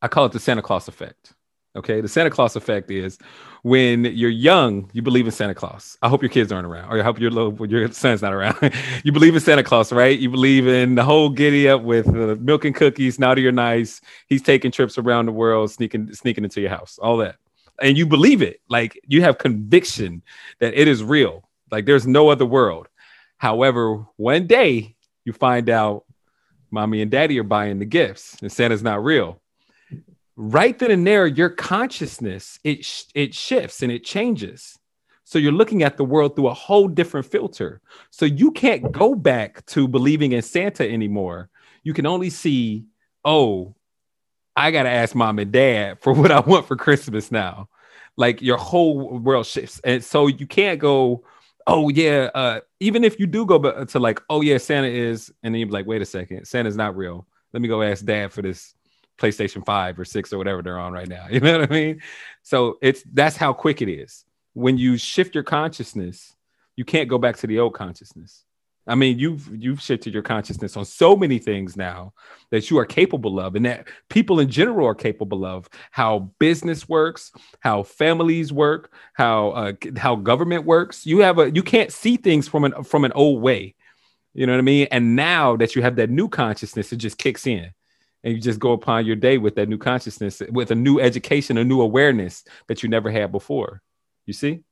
I 0.00 0.08
call 0.08 0.26
it 0.26 0.32
the 0.32 0.40
Santa 0.40 0.62
Claus 0.62 0.88
effect. 0.88 1.32
Okay, 1.76 2.00
the 2.00 2.06
Santa 2.06 2.30
Claus 2.30 2.54
effect 2.54 2.88
is 2.88 3.18
when 3.62 4.04
you're 4.04 4.30
young, 4.30 4.88
you 4.92 5.02
believe 5.02 5.26
in 5.26 5.32
Santa 5.32 5.56
Claus. 5.56 5.98
I 6.02 6.08
hope 6.08 6.22
your 6.22 6.28
kids 6.28 6.52
aren't 6.52 6.68
around, 6.68 6.88
or 6.88 7.00
I 7.00 7.02
hope 7.02 7.18
your 7.18 7.32
little 7.32 7.66
your 7.66 7.90
son's 7.90 8.22
not 8.22 8.32
around. 8.32 8.72
you 9.04 9.10
believe 9.10 9.34
in 9.34 9.40
Santa 9.40 9.64
Claus, 9.64 9.92
right? 9.92 10.16
You 10.16 10.30
believe 10.30 10.68
in 10.68 10.94
the 10.94 11.02
whole 11.02 11.30
giddy 11.30 11.68
up 11.68 11.82
with 11.82 12.06
uh, 12.08 12.36
milk 12.38 12.64
and 12.64 12.76
cookies. 12.76 13.18
Naughty 13.18 13.44
or 13.44 13.50
nice, 13.50 14.00
he's 14.28 14.40
taking 14.40 14.70
trips 14.70 14.98
around 14.98 15.26
the 15.26 15.32
world, 15.32 15.68
sneaking 15.72 16.12
sneaking 16.14 16.44
into 16.44 16.60
your 16.60 16.70
house, 16.70 16.96
all 17.02 17.16
that, 17.16 17.36
and 17.82 17.98
you 17.98 18.06
believe 18.06 18.40
it. 18.40 18.60
Like 18.68 19.00
you 19.08 19.22
have 19.22 19.38
conviction 19.38 20.22
that 20.60 20.80
it 20.80 20.86
is 20.86 21.02
real. 21.02 21.48
Like 21.72 21.86
there's 21.86 22.06
no 22.06 22.28
other 22.28 22.46
world. 22.46 22.86
However, 23.38 24.06
one 24.14 24.46
day 24.46 24.94
you 25.24 25.32
find 25.32 25.68
out 25.68 26.04
mommy 26.70 27.02
and 27.02 27.10
daddy 27.10 27.36
are 27.40 27.42
buying 27.42 27.80
the 27.80 27.84
gifts, 27.84 28.36
and 28.42 28.52
Santa's 28.52 28.82
not 28.84 29.02
real 29.02 29.40
right 30.36 30.78
then 30.78 30.90
and 30.90 31.06
there 31.06 31.26
your 31.26 31.48
consciousness 31.48 32.58
it 32.64 32.84
sh- 32.84 33.04
it 33.14 33.34
shifts 33.34 33.82
and 33.82 33.92
it 33.92 34.04
changes. 34.04 34.78
So 35.26 35.38
you're 35.38 35.52
looking 35.52 35.82
at 35.82 35.96
the 35.96 36.04
world 36.04 36.36
through 36.36 36.48
a 36.48 36.54
whole 36.54 36.86
different 36.86 37.26
filter. 37.26 37.80
So 38.10 38.26
you 38.26 38.50
can't 38.50 38.92
go 38.92 39.14
back 39.14 39.64
to 39.66 39.88
believing 39.88 40.32
in 40.32 40.42
santa 40.42 40.88
anymore. 40.88 41.50
You 41.82 41.94
can 41.94 42.06
only 42.06 42.30
see 42.30 42.84
oh 43.24 43.74
i 44.56 44.70
gotta 44.70 44.88
ask 44.90 45.14
mom 45.14 45.38
and 45.38 45.50
dad 45.52 45.98
for 46.00 46.12
what 46.20 46.30
i 46.30 46.40
want 46.40 46.66
for 46.66 46.76
christmas 46.76 47.30
now. 47.30 47.68
Like 48.16 48.42
your 48.42 48.58
whole 48.58 49.18
world 49.18 49.46
shifts. 49.46 49.80
And 49.84 50.02
so 50.02 50.26
you 50.26 50.46
can't 50.46 50.78
go 50.78 51.24
oh 51.66 51.88
yeah 51.88 52.28
uh 52.34 52.60
even 52.80 53.04
if 53.04 53.18
you 53.18 53.26
do 53.26 53.46
go 53.46 53.84
to 53.84 53.98
like 53.98 54.20
oh 54.28 54.42
yeah 54.42 54.58
santa 54.58 54.88
is 54.88 55.32
and 55.42 55.54
then 55.54 55.60
you're 55.60 55.70
like 55.70 55.86
wait 55.86 56.02
a 56.02 56.06
second 56.06 56.44
santa's 56.46 56.76
not 56.76 56.96
real. 56.96 57.26
Let 57.52 57.62
me 57.62 57.68
go 57.68 57.82
ask 57.82 58.04
dad 58.04 58.32
for 58.32 58.42
this 58.42 58.74
PlayStation 59.18 59.64
5 59.64 59.98
or 59.98 60.04
6 60.04 60.32
or 60.32 60.38
whatever 60.38 60.62
they're 60.62 60.78
on 60.78 60.92
right 60.92 61.08
now. 61.08 61.26
You 61.30 61.40
know 61.40 61.58
what 61.58 61.70
I 61.70 61.74
mean? 61.74 62.00
So 62.42 62.78
it's 62.82 63.02
that's 63.12 63.36
how 63.36 63.52
quick 63.52 63.82
it 63.82 63.88
is. 63.88 64.24
When 64.52 64.78
you 64.78 64.96
shift 64.96 65.34
your 65.34 65.44
consciousness, 65.44 66.34
you 66.76 66.84
can't 66.84 67.08
go 67.08 67.18
back 67.18 67.36
to 67.38 67.46
the 67.46 67.58
old 67.58 67.74
consciousness. 67.74 68.44
I 68.86 68.94
mean, 68.94 69.18
you've 69.18 69.48
you've 69.50 69.80
shifted 69.80 70.12
your 70.12 70.22
consciousness 70.22 70.76
on 70.76 70.84
so 70.84 71.16
many 71.16 71.38
things 71.38 71.76
now 71.76 72.12
that 72.50 72.70
you 72.70 72.78
are 72.78 72.84
capable 72.84 73.40
of, 73.40 73.56
and 73.56 73.64
that 73.64 73.88
people 74.10 74.40
in 74.40 74.50
general 74.50 74.86
are 74.86 74.94
capable 74.94 75.46
of. 75.46 75.68
How 75.90 76.30
business 76.38 76.86
works, 76.86 77.32
how 77.60 77.82
families 77.82 78.52
work, 78.52 78.92
how 79.14 79.50
uh, 79.50 79.72
how 79.96 80.16
government 80.16 80.66
works. 80.66 81.06
You 81.06 81.20
have 81.20 81.38
a 81.38 81.50
you 81.50 81.62
can't 81.62 81.92
see 81.92 82.16
things 82.16 82.46
from 82.46 82.64
an 82.64 82.84
from 82.84 83.04
an 83.04 83.12
old 83.12 83.40
way. 83.40 83.74
You 84.34 84.46
know 84.46 84.52
what 84.52 84.58
I 84.58 84.62
mean? 84.62 84.88
And 84.90 85.16
now 85.16 85.56
that 85.56 85.74
you 85.74 85.82
have 85.82 85.96
that 85.96 86.10
new 86.10 86.28
consciousness, 86.28 86.92
it 86.92 86.96
just 86.96 87.16
kicks 87.16 87.46
in 87.46 87.70
and 88.24 88.34
you 88.34 88.40
just 88.40 88.58
go 88.58 88.72
upon 88.72 89.06
your 89.06 89.16
day 89.16 89.38
with 89.38 89.54
that 89.56 89.68
new 89.68 89.78
consciousness, 89.78 90.42
with 90.50 90.70
a 90.70 90.74
new 90.74 90.98
education, 90.98 91.58
a 91.58 91.64
new 91.64 91.82
awareness 91.82 92.42
that 92.66 92.82
you 92.82 92.88
never 92.88 93.10
had 93.10 93.30
before. 93.30 93.82
You 94.26 94.32
see? 94.32 94.64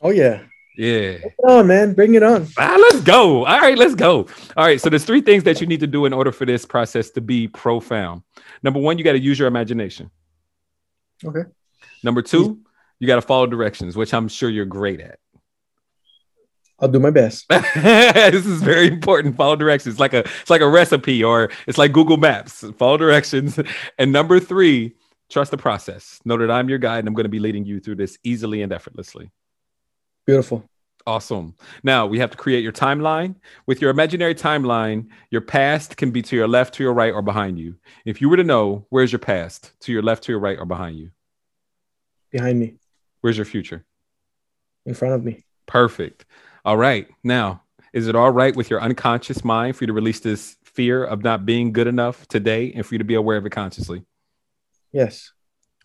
Oh 0.00 0.10
yeah. 0.10 0.42
Yeah. 0.76 1.18
On, 1.48 1.66
man. 1.66 1.94
Bring 1.94 2.14
it 2.14 2.22
on. 2.22 2.46
Ah, 2.56 2.76
let's 2.78 3.00
go. 3.00 3.44
All 3.44 3.60
right, 3.60 3.76
let's 3.76 3.94
go. 3.94 4.28
All 4.56 4.64
right. 4.64 4.80
So 4.80 4.88
there's 4.88 5.04
three 5.04 5.20
things 5.20 5.42
that 5.44 5.60
you 5.60 5.66
need 5.66 5.80
to 5.80 5.86
do 5.86 6.04
in 6.06 6.12
order 6.12 6.30
for 6.30 6.46
this 6.46 6.64
process 6.64 7.10
to 7.10 7.20
be 7.20 7.48
profound. 7.48 8.22
Number 8.62 8.78
one, 8.78 8.96
you 8.96 9.04
got 9.04 9.12
to 9.12 9.18
use 9.18 9.38
your 9.38 9.48
imagination. 9.48 10.10
Okay. 11.24 11.42
Number 12.02 12.22
two, 12.22 12.60
you 12.98 13.06
got 13.06 13.16
to 13.16 13.22
follow 13.22 13.46
directions, 13.46 13.96
which 13.96 14.14
I'm 14.14 14.28
sure 14.28 14.48
you're 14.48 14.64
great 14.64 15.00
at. 15.00 15.18
I'll 16.80 16.88
do 16.88 16.98
my 16.98 17.10
best. 17.10 17.46
this 17.74 18.46
is 18.46 18.62
very 18.62 18.86
important. 18.88 19.36
Follow 19.36 19.56
directions. 19.56 19.94
It's 19.94 20.00
like 20.00 20.14
a 20.14 20.20
it's 20.20 20.50
like 20.50 20.62
a 20.62 20.68
recipe 20.68 21.22
or 21.22 21.50
it's 21.66 21.78
like 21.78 21.92
Google 21.92 22.16
Maps. 22.16 22.64
Follow 22.78 22.96
directions. 22.96 23.58
And 23.98 24.12
number 24.12 24.40
three, 24.40 24.94
trust 25.28 25.50
the 25.50 25.58
process. 25.58 26.20
Know 26.24 26.38
that 26.38 26.50
I'm 26.50 26.68
your 26.68 26.78
guide 26.78 27.00
and 27.00 27.08
I'm 27.08 27.14
going 27.14 27.24
to 27.24 27.28
be 27.30 27.38
leading 27.38 27.64
you 27.66 27.80
through 27.80 27.96
this 27.96 28.18
easily 28.24 28.62
and 28.62 28.72
effortlessly. 28.72 29.30
Beautiful. 30.26 30.64
Awesome. 31.06 31.54
Now 31.82 32.06
we 32.06 32.18
have 32.18 32.30
to 32.30 32.36
create 32.36 32.62
your 32.62 32.72
timeline. 32.72 33.34
With 33.66 33.80
your 33.80 33.90
imaginary 33.90 34.34
timeline, 34.34 35.08
your 35.30 35.40
past 35.40 35.96
can 35.96 36.10
be 36.10 36.22
to 36.22 36.36
your 36.36 36.48
left, 36.48 36.74
to 36.74 36.82
your 36.82 36.92
right, 36.92 37.12
or 37.12 37.22
behind 37.22 37.58
you. 37.58 37.76
If 38.04 38.20
you 38.20 38.28
were 38.28 38.36
to 38.36 38.44
know, 38.44 38.86
where's 38.90 39.10
your 39.12 39.18
past? 39.18 39.72
To 39.80 39.92
your 39.92 40.02
left, 40.02 40.24
to 40.24 40.32
your 40.32 40.40
right, 40.40 40.58
or 40.58 40.66
behind 40.66 40.98
you? 40.98 41.10
Behind 42.30 42.58
me, 42.60 42.74
Where's 43.22 43.36
your 43.36 43.46
future? 43.46 43.84
in 44.86 44.94
front 44.94 45.14
of 45.14 45.24
me. 45.24 45.44
Perfect. 45.66 46.24
All 46.64 46.76
right. 46.76 47.08
Now, 47.24 47.62
is 47.92 48.06
it 48.06 48.14
all 48.14 48.30
right 48.30 48.54
with 48.54 48.70
your 48.70 48.82
unconscious 48.82 49.44
mind 49.44 49.76
for 49.76 49.84
you 49.84 49.88
to 49.88 49.92
release 49.92 50.20
this 50.20 50.56
fear 50.62 51.04
of 51.04 51.24
not 51.24 51.46
being 51.46 51.72
good 51.72 51.86
enough 51.86 52.26
today 52.28 52.72
and 52.72 52.84
for 52.84 52.94
you 52.94 52.98
to 52.98 53.04
be 53.04 53.14
aware 53.14 53.36
of 53.36 53.46
it 53.46 53.50
consciously? 53.50 54.04
Yes. 54.92 55.32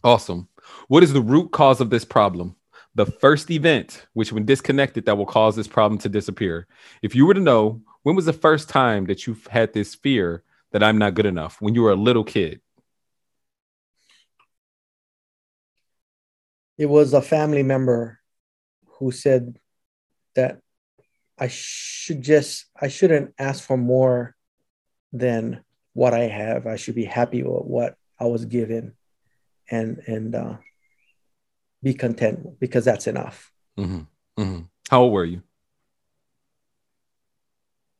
Awesome. 0.04 0.50
What 0.88 1.04
is 1.04 1.14
the 1.14 1.22
root 1.22 1.52
cause 1.52 1.82
of 1.82 1.90
this 1.90 2.06
problem? 2.06 2.56
The 2.94 3.06
first 3.06 3.50
event, 3.52 4.06
which 4.14 4.32
when 4.32 4.46
disconnected, 4.46 5.06
that 5.06 5.18
will 5.18 5.26
cause 5.26 5.56
this 5.56 5.68
problem 5.68 5.98
to 6.00 6.10
disappear. 6.10 6.68
If 7.02 7.16
you 7.16 7.26
were 7.26 7.34
to 7.34 7.40
know, 7.40 7.82
when 8.04 8.16
was 8.16 8.26
the 8.26 8.34
first 8.34 8.70
time 8.70 9.06
that 9.06 9.26
you've 9.26 9.48
had 9.48 9.74
this 9.74 9.96
fear 9.96 10.44
that 10.72 10.84
I'm 10.84 10.98
not 10.98 11.16
good 11.16 11.26
enough? 11.26 11.58
When 11.60 11.74
you 11.74 11.82
were 11.82 11.92
a 11.92 11.96
little 11.96 12.24
kid. 12.24 12.62
It 16.78 16.88
was 16.88 17.14
a 17.14 17.22
family 17.22 17.64
member 17.64 18.20
who 19.00 19.12
said 19.12 19.58
that 20.36 20.60
I 21.38 21.48
should 21.50 22.22
just 22.22 22.66
I 22.80 22.88
shouldn't 22.88 23.34
ask 23.38 23.64
for 23.64 23.78
more 23.78 24.36
than 25.12 25.64
what 25.94 26.14
I 26.14 26.24
have. 26.28 26.68
I 26.68 26.76
should 26.78 26.96
be 26.96 27.06
happy 27.06 27.44
with 27.44 27.64
what 27.66 27.96
I 28.20 28.26
was 28.26 28.46
given 28.46 28.94
and 29.70 30.02
and 30.08 30.36
uh, 30.36 30.58
be 31.84 31.94
content 31.94 32.60
because 32.60 32.86
that's 32.86 33.08
enough. 33.08 33.52
Mhm. 33.78 34.08
Mhm. 34.38 34.70
How 34.90 35.02
old 35.04 35.14
were 35.14 35.26
you? 35.26 35.42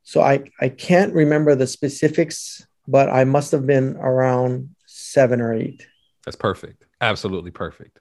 So 0.04 0.22
I 0.22 0.44
I 0.62 0.70
can't 0.70 1.14
remember 1.14 1.56
the 1.56 1.68
specifics, 1.68 2.66
but 2.88 3.10
I 3.10 3.24
must 3.26 3.52
have 3.52 3.66
been 3.66 3.96
around 3.98 4.76
seven 4.86 5.42
or 5.42 5.54
eight. 5.54 5.86
That's 6.24 6.36
perfect. 6.38 6.86
Absolutely 7.02 7.52
perfect. 7.52 8.00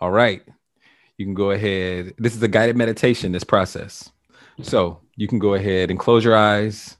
All 0.00 0.10
right. 0.10 0.42
you 1.18 1.24
can 1.24 1.32
go 1.34 1.50
ahead. 1.50 2.12
This 2.18 2.36
is 2.36 2.42
a 2.42 2.48
guided 2.48 2.76
meditation, 2.76 3.32
this 3.32 3.42
process. 3.42 4.12
So 4.62 5.00
you 5.16 5.28
can 5.28 5.38
go 5.38 5.54
ahead 5.54 5.90
and 5.90 5.98
close 5.98 6.24
your 6.24 6.36
eyes 6.36 6.96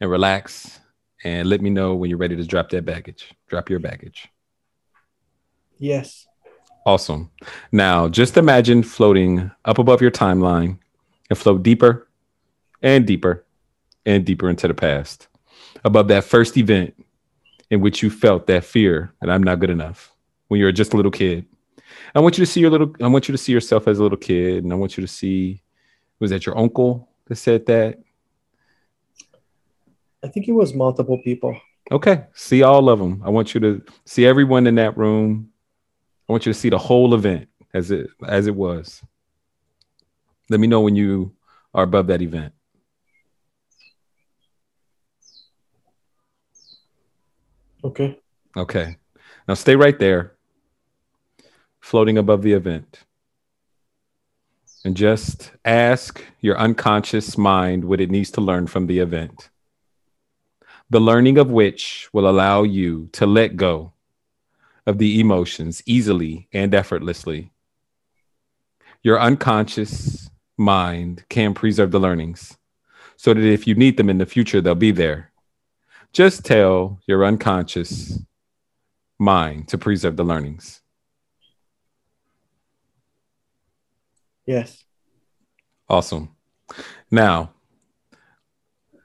and 0.00 0.10
relax 0.10 0.80
and 1.24 1.48
let 1.48 1.60
me 1.60 1.70
know 1.70 1.94
when 1.94 2.08
you're 2.08 2.18
ready 2.18 2.36
to 2.36 2.44
drop 2.44 2.70
that 2.70 2.84
baggage. 2.84 3.32
Drop 3.48 3.68
your 3.68 3.78
baggage. 3.78 4.28
Yes. 5.78 6.26
Awesome. 6.86 7.30
Now, 7.72 8.08
just 8.08 8.36
imagine 8.36 8.82
floating 8.82 9.50
up 9.64 9.78
above 9.78 10.00
your 10.00 10.10
timeline 10.10 10.78
and 11.28 11.38
float 11.38 11.62
deeper 11.62 12.08
and 12.82 13.06
deeper 13.06 13.44
and 14.06 14.24
deeper 14.24 14.48
into 14.48 14.66
the 14.66 14.74
past, 14.74 15.28
above 15.84 16.08
that 16.08 16.24
first 16.24 16.56
event 16.56 16.94
in 17.70 17.80
which 17.80 18.02
you 18.02 18.10
felt 18.10 18.46
that 18.46 18.64
fear 18.64 19.12
that 19.20 19.30
I'm 19.30 19.42
not 19.42 19.60
good 19.60 19.70
enough 19.70 20.12
when 20.48 20.58
you 20.58 20.64
were 20.66 20.72
just 20.72 20.94
a 20.94 20.96
little 20.96 21.12
kid. 21.12 21.46
I 22.14 22.20
want 22.20 22.38
you 22.38 22.44
to 22.44 22.50
see 22.50 22.60
your 22.60 22.70
little, 22.70 22.94
I 23.02 23.08
want 23.08 23.28
you 23.28 23.32
to 23.32 23.38
see 23.38 23.52
yourself 23.52 23.86
as 23.86 23.98
a 23.98 24.02
little 24.02 24.18
kid, 24.18 24.64
and 24.64 24.72
I 24.72 24.76
want 24.76 24.96
you 24.96 25.02
to 25.02 25.08
see, 25.08 25.62
was 26.20 26.30
that 26.30 26.46
your 26.46 26.56
uncle 26.56 27.08
that 27.26 27.36
said 27.36 27.66
that? 27.66 27.98
I 30.22 30.28
think 30.28 30.46
it 30.48 30.52
was 30.52 30.74
multiple 30.74 31.20
people. 31.24 31.58
Okay. 31.90 32.24
See 32.34 32.62
all 32.62 32.88
of 32.88 32.98
them. 32.98 33.22
I 33.24 33.30
want 33.30 33.54
you 33.54 33.60
to 33.60 33.82
see 34.04 34.26
everyone 34.26 34.66
in 34.66 34.76
that 34.76 34.96
room. 34.96 35.50
I 36.28 36.32
want 36.32 36.46
you 36.46 36.52
to 36.52 36.58
see 36.58 36.68
the 36.68 36.78
whole 36.78 37.14
event 37.14 37.48
as 37.74 37.90
it 37.90 38.08
as 38.26 38.46
it 38.46 38.54
was. 38.54 39.02
Let 40.48 40.60
me 40.60 40.66
know 40.66 40.82
when 40.82 40.94
you 40.94 41.34
are 41.74 41.84
above 41.84 42.08
that 42.08 42.22
event. 42.22 42.52
Okay. 47.82 48.20
Okay. 48.56 48.96
Now 49.48 49.54
stay 49.54 49.74
right 49.74 49.98
there, 49.98 50.36
floating 51.80 52.18
above 52.18 52.42
the 52.42 52.52
event. 52.52 53.04
And 54.84 54.96
just 54.96 55.52
ask 55.64 56.24
your 56.40 56.58
unconscious 56.58 57.36
mind 57.36 57.84
what 57.84 58.00
it 58.00 58.10
needs 58.10 58.30
to 58.32 58.40
learn 58.40 58.66
from 58.66 58.86
the 58.86 58.98
event. 58.98 59.50
The 60.88 61.00
learning 61.00 61.38
of 61.38 61.50
which 61.50 62.08
will 62.12 62.28
allow 62.28 62.62
you 62.62 63.08
to 63.12 63.26
let 63.26 63.56
go 63.56 63.92
of 64.86 64.98
the 64.98 65.20
emotions 65.20 65.82
easily 65.86 66.48
and 66.52 66.74
effortlessly. 66.74 67.52
Your 69.02 69.20
unconscious 69.20 70.30
mind 70.56 71.24
can 71.28 71.54
preserve 71.54 71.90
the 71.90 72.00
learnings 72.00 72.56
so 73.16 73.34
that 73.34 73.44
if 73.44 73.66
you 73.66 73.74
need 73.74 73.98
them 73.98 74.08
in 74.08 74.18
the 74.18 74.26
future, 74.26 74.60
they'll 74.60 74.74
be 74.74 74.90
there. 74.90 75.30
Just 76.12 76.44
tell 76.44 76.98
your 77.06 77.24
unconscious 77.24 78.18
mind 79.18 79.68
to 79.68 79.78
preserve 79.78 80.16
the 80.16 80.24
learnings. 80.24 80.79
Yes. 84.50 84.84
Awesome. 85.88 86.34
Now, 87.08 87.52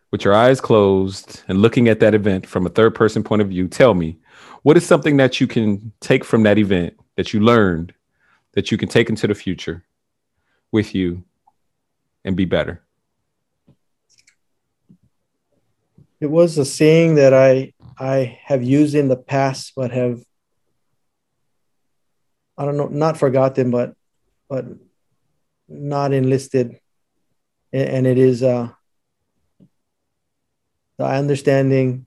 with 0.09 0.25
your 0.25 0.33
eyes 0.33 0.59
closed 0.59 1.43
and 1.47 1.59
looking 1.59 1.87
at 1.87 1.99
that 1.99 2.15
event 2.15 2.47
from 2.47 2.65
a 2.65 2.69
third 2.69 2.95
person 2.95 3.23
point 3.23 3.43
of 3.43 3.49
view, 3.49 3.67
tell 3.67 3.93
me 3.93 4.17
what 4.63 4.75
is 4.75 4.87
something 4.87 5.17
that 5.17 5.39
you 5.39 5.45
can 5.45 5.91
take 6.01 6.25
from 6.25 6.41
that 6.43 6.57
event 6.57 6.99
that 7.15 7.31
you 7.31 7.41
learned 7.41 7.93
that 8.53 8.71
you 8.71 8.77
can 8.79 8.89
take 8.89 9.07
into 9.07 9.27
the 9.27 9.35
future 9.35 9.85
with 10.71 10.95
you 10.95 11.23
and 12.23 12.35
be 12.35 12.45
better? 12.45 12.81
It 16.19 16.31
was 16.31 16.57
a 16.57 16.65
saying 16.65 17.15
that 17.15 17.35
I 17.35 17.71
I 17.99 18.39
have 18.45 18.63
used 18.63 18.95
in 18.95 19.09
the 19.09 19.15
past, 19.15 19.73
but 19.75 19.91
have 19.91 20.23
I 22.57 22.65
don't 22.65 22.77
know, 22.77 22.87
not 22.87 23.19
forgotten, 23.19 23.69
but 23.69 23.93
but 24.49 24.65
not 25.67 26.13
enlisted, 26.13 26.79
and 27.73 28.07
it 28.07 28.17
is 28.17 28.43
uh, 28.43 28.69
the 30.97 31.05
understanding 31.05 32.05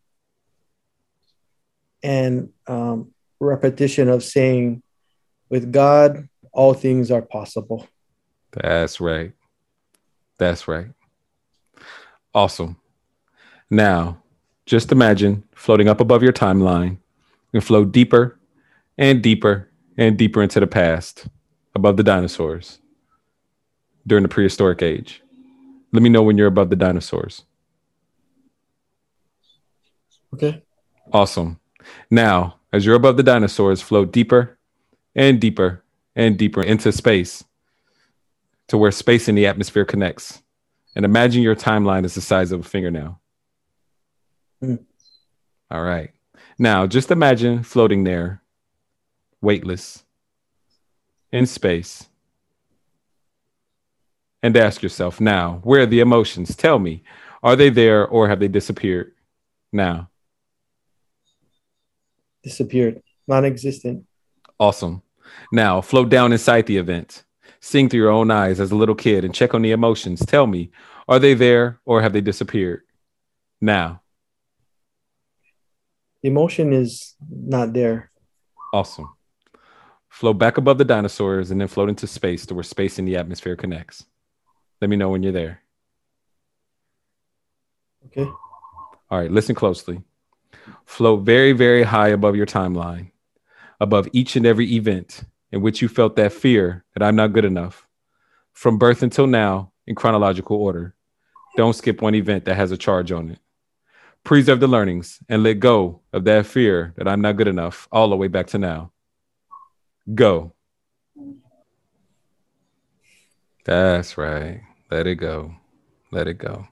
and 2.03 2.51
um, 2.67 3.13
repetition 3.41 4.09
of 4.09 4.23
saying, 4.23 4.83
"With 5.49 5.73
God, 5.73 6.29
all 6.53 6.75
things 6.75 7.11
are 7.11 7.23
possible." 7.23 7.87
That's 8.53 9.01
right. 9.01 9.33
That's 10.39 10.69
right. 10.69 10.89
Awesome. 12.35 12.77
Now, 13.71 14.23
just 14.67 14.93
imagine 14.93 15.45
floating 15.55 15.89
up 15.89 16.01
above 16.01 16.23
your 16.23 16.33
timeline 16.33 16.99
and 17.53 17.63
flow 17.63 17.85
deeper 17.85 18.39
and 18.97 19.23
deeper 19.23 19.69
and 19.97 20.17
deeper 20.17 20.43
into 20.43 20.61
the 20.61 20.67
past, 20.67 21.27
above 21.75 21.97
the 21.97 22.03
dinosaurs 22.03 22.79
during 24.09 24.23
the 24.23 24.29
prehistoric 24.29 24.83
age. 24.83 25.23
Let 25.93 26.03
me 26.03 26.09
know 26.09 26.23
when 26.23 26.37
you're 26.37 26.49
above 26.49 26.71
the 26.71 26.77
dinosaurs. 26.77 27.45
Okay. 30.35 30.63
Awesome. 31.13 31.61
Now, 32.11 32.59
as 32.73 32.85
you're 32.85 32.97
above 32.97 33.17
the 33.17 33.23
dinosaurs, 33.23 33.81
float 33.81 34.13
deeper 34.13 34.59
and 35.15 35.41
deeper 35.41 35.83
and 36.15 36.37
deeper 36.37 36.63
into 36.63 36.93
space 36.93 37.45
to 38.69 38.77
where 38.77 38.91
space 38.91 39.29
and 39.29 39.39
the 39.39 39.47
atmosphere 39.47 39.85
connects. 39.85 40.43
And 40.95 41.05
imagine 41.05 41.43
your 41.43 41.57
timeline 41.57 42.05
is 42.05 42.15
the 42.15 42.21
size 42.21 42.53
of 42.53 42.61
a 42.61 42.69
fingernail. 42.69 43.21
Mm. 44.63 44.85
All 45.71 45.83
right. 45.83 46.11
Now, 46.59 46.87
just 46.87 47.11
imagine 47.11 47.63
floating 47.63 48.05
there, 48.05 48.43
weightless, 49.41 50.05
in 51.31 51.47
space. 51.47 52.09
And 54.43 54.57
ask 54.57 54.83
yourself 54.83 55.21
now, 55.21 55.61
where 55.65 55.83
are 55.83 55.87
the 55.87 56.01
emotions? 56.01 56.55
Tell 56.55 56.79
me, 56.79 57.03
are 57.43 57.57
they 57.57 57.71
there 57.71 58.07
or 58.07 58.29
have 58.29 58.39
they 58.41 58.49
disappeared 58.49 59.13
now? 59.73 60.11
Disappeared, 62.45 63.03
non 63.27 63.45
existent. 63.45 64.07
Awesome. 64.61 65.03
Now, 65.53 65.81
float 65.81 66.09
down 66.09 66.33
inside 66.33 66.67
the 66.67 66.77
event. 66.77 67.25
Sing 67.61 67.89
through 67.89 68.01
your 68.01 68.11
own 68.11 68.31
eyes 68.31 68.61
as 68.61 68.71
a 68.71 68.77
little 68.77 68.95
kid 68.95 69.25
and 69.25 69.35
check 69.35 69.55
on 69.55 69.63
the 69.63 69.73
emotions. 69.73 70.25
Tell 70.25 70.47
me, 70.47 70.71
are 71.09 71.19
they 71.19 71.35
there 71.35 71.81
or 71.85 72.01
have 72.01 72.13
they 72.13 72.21
disappeared 72.21 72.83
now? 73.61 74.03
emotion 76.23 76.73
is 76.73 77.15
not 77.29 77.73
there. 77.73 78.11
Awesome. 78.73 79.15
Float 80.09 80.39
back 80.39 80.59
above 80.59 80.79
the 80.79 80.85
dinosaurs 80.85 81.51
and 81.51 81.61
then 81.61 81.69
float 81.69 81.89
into 81.89 82.07
space 82.07 82.45
to 82.47 82.55
where 82.55 82.65
space 82.65 82.99
and 82.99 83.07
the 83.07 83.17
atmosphere 83.17 83.57
connects. 83.57 84.05
Let 84.81 84.91
me 84.91 84.97
know 84.97 85.11
when 85.11 85.23
you're 85.23 85.33
there. 85.33 85.63
Okay. 88.07 88.31
All 89.11 89.19
right, 89.19 89.31
listen 89.31 89.55
closely. 89.55 90.03
Float 90.85 91.25
very, 91.25 91.53
very 91.53 91.83
high 91.83 92.09
above 92.09 92.37
your 92.37 92.47
timeline, 92.47 93.13
above 93.81 94.09
each 94.13 94.37
and 94.37 94.47
every 94.47 94.75
event 94.75 95.25
in 95.53 95.63
which 95.63 95.83
you 95.83 95.89
felt 95.89 96.17
that 96.17 96.33
fear 96.33 96.85
that 96.95 97.03
I'm 97.03 97.17
not 97.17 97.33
good 97.33 97.45
enough. 97.45 97.87
From 98.53 98.79
birth 98.79 99.03
until 99.03 99.27
now, 99.27 99.73
in 99.87 99.95
chronological 99.95 100.57
order. 100.57 100.95
Don't 101.57 101.75
skip 101.75 102.03
one 102.03 102.15
event 102.15 102.45
that 102.45 102.57
has 102.57 102.71
a 102.71 102.77
charge 102.77 103.11
on 103.11 103.31
it 103.31 103.39
preserve 104.29 104.61
the 104.61 104.67
learnings 104.67 105.21
and 105.31 105.43
let 105.43 105.55
go 105.55 106.03
of 106.13 106.25
that 106.25 106.45
fear 106.45 106.93
that 106.97 107.09
I'm 107.09 107.23
not 107.23 107.37
good 107.37 107.49
enough 107.49 107.89
all 107.91 108.11
the 108.11 108.17
way 108.17 108.29
back 108.29 108.49
to 108.49 108.59
now. 108.59 108.93
Go. 110.15 110.53
That's 113.65 114.19
right. 114.19 114.61
Let 114.91 115.07
it 115.07 115.17
go. 115.17 115.55
Let 116.11 116.29
it 116.29 116.39
go. 116.39 116.67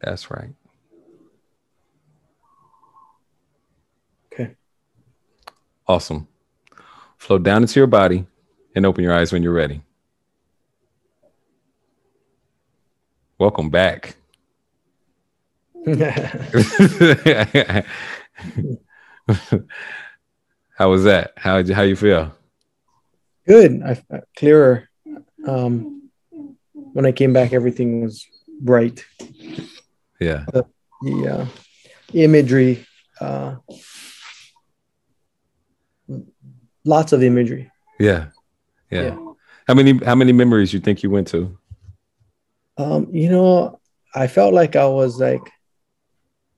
That's 0.00 0.30
right. 0.30 0.54
Okay. 4.32 4.54
Awesome. 5.86 6.28
Flow 7.18 7.38
down 7.38 7.62
into 7.62 7.80
your 7.80 7.86
body 7.88 8.26
and 8.74 8.86
open 8.86 9.02
your 9.04 9.14
eyes 9.14 9.32
when 9.32 9.42
you're 9.42 9.52
ready. 9.52 9.82
Welcome 13.38 13.70
back. 13.70 14.16
how 20.76 20.90
was 20.90 21.02
that? 21.04 21.32
How 21.36 21.64
how 21.72 21.82
you 21.82 21.96
feel? 21.96 22.32
Good. 23.46 23.82
I, 23.82 24.00
clearer. 24.36 24.88
Um, 25.44 26.01
when 26.92 27.06
I 27.06 27.12
came 27.12 27.32
back, 27.32 27.52
everything 27.52 28.02
was 28.02 28.26
bright. 28.60 29.04
Yeah. 30.20 30.44
The, 30.52 30.66
the 31.02 31.28
uh, 31.28 31.46
imagery, 32.12 32.86
uh, 33.20 33.56
lots 36.84 37.12
of 37.12 37.22
imagery. 37.22 37.70
Yeah. 37.98 38.26
yeah. 38.90 39.02
yeah. 39.02 39.18
How 39.68 39.74
many 39.74 40.04
how 40.04 40.14
many 40.14 40.32
memories 40.32 40.72
you 40.72 40.80
think 40.80 41.02
you 41.02 41.10
went 41.10 41.28
to? 41.28 41.56
Um, 42.76 43.08
you 43.12 43.30
know, 43.30 43.80
I 44.14 44.26
felt 44.26 44.52
like 44.54 44.76
I 44.76 44.86
was 44.86 45.20
like 45.20 45.42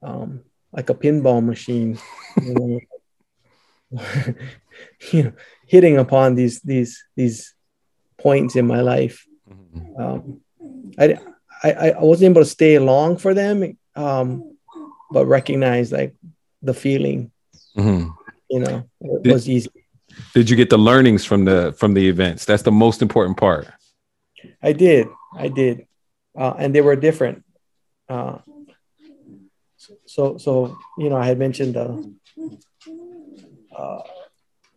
um, 0.02 0.42
like 0.72 0.90
a 0.90 0.94
pinball 0.94 1.44
machine, 1.44 1.98
you 2.40 2.54
know, 3.90 4.00
you 5.12 5.24
know, 5.24 5.32
hitting 5.66 5.98
upon 5.98 6.34
these 6.34 6.60
these 6.62 7.02
these 7.14 7.54
points 8.18 8.56
in 8.56 8.66
my 8.66 8.80
life. 8.80 9.26
Um, 9.98 10.40
I, 10.98 11.18
I 11.62 11.90
I 11.92 12.02
wasn't 12.02 12.30
able 12.30 12.42
to 12.42 12.48
stay 12.50 12.78
long 12.78 13.16
for 13.16 13.34
them, 13.34 13.76
um, 13.96 14.56
but 15.10 15.26
recognize 15.26 15.92
like 15.92 16.14
the 16.62 16.74
feeling, 16.74 17.30
Mhm. 17.76 18.14
you 18.50 18.60
know, 18.60 18.84
it 19.00 19.22
Did- 19.22 19.32
was 19.32 19.48
easy. 19.48 19.70
Did 20.32 20.48
you 20.48 20.56
get 20.56 20.70
the 20.70 20.78
learnings 20.78 21.24
from 21.24 21.44
the 21.44 21.72
from 21.76 21.94
the 21.94 22.06
events? 22.08 22.44
That's 22.44 22.62
the 22.62 22.70
most 22.72 23.02
important 23.02 23.36
part. 23.36 23.66
I 24.62 24.72
did, 24.72 25.08
I 25.36 25.48
did, 25.48 25.86
uh, 26.38 26.54
and 26.58 26.72
they 26.74 26.80
were 26.80 26.94
different. 26.96 27.42
Uh, 28.08 28.38
so 30.06 30.38
so 30.38 30.76
you 30.98 31.08
know, 31.10 31.16
I 31.16 31.26
had 31.26 31.38
mentioned 31.38 31.74
the 31.74 32.14
uh, 33.76 34.00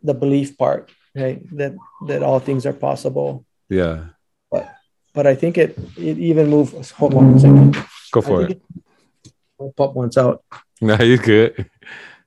the 0.02 0.14
belief 0.14 0.56
part, 0.58 0.90
right? 1.14 1.40
That 1.56 1.74
that 2.08 2.22
all 2.22 2.40
things 2.40 2.66
are 2.66 2.72
possible. 2.72 3.44
Yeah. 3.68 4.06
But 4.50 4.66
I 5.26 5.34
think 5.34 5.58
it 5.58 5.78
it 5.96 6.18
even 6.18 6.48
moves. 6.50 6.90
Hold 6.92 7.14
on 7.14 7.34
a 7.34 7.40
second. 7.40 7.76
Go 8.12 8.20
for 8.20 8.42
it. 8.42 8.60
I'll 9.60 9.72
pop 9.76 9.94
once 9.94 10.16
out. 10.16 10.44
No, 10.80 10.94
you're 11.02 11.18
good. 11.18 11.68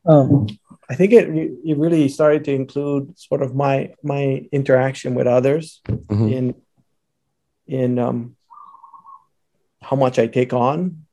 Um, 0.05 0.47
I 0.89 0.95
think 0.95 1.13
it 1.13 1.29
it 1.63 1.77
really 1.77 2.09
started 2.09 2.43
to 2.45 2.51
include 2.53 3.17
sort 3.17 3.41
of 3.41 3.55
my 3.55 3.93
my 4.03 4.45
interaction 4.51 5.15
with 5.15 5.27
others 5.27 5.81
Mhm. 5.87 6.31
in 6.31 6.55
in 7.67 7.99
um, 7.99 8.35
how 9.81 9.95
much 9.95 10.19
I 10.19 10.27
take 10.27 10.53
on 10.53 11.05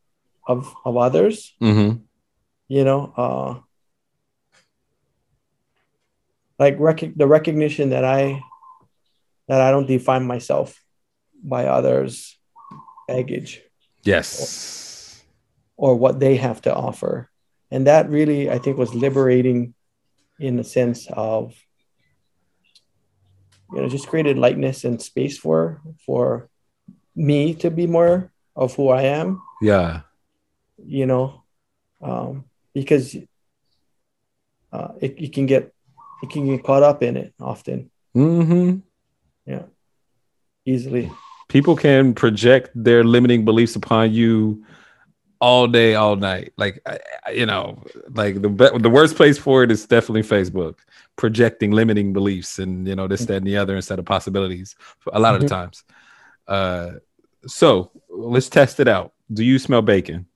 of 0.49 0.75
of 0.85 0.97
others. 0.97 1.55
Mhm. 1.63 2.01
You 2.69 2.85
know, 2.85 3.13
uh, 3.17 3.61
like 6.59 6.77
rec- 6.79 7.15
the 7.17 7.27
recognition 7.27 7.91
that 7.91 8.05
I 8.05 8.43
that 9.47 9.61
I 9.61 9.71
don't 9.71 9.87
define 9.87 10.27
myself 10.27 10.75
by 11.43 11.67
others' 11.67 12.37
baggage 13.07 13.63
Yes. 14.05 15.23
or 15.77 15.95
what 15.97 16.19
they 16.21 16.37
have 16.37 16.61
to 16.63 16.75
offer. 16.75 17.31
And 17.71 17.87
that 17.87 18.09
really, 18.09 18.51
I 18.51 18.59
think, 18.59 18.79
was 18.79 18.95
liberating 18.95 19.75
in 20.41 20.57
the 20.57 20.65
sense 20.65 21.07
of, 21.13 21.55
you 23.73 23.83
know, 23.83 23.89
just 23.89 24.09
created 24.09 24.39
lightness 24.39 24.85
and 24.85 25.01
space 25.03 25.37
for 25.39 25.81
for 26.07 26.49
me 27.15 27.55
to 27.55 27.71
be 27.71 27.87
more 27.87 28.31
of 28.57 28.75
who 28.77 28.89
I 28.89 29.03
am, 29.03 29.43
Yeah. 29.61 30.03
you 30.79 31.05
know, 31.07 31.43
um, 32.01 32.45
because 32.75 33.17
uh, 34.73 34.89
it, 35.01 35.19
you 35.19 35.31
can 35.31 35.47
get 35.47 35.73
you 36.23 36.29
can 36.29 36.47
get 36.47 36.65
caught 36.65 36.83
up 36.83 37.03
in 37.03 37.17
it 37.17 37.35
often, 37.41 37.91
mm-hmm 38.17 38.79
yeah, 39.47 39.65
easily. 40.65 41.11
People 41.49 41.77
can 41.77 42.15
project 42.15 42.71
their 42.75 43.03
limiting 43.05 43.45
beliefs 43.45 43.75
upon 43.77 44.13
you 44.13 44.65
all 45.41 45.67
day, 45.67 45.95
all 45.95 46.17
night. 46.17 46.53
Like 46.57 46.83
you 47.33 47.47
know, 47.47 47.83
like 48.15 48.43
the 48.43 48.49
be- 48.49 48.79
the 48.79 48.91
worst 48.91 49.17
place 49.17 49.39
for 49.39 49.63
it 49.63 49.71
is 49.71 49.87
definitely 49.87 50.23
Facebook, 50.23 50.75
projecting 51.17 51.71
limiting 51.71 52.13
beliefs 52.13 52.59
and 52.59 52.87
you 52.87 52.95
know 52.95 53.07
this, 53.09 53.25
that, 53.27 53.37
and 53.37 53.47
the 53.47 53.57
other 53.57 53.77
instead 53.77 53.99
of 53.99 54.05
possibilities. 54.05 54.77
A 55.13 55.19
lot 55.21 55.35
of 55.35 55.41
the 55.41 55.47
Mhm. 55.47 55.51
times. 55.51 55.85
Uh, 56.47 56.91
so 57.47 57.91
let's 58.11 58.49
test 58.49 58.79
it 58.81 58.89
out. 58.89 59.13
Do 59.33 59.45
you 59.45 59.59
smell 59.59 59.83
bacon? 59.83 60.27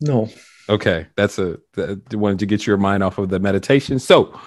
No, 0.00 0.28
Okay, 0.68 1.06
that's 1.16 1.38
a 1.40 1.58
th- 1.74 1.98
wanted 2.12 2.38
to 2.38 2.46
get 2.46 2.64
your 2.66 2.76
mind 2.76 3.02
off 3.02 3.18
of 3.18 3.28
the 3.28 3.40
meditation. 3.40 3.98
So, 3.98 4.38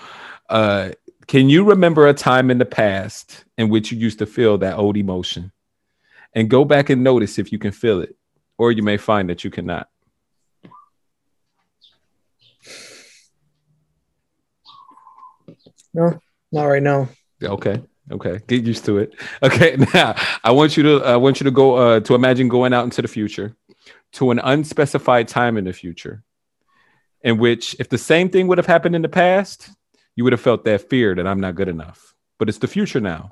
uh, 0.50 0.92
can 1.28 1.50
you 1.50 1.64
remember 1.64 2.08
a 2.08 2.14
time 2.14 2.52
in 2.52 2.58
the 2.58 2.66
past 2.66 3.46
in 3.58 3.70
which 3.70 3.92
you 3.92 3.98
used 3.98 4.20
to 4.20 4.26
feel 4.26 4.58
that 4.60 4.78
old 4.78 4.98
emotion, 4.98 5.52
and 6.34 6.50
go 6.50 6.66
back 6.66 6.90
and 6.90 7.04
notice 7.04 7.38
if 7.38 7.52
you 7.52 7.60
can 7.60 7.72
feel 7.72 8.02
it, 8.02 8.16
or 8.58 8.72
you 8.72 8.84
may 8.84 8.98
find 8.98 9.30
that 9.30 9.44
you 9.44 9.52
cannot. 9.52 9.88
no, 15.94 16.20
not 16.52 16.66
right 16.66 16.84
now. 16.84 17.08
Okay, 17.42 17.82
okay, 18.12 18.40
get 18.48 18.64
used 18.64 18.86
to 18.86 18.98
it. 18.98 19.14
Okay, 19.44 19.78
now 19.94 20.16
I 20.44 20.52
want 20.52 20.78
you 20.78 20.84
to 20.84 21.06
I 21.06 21.18
want 21.18 21.40
you 21.40 21.46
to 21.46 21.52
go 21.52 21.76
uh, 21.76 22.00
to 22.02 22.16
imagine 22.16 22.48
going 22.48 22.74
out 22.74 22.84
into 22.84 23.02
the 23.02 23.08
future, 23.08 23.56
to 24.14 24.32
an 24.32 24.40
unspecified 24.40 25.28
time 25.28 25.58
in 25.58 25.66
the 25.66 25.74
future, 25.74 26.24
in 27.22 27.38
which 27.38 27.76
if 27.80 27.90
the 27.90 27.98
same 27.98 28.30
thing 28.30 28.48
would 28.48 28.58
have 28.58 28.68
happened 28.68 28.96
in 28.96 29.02
the 29.02 29.10
past, 29.10 29.70
you 30.16 30.24
would 30.24 30.34
have 30.34 30.42
felt 30.42 30.66
that 30.66 30.90
fear 30.90 31.16
that 31.16 31.28
I'm 31.28 31.40
not 31.40 31.56
good 31.56 31.68
enough. 31.68 32.16
But 32.40 32.50
it's 32.50 32.58
the 32.58 32.68
future 32.68 33.00
now, 33.00 33.32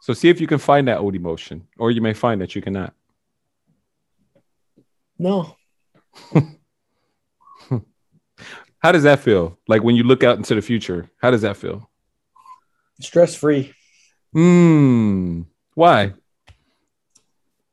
so 0.00 0.12
see 0.12 0.28
if 0.28 0.40
you 0.40 0.46
can 0.46 0.58
find 0.58 0.88
that 0.88 0.98
old 0.98 1.14
emotion, 1.14 1.68
or 1.78 1.90
you 1.90 2.00
may 2.00 2.12
find 2.12 2.40
that 2.40 2.54
you 2.54 2.62
cannot. 2.62 2.94
No, 5.18 5.56
How 8.78 8.92
does 8.92 9.02
that 9.04 9.20
feel? 9.20 9.58
Like 9.66 9.82
when 9.82 9.96
you 9.96 10.04
look 10.04 10.22
out 10.22 10.36
into 10.36 10.54
the 10.54 10.62
future, 10.62 11.10
how 11.20 11.30
does 11.30 11.42
that 11.42 11.56
feel? 11.56 11.90
stress 13.00 13.34
free. 13.34 13.74
Hmm. 14.32 15.42
Why? 15.74 16.14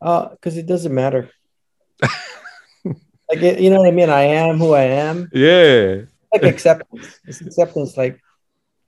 Uh, 0.02 0.30
because 0.30 0.58
it 0.58 0.66
doesn't 0.66 0.94
matter. 0.94 1.30
like 2.02 3.42
it, 3.42 3.62
you 3.62 3.70
know 3.70 3.78
what 3.78 3.88
I 3.88 3.92
mean. 3.92 4.10
I 4.10 4.24
am 4.24 4.58
who 4.58 4.74
I 4.74 4.84
am. 4.84 5.30
Yeah. 5.32 6.02
Like 6.34 6.44
acceptance. 6.44 7.20
It's 7.26 7.42
acceptance. 7.42 7.96
Like 7.96 8.20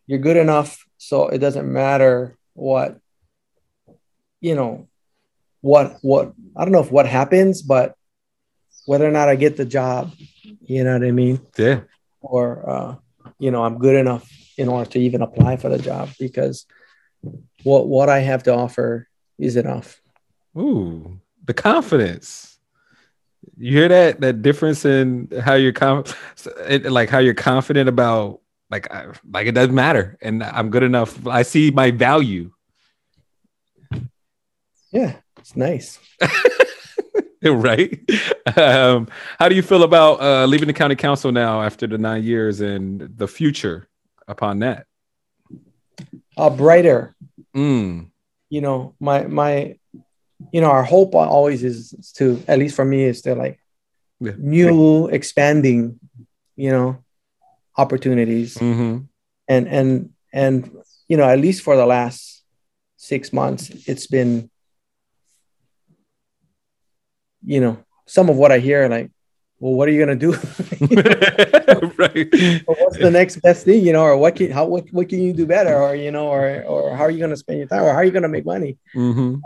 you're 0.07 0.19
good 0.19 0.37
enough, 0.37 0.83
so 0.97 1.27
it 1.27 1.37
doesn't 1.39 1.71
matter 1.71 2.37
what 2.53 2.97
you 4.41 4.55
know. 4.55 4.87
What 5.61 5.97
what 6.01 6.33
I 6.55 6.63
don't 6.63 6.71
know 6.71 6.81
if 6.81 6.91
what 6.91 7.07
happens, 7.07 7.61
but 7.63 7.95
whether 8.85 9.07
or 9.07 9.11
not 9.11 9.29
I 9.29 9.35
get 9.35 9.57
the 9.57 9.65
job, 9.65 10.11
you 10.61 10.83
know 10.83 10.93
what 10.93 11.03
I 11.07 11.09
mean, 11.11 11.39
Yeah. 11.57 11.81
or 12.21 12.69
uh, 12.69 12.95
you 13.39 13.49
know 13.49 13.63
I'm 13.63 13.79
good 13.79 13.95
enough 13.95 14.29
in 14.57 14.69
order 14.69 14.87
to 14.91 14.99
even 14.99 15.23
apply 15.23 15.57
for 15.57 15.69
the 15.69 15.79
job 15.79 16.09
because 16.19 16.67
what 17.63 17.87
what 17.87 18.09
I 18.09 18.19
have 18.19 18.43
to 18.43 18.53
offer 18.53 19.07
is 19.39 19.55
enough. 19.55 19.99
Ooh, 20.55 21.19
the 21.43 21.53
confidence. 21.55 22.54
You 23.57 23.71
hear 23.71 23.87
that? 23.87 24.21
That 24.21 24.41
difference 24.41 24.85
in 24.85 25.29
how 25.43 25.53
you're 25.53 25.73
com- 25.73 26.03
it, 26.67 26.91
like 26.91 27.09
how 27.09 27.19
you're 27.19 27.33
confident 27.33 27.89
about 27.89 28.41
like 28.69 28.91
I, 28.91 29.07
like 29.31 29.47
it 29.47 29.53
doesn't 29.53 29.75
matter, 29.75 30.17
and 30.21 30.43
I'm 30.43 30.69
good 30.69 30.83
enough. 30.83 31.25
I 31.27 31.43
see 31.43 31.71
my 31.71 31.91
value. 31.91 32.51
Yeah, 34.91 35.17
it's 35.37 35.55
nice. 35.55 35.99
right? 37.43 37.99
Um, 38.57 39.07
how 39.39 39.49
do 39.49 39.55
you 39.55 39.61
feel 39.61 39.83
about 39.83 40.21
uh, 40.21 40.45
leaving 40.45 40.67
the 40.67 40.73
county 40.73 40.95
council 40.95 41.31
now 41.31 41.61
after 41.61 41.85
the 41.87 41.97
nine 41.97 42.23
years 42.23 42.61
and 42.61 43.01
the 43.17 43.27
future 43.27 43.87
upon 44.27 44.59
that? 44.59 44.87
Uh, 46.37 46.49
brighter, 46.49 47.15
Mm, 47.55 48.11
you 48.49 48.59
know 48.61 48.95
my 48.99 49.23
my 49.23 49.77
you 50.51 50.61
know 50.61 50.69
our 50.71 50.83
hope 50.83 51.15
always 51.15 51.63
is 51.63 51.93
to 52.15 52.41
at 52.47 52.59
least 52.59 52.75
for 52.75 52.85
me 52.85 53.03
is 53.03 53.21
to 53.21 53.35
like 53.35 53.59
Yeah. 54.19 54.33
new 54.37 55.07
expanding 55.11 55.99
you 56.55 56.71
know 56.71 57.03
opportunities 57.77 58.55
mhm. 58.55 59.07
and 59.47 59.67
and 59.67 60.09
and 60.31 60.71
you 61.09 61.17
know 61.17 61.27
at 61.27 61.39
least 61.39 61.61
for 61.63 61.75
the 61.75 61.85
last 61.85 62.43
six 62.95 63.33
months 63.33 63.69
it's 63.91 64.07
been 64.07 64.49
you 67.43 67.59
know 67.59 67.77
some 68.07 68.29
of 68.29 68.37
what 68.37 68.51
i 68.51 68.59
hear 68.59 68.87
like 68.87 69.11
well 69.59 69.73
what 69.73 69.87
are 69.87 69.91
you 69.91 70.03
going 70.05 70.17
to 70.17 70.25
do 70.27 70.31
right. 71.97 72.27
or 72.67 72.75
what's 72.79 72.97
the 72.97 73.11
next 73.11 73.37
best 73.41 73.65
thing 73.65 73.83
you 73.85 73.93
know 73.93 74.03
or 74.03 74.17
what 74.17 74.35
can 74.35 74.49
how 74.51 74.65
what, 74.65 74.85
what 74.91 75.07
can 75.09 75.19
you 75.19 75.33
do 75.33 75.45
better 75.45 75.75
or 75.75 75.95
you 75.95 76.11
know 76.11 76.27
or 76.27 76.63
or 76.63 76.95
how 76.95 77.03
are 77.03 77.11
you 77.11 77.19
going 77.19 77.29
to 77.35 77.37
spend 77.37 77.59
your 77.59 77.67
time 77.67 77.83
or 77.83 77.91
how 77.91 77.97
are 78.01 78.05
you 78.05 78.11
going 78.11 78.23
to 78.23 78.29
make 78.37 78.45
money 78.45 78.77
Mhm, 78.95 79.41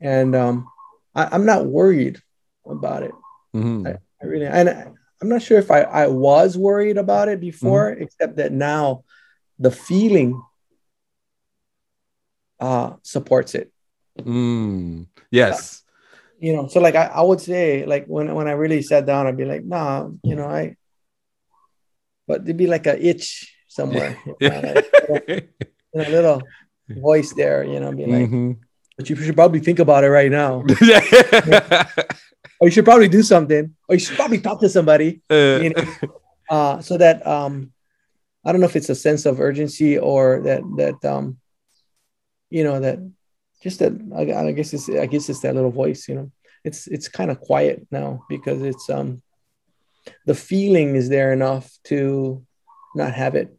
and 0.00 0.34
um, 0.34 0.68
I, 1.14 1.28
I'm 1.32 1.46
not 1.46 1.66
worried 1.66 2.20
about 2.66 3.02
it. 3.02 3.12
mhm. 3.54 3.98
I 4.22 4.24
really, 4.26 4.46
and 4.46 4.68
I, 4.68 4.92
I'm 5.22 5.28
not 5.28 5.42
sure 5.42 5.58
if 5.58 5.70
I, 5.70 5.80
I 5.82 6.06
was 6.08 6.56
worried 6.56 6.96
about 6.98 7.28
it 7.28 7.40
before, 7.40 7.90
except 7.92 8.36
that 8.36 8.52
now 8.52 9.04
the 9.58 9.70
feeling 9.70 10.40
uh, 12.60 12.94
supports 13.02 13.54
it. 13.54 13.72
Mm, 14.18 15.06
yes. 15.30 15.82
You 16.38 16.52
know, 16.54 16.68
so 16.68 16.80
like 16.80 16.94
I, 16.94 17.06
I 17.06 17.22
would 17.22 17.40
say, 17.40 17.86
like 17.86 18.06
when 18.06 18.34
when 18.34 18.48
I 18.48 18.52
really 18.52 18.82
sat 18.82 19.06
down, 19.06 19.26
I'd 19.26 19.36
be 19.36 19.44
like, 19.44 19.64
nah, 19.64 20.08
you 20.22 20.34
know, 20.36 20.46
I. 20.46 20.76
But 22.26 22.44
there'd 22.44 22.56
be 22.56 22.66
like 22.66 22.86
a 22.86 22.98
itch 22.98 23.54
somewhere, 23.68 24.18
you 24.26 24.34
know, 24.50 24.60
like, 24.60 24.90
you 25.08 26.00
know, 26.02 26.08
a 26.08 26.10
little 26.10 26.42
voice 26.88 27.32
there, 27.32 27.62
you 27.64 27.78
know, 27.80 27.92
be 27.92 28.06
like, 28.06 28.28
Mhm. 28.28 28.58
But 28.96 29.10
you 29.10 29.16
should 29.16 29.34
probably 29.34 29.60
think 29.60 29.78
about 29.78 30.04
it 30.04 30.10
right 30.10 30.30
now, 30.30 30.64
or 32.60 32.66
you 32.66 32.70
should 32.70 32.84
probably 32.84 33.08
do 33.08 33.22
something, 33.22 33.74
or 33.88 33.94
you 33.94 34.00
should 34.00 34.16
probably 34.16 34.40
talk 34.40 34.60
to 34.60 34.68
somebody. 34.68 35.20
Uh, 35.30 35.60
you 35.62 35.70
know, 35.70 35.84
uh, 36.50 36.80
so 36.80 36.96
that 36.96 37.26
um, 37.26 37.72
I 38.44 38.52
don't 38.52 38.60
know 38.60 38.66
if 38.66 38.76
it's 38.76 38.88
a 38.88 38.94
sense 38.94 39.26
of 39.26 39.40
urgency 39.40 39.98
or 39.98 40.40
that 40.42 40.62
that 40.76 41.04
um, 41.08 41.38
you 42.48 42.64
know 42.64 42.80
that 42.80 42.98
just 43.62 43.80
that 43.80 43.92
I, 44.16 44.48
I 44.48 44.52
guess 44.52 44.72
it's 44.72 44.88
I 44.88 45.06
guess 45.06 45.28
it's 45.28 45.40
that 45.40 45.54
little 45.54 45.70
voice, 45.70 46.08
you 46.08 46.14
know. 46.14 46.30
It's 46.64 46.86
it's 46.86 47.08
kind 47.08 47.30
of 47.30 47.40
quiet 47.40 47.86
now 47.90 48.24
because 48.28 48.62
it's 48.62 48.88
um 48.90 49.22
the 50.24 50.34
feeling 50.34 50.96
is 50.96 51.08
there 51.08 51.32
enough 51.32 51.70
to 51.84 52.44
not 52.94 53.12
have 53.12 53.34
it 53.34 53.56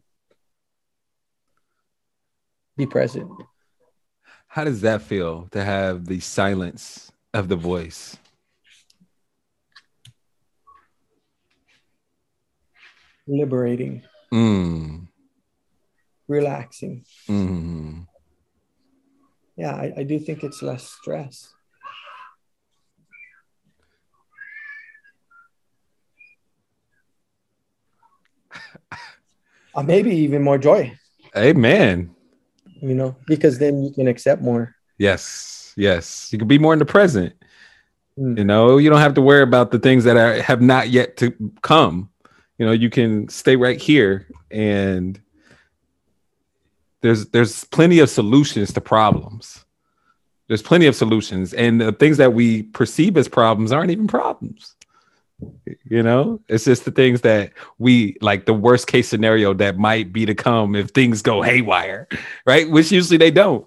be 2.76 2.86
present. 2.86 3.30
How 4.48 4.64
does 4.64 4.80
that 4.80 5.02
feel 5.02 5.46
to 5.52 5.62
have 5.62 6.06
the 6.06 6.20
silence 6.20 7.12
of 7.34 7.48
the 7.48 7.56
voice? 7.56 8.16
Liberating. 13.26 14.02
Mm. 14.32 15.08
Relaxing. 16.26 17.04
Mm. 17.28 18.06
Yeah, 19.56 19.74
I, 19.74 19.92
I 19.98 20.02
do 20.02 20.18
think 20.18 20.42
it's 20.42 20.62
less 20.62 20.84
stress. 20.84 21.52
uh, 29.74 29.82
maybe 29.82 30.16
even 30.16 30.42
more 30.42 30.56
joy. 30.56 30.96
Amen. 31.36 32.14
You 32.80 32.94
know, 32.94 33.16
because 33.26 33.58
then 33.58 33.82
you 33.82 33.90
can 33.90 34.06
accept 34.06 34.42
more. 34.42 34.74
Yes, 34.98 35.72
yes. 35.76 36.32
You 36.32 36.38
can 36.38 36.48
be 36.48 36.58
more 36.58 36.72
in 36.72 36.78
the 36.78 36.84
present. 36.84 37.34
Mm. 38.18 38.38
You 38.38 38.44
know, 38.44 38.78
you 38.78 38.90
don't 38.90 39.00
have 39.00 39.14
to 39.14 39.22
worry 39.22 39.42
about 39.42 39.70
the 39.70 39.78
things 39.78 40.04
that 40.04 40.16
are, 40.16 40.40
have 40.42 40.60
not 40.60 40.90
yet 40.90 41.16
to 41.18 41.32
come. 41.62 42.10
You 42.58 42.66
know, 42.66 42.72
you 42.72 42.90
can 42.90 43.28
stay 43.28 43.56
right 43.56 43.80
here 43.80 44.26
and 44.50 45.20
there's 47.00 47.26
there's 47.26 47.64
plenty 47.64 48.00
of 48.00 48.10
solutions 48.10 48.72
to 48.72 48.80
problems. 48.80 49.64
There's 50.48 50.62
plenty 50.62 50.86
of 50.86 50.96
solutions 50.96 51.54
and 51.54 51.80
the 51.80 51.92
things 51.92 52.16
that 52.16 52.32
we 52.32 52.62
perceive 52.62 53.16
as 53.16 53.28
problems 53.28 53.70
aren't 53.70 53.90
even 53.90 54.06
problems 54.06 54.74
you 55.84 56.02
know 56.02 56.40
it's 56.48 56.64
just 56.64 56.84
the 56.84 56.90
things 56.90 57.20
that 57.20 57.52
we 57.78 58.16
like 58.20 58.44
the 58.44 58.52
worst 58.52 58.88
case 58.88 59.08
scenario 59.08 59.54
that 59.54 59.78
might 59.78 60.12
be 60.12 60.26
to 60.26 60.34
come 60.34 60.74
if 60.74 60.90
things 60.90 61.22
go 61.22 61.42
haywire 61.42 62.08
right? 62.44 62.70
Which 62.70 62.90
usually 62.90 63.18
they 63.18 63.30
don't. 63.30 63.66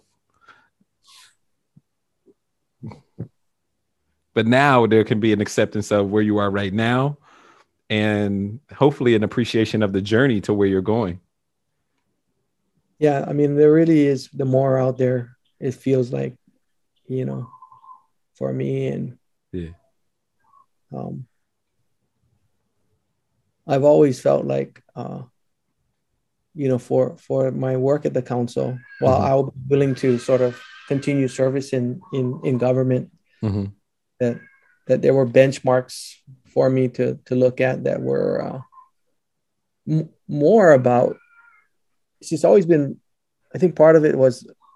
But 4.34 4.47
now 4.47 4.88
there 4.88 5.03
can 5.03 5.19
be 5.19 5.34
an 5.34 5.41
acceptance 5.41 5.91
of 5.91 6.09
where 6.09 6.24
you 6.24 6.38
are 6.38 6.49
right 6.49 6.74
now 6.74 7.17
and 7.89 8.61
hopefully 8.74 9.13
an 9.15 9.24
appreciation 9.24 9.84
of 9.84 9.91
the 9.91 10.01
journey 10.01 10.39
to 10.41 10.53
where 10.53 10.67
you're 10.67 10.82
going. 10.82 11.19
Yeah 12.99 13.26
i 13.28 13.34
mean 13.34 13.55
there 13.55 13.72
really 13.72 14.05
is 14.05 14.30
the 14.30 14.45
more 14.45 14.78
out 14.78 14.97
there 14.97 15.36
it 15.59 15.74
feels 15.74 16.13
like 16.13 16.36
you 17.07 17.26
know 17.26 17.49
for 18.36 18.53
me 18.53 18.88
and 18.88 19.17
yeah. 19.51 19.69
um 20.95 21.26
I've 23.72 23.86
always 23.86 24.19
felt 24.19 24.45
like, 24.45 24.84
uh, 24.95 25.22
you 26.53 26.67
know, 26.67 26.78
for 26.78 27.15
for 27.17 27.51
my 27.51 27.78
work 27.78 28.05
at 28.05 28.13
the 28.13 28.22
council, 28.34 28.78
while 28.99 29.19
Mhm. 29.19 29.26
I'll 29.28 29.43
be 29.51 29.59
willing 29.69 29.95
to 30.03 30.17
sort 30.19 30.41
of 30.41 30.59
continue 30.88 31.28
service 31.30 31.72
in 31.78 32.01
in 32.11 32.26
in 32.43 32.57
government, 32.57 33.05
hmm 33.41 33.65
that 34.19 34.36
that 34.88 35.01
there 35.01 35.13
were 35.13 35.26
benchmarks 35.39 35.95
for 36.53 36.69
me 36.69 36.89
to 36.97 37.05
to 37.28 37.36
look 37.36 37.61
at 37.61 37.84
that 37.86 38.01
were 38.01 38.41
uh, 38.47 38.59
m- 39.88 40.09
more 40.28 40.72
about. 40.74 41.15
It's 42.19 42.30
just 42.30 42.45
always 42.45 42.65
been. 42.65 42.99
I 43.55 43.57
think 43.57 43.76
part 43.76 43.95
of 43.95 44.03
it 44.05 44.15
was 44.17 44.34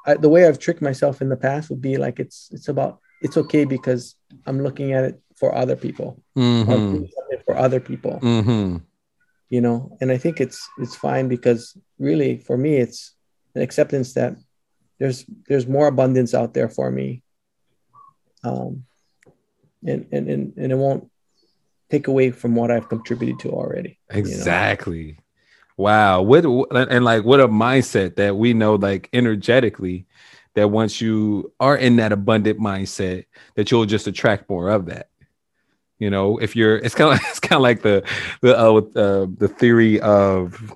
I, 0.07 0.15
the 0.15 0.29
way 0.29 0.47
I've 0.47 0.59
tricked 0.65 0.81
myself 0.81 1.21
in 1.21 1.29
the 1.29 1.37
past 1.47 1.69
would 1.69 1.81
be 1.81 1.97
like 1.97 2.19
it's 2.23 2.49
it's 2.55 2.69
about 2.69 2.99
it's 3.21 3.37
okay 3.37 3.65
because 3.65 4.15
I'm 4.47 4.63
looking 4.63 4.93
at 4.93 5.03
it 5.03 5.15
for 5.35 5.53
other 5.53 5.75
people. 5.75 6.21
I'm 6.35 6.43
hmm 6.43 7.03
for 7.45 7.55
other 7.55 7.79
people. 7.79 8.17
hmm 8.19 8.77
you 9.49 9.61
know 9.61 9.95
and 10.01 10.11
i 10.11 10.17
think 10.17 10.41
it's 10.41 10.67
it's 10.79 10.95
fine 10.95 11.27
because 11.27 11.77
really 11.99 12.37
for 12.37 12.57
me 12.57 12.75
it's 12.77 13.13
an 13.53 13.61
acceptance 13.61 14.13
that 14.13 14.35
there's 14.99 15.25
there's 15.47 15.67
more 15.67 15.87
abundance 15.87 16.33
out 16.33 16.53
there 16.53 16.69
for 16.69 16.89
me 16.89 17.21
um 18.43 18.83
and 19.85 20.07
and 20.11 20.29
and, 20.29 20.53
and 20.57 20.71
it 20.71 20.75
won't 20.75 21.09
take 21.91 22.07
away 22.07 22.31
from 22.31 22.55
what 22.55 22.71
i've 22.71 22.89
contributed 22.89 23.39
to 23.39 23.51
already 23.51 23.99
you 24.11 24.17
know? 24.17 24.19
Exactly. 24.19 25.19
Wow. 25.77 26.21
What 26.21 26.45
and 26.45 27.03
like 27.03 27.25
what 27.25 27.41
a 27.41 27.47
mindset 27.47 28.15
that 28.15 28.37
we 28.37 28.53
know 28.53 28.75
like 28.75 29.09
energetically 29.11 30.05
that 30.53 30.69
once 30.69 31.01
you 31.01 31.51
are 31.59 31.75
in 31.75 31.97
that 31.97 32.13
abundant 32.13 32.59
mindset 32.59 33.25
that 33.55 33.71
you'll 33.71 33.85
just 33.85 34.07
attract 34.07 34.49
more 34.49 34.69
of 34.69 34.85
that. 34.85 35.09
You 35.99 36.09
know, 36.09 36.37
if 36.37 36.55
you're 36.55 36.77
it's 36.77 36.95
kind 36.95 37.13
of 37.13 37.19
it's 37.29 37.39
kind 37.39 37.57
of 37.57 37.61
like 37.63 37.81
the 37.81 38.03
the 38.41 38.59
uh, 38.59 38.71
with, 38.73 38.97
uh 38.97 39.27
the 39.37 39.47
theory 39.47 39.99
of 40.01 40.73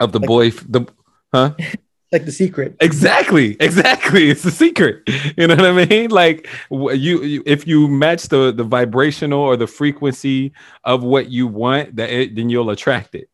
of 0.00 0.12
the 0.12 0.18
Like- 0.18 0.28
boy 0.28 0.50
the 0.50 0.86
huh? 1.32 1.54
like 2.12 2.24
the 2.24 2.32
secret 2.32 2.76
Exactly, 2.80 3.56
exactly. 3.60 4.30
It's 4.30 4.42
the 4.42 4.50
secret. 4.50 5.02
You 5.36 5.46
know 5.48 5.56
what 5.56 5.66
I 5.66 5.84
mean? 5.84 6.10
Like 6.10 6.48
you, 6.70 7.22
you 7.22 7.42
if 7.44 7.66
you 7.66 7.88
match 7.88 8.28
the 8.28 8.52
the 8.52 8.64
vibrational 8.64 9.40
or 9.40 9.56
the 9.56 9.66
frequency 9.66 10.52
of 10.84 11.02
what 11.02 11.28
you 11.30 11.46
want, 11.46 11.96
that 11.96 12.10
it, 12.10 12.34
then 12.36 12.48
you'll 12.50 12.70
attract 12.70 13.14
it. 13.14 13.28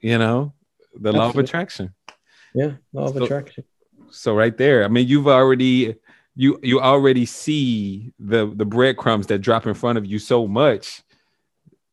You 0.00 0.18
know, 0.18 0.52
the 0.94 1.12
law 1.12 1.30
of 1.30 1.36
attraction. 1.38 1.94
yeah 2.54 2.72
law 2.92 3.06
of 3.08 3.14
So- 3.16 3.24
attraction 3.24 3.64
So 4.10 4.34
right 4.36 4.56
there, 4.56 4.84
I 4.84 4.88
mean, 4.88 5.08
you've 5.08 5.26
already 5.28 5.96
you 6.36 6.58
you 6.62 6.80
already 6.80 7.24
see 7.26 8.12
the 8.18 8.46
the 8.54 8.64
breadcrumbs 8.66 9.26
that 9.28 9.38
drop 9.38 9.66
in 9.66 9.74
front 9.74 9.98
of 9.98 10.04
you 10.06 10.18
so 10.18 10.46
much. 10.46 11.02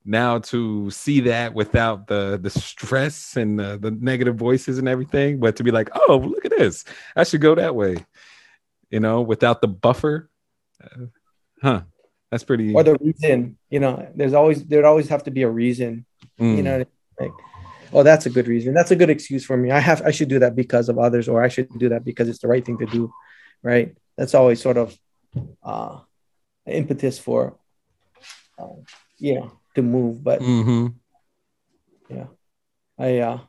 Now 0.06 0.40
to 0.40 0.92
see 0.92 1.22
that 1.22 1.54
without 1.54 2.08
the 2.08 2.38
the 2.42 2.50
stress 2.50 3.38
and 3.38 3.58
the, 3.58 3.78
the 3.82 3.92
negative 3.92 4.36
voices 4.36 4.78
and 4.78 4.88
everything, 4.90 5.40
but 5.40 5.56
to 5.56 5.64
be 5.64 5.72
like, 5.72 5.90
oh, 5.96 6.18
look 6.18 6.44
at 6.44 6.52
this, 6.52 6.84
I 7.16 7.24
should 7.24 7.40
go 7.40 7.56
that 7.56 7.74
way. 7.74 7.96
You 8.90 9.00
know, 9.00 9.22
without 9.22 9.62
the 9.62 9.68
buffer, 9.70 10.30
Uh, 10.84 11.06
huh? 11.62 11.82
That's 12.30 12.44
pretty. 12.44 12.74
or 12.74 12.84
the 12.84 12.98
reason 13.00 13.58
you 13.70 13.80
know 13.80 14.12
there's 14.16 14.34
always 14.34 14.66
there'd 14.66 14.86
always 14.86 15.08
have 15.08 15.24
to 15.24 15.32
be 15.32 15.44
a 15.44 15.50
reason 15.50 16.06
Mm, 16.40 16.58
you 16.58 16.64
know 16.64 16.84
like 17.20 17.32
oh 17.94 18.02
that's 18.02 18.26
a 18.26 18.30
good 18.32 18.48
reason 18.48 18.74
that's 18.74 18.90
a 18.90 18.96
good 18.96 19.12
excuse 19.12 19.46
for 19.46 19.56
me 19.56 19.70
i 19.70 19.80
have 19.80 20.02
i 20.02 20.10
should 20.10 20.30
do 20.30 20.40
that 20.40 20.56
because 20.56 20.90
of 20.90 20.98
others 20.98 21.28
or 21.30 21.44
i 21.44 21.48
should 21.48 21.70
do 21.78 21.90
that 21.90 22.04
because 22.04 22.28
it's 22.28 22.40
the 22.40 22.48
right 22.48 22.66
thing 22.66 22.80
to 22.80 22.88
do 22.88 23.14
right 23.62 23.96
that's 24.18 24.36
always 24.36 24.62
sort 24.62 24.78
of 24.78 24.98
uh 25.64 26.00
impetus 26.66 27.20
for 27.20 27.58
uh, 28.60 28.68
you 29.18 29.36
know 29.36 29.52
to 29.76 29.82
move 29.82 30.24
but 30.24 30.40
mhm. 30.42 30.94
yeah 32.10 32.28
i 32.98 33.18
uh 33.20 33.40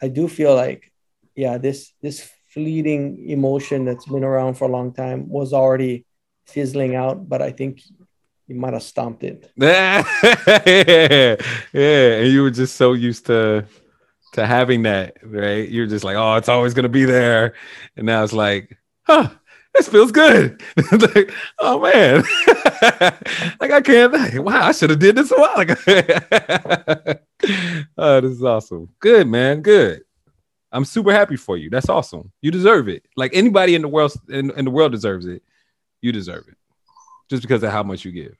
i 0.00 0.08
do 0.08 0.28
feel 0.28 0.54
like 0.54 0.92
yeah 1.34 1.58
this 1.58 1.92
this 2.00 2.30
fleeting 2.48 3.28
emotion 3.28 3.84
that's 3.84 4.06
been 4.06 4.24
around 4.24 4.54
for 4.54 4.68
a 4.68 4.72
long 4.72 4.92
time 4.92 5.28
was 5.28 5.52
already 5.52 6.06
fizzling 6.46 6.94
out 6.94 7.28
but 7.28 7.42
i 7.42 7.50
think 7.50 7.80
you 8.46 8.54
might 8.54 8.72
have 8.72 8.82
stomped 8.82 9.24
it 9.24 9.50
yeah, 9.56 10.04
yeah, 11.72 12.20
and 12.20 12.32
you 12.32 12.42
were 12.42 12.50
just 12.50 12.76
so 12.76 12.92
used 12.92 13.26
to 13.26 13.64
to 14.32 14.46
having 14.46 14.82
that, 14.82 15.18
right? 15.22 15.68
You're 15.68 15.86
just 15.86 16.04
like, 16.04 16.16
oh, 16.16 16.36
it's 16.36 16.48
always 16.48 16.74
gonna 16.74 16.88
be 16.88 17.04
there, 17.04 17.54
and 17.96 18.06
now 18.06 18.24
it's 18.24 18.32
like, 18.32 18.76
huh, 19.02 19.30
this 19.74 19.88
feels 19.88 20.12
good. 20.12 20.62
like, 20.92 21.32
oh 21.58 21.80
man, 21.80 22.22
like 23.60 23.70
I 23.70 23.80
can't. 23.80 24.42
Wow, 24.42 24.66
I 24.66 24.72
should 24.72 24.90
have 24.90 24.98
did 24.98 25.16
this 25.16 25.30
a 25.30 25.36
while 25.36 25.58
ago. 25.58 25.74
oh, 27.98 28.20
this 28.20 28.32
is 28.32 28.44
awesome. 28.44 28.88
Good 29.00 29.26
man, 29.26 29.62
good. 29.62 30.02
I'm 30.72 30.84
super 30.84 31.12
happy 31.12 31.36
for 31.36 31.56
you. 31.56 31.68
That's 31.68 31.88
awesome. 31.88 32.32
You 32.40 32.50
deserve 32.50 32.88
it. 32.88 33.04
Like 33.16 33.32
anybody 33.34 33.74
in 33.74 33.82
the 33.82 33.88
world 33.88 34.12
in, 34.28 34.50
in 34.52 34.64
the 34.64 34.70
world 34.70 34.92
deserves 34.92 35.26
it. 35.26 35.42
You 36.00 36.12
deserve 36.12 36.44
it 36.48 36.56
just 37.28 37.42
because 37.42 37.62
of 37.62 37.70
how 37.70 37.82
much 37.82 38.04
you 38.04 38.12
give. 38.12 38.36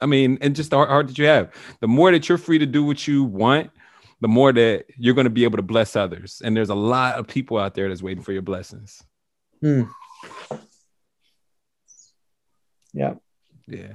I 0.00 0.06
mean, 0.06 0.38
and 0.40 0.54
just 0.54 0.70
the 0.70 0.76
heart, 0.76 0.90
heart 0.90 1.08
that 1.08 1.18
you 1.18 1.26
have. 1.26 1.52
The 1.80 1.88
more 1.88 2.12
that 2.12 2.28
you're 2.28 2.38
free 2.38 2.58
to 2.58 2.66
do 2.66 2.84
what 2.84 3.08
you 3.08 3.24
want, 3.24 3.70
the 4.20 4.28
more 4.28 4.52
that 4.52 4.86
you're 4.96 5.14
going 5.14 5.24
to 5.26 5.30
be 5.30 5.44
able 5.44 5.56
to 5.56 5.62
bless 5.62 5.96
others. 5.96 6.42
And 6.44 6.56
there's 6.56 6.70
a 6.70 6.74
lot 6.74 7.16
of 7.16 7.26
people 7.26 7.58
out 7.58 7.74
there 7.74 7.88
that's 7.88 8.02
waiting 8.02 8.22
for 8.22 8.32
your 8.32 8.42
blessings. 8.42 9.02
Hmm. 9.60 9.82
yeah 12.92 13.14
Yeah, 13.66 13.94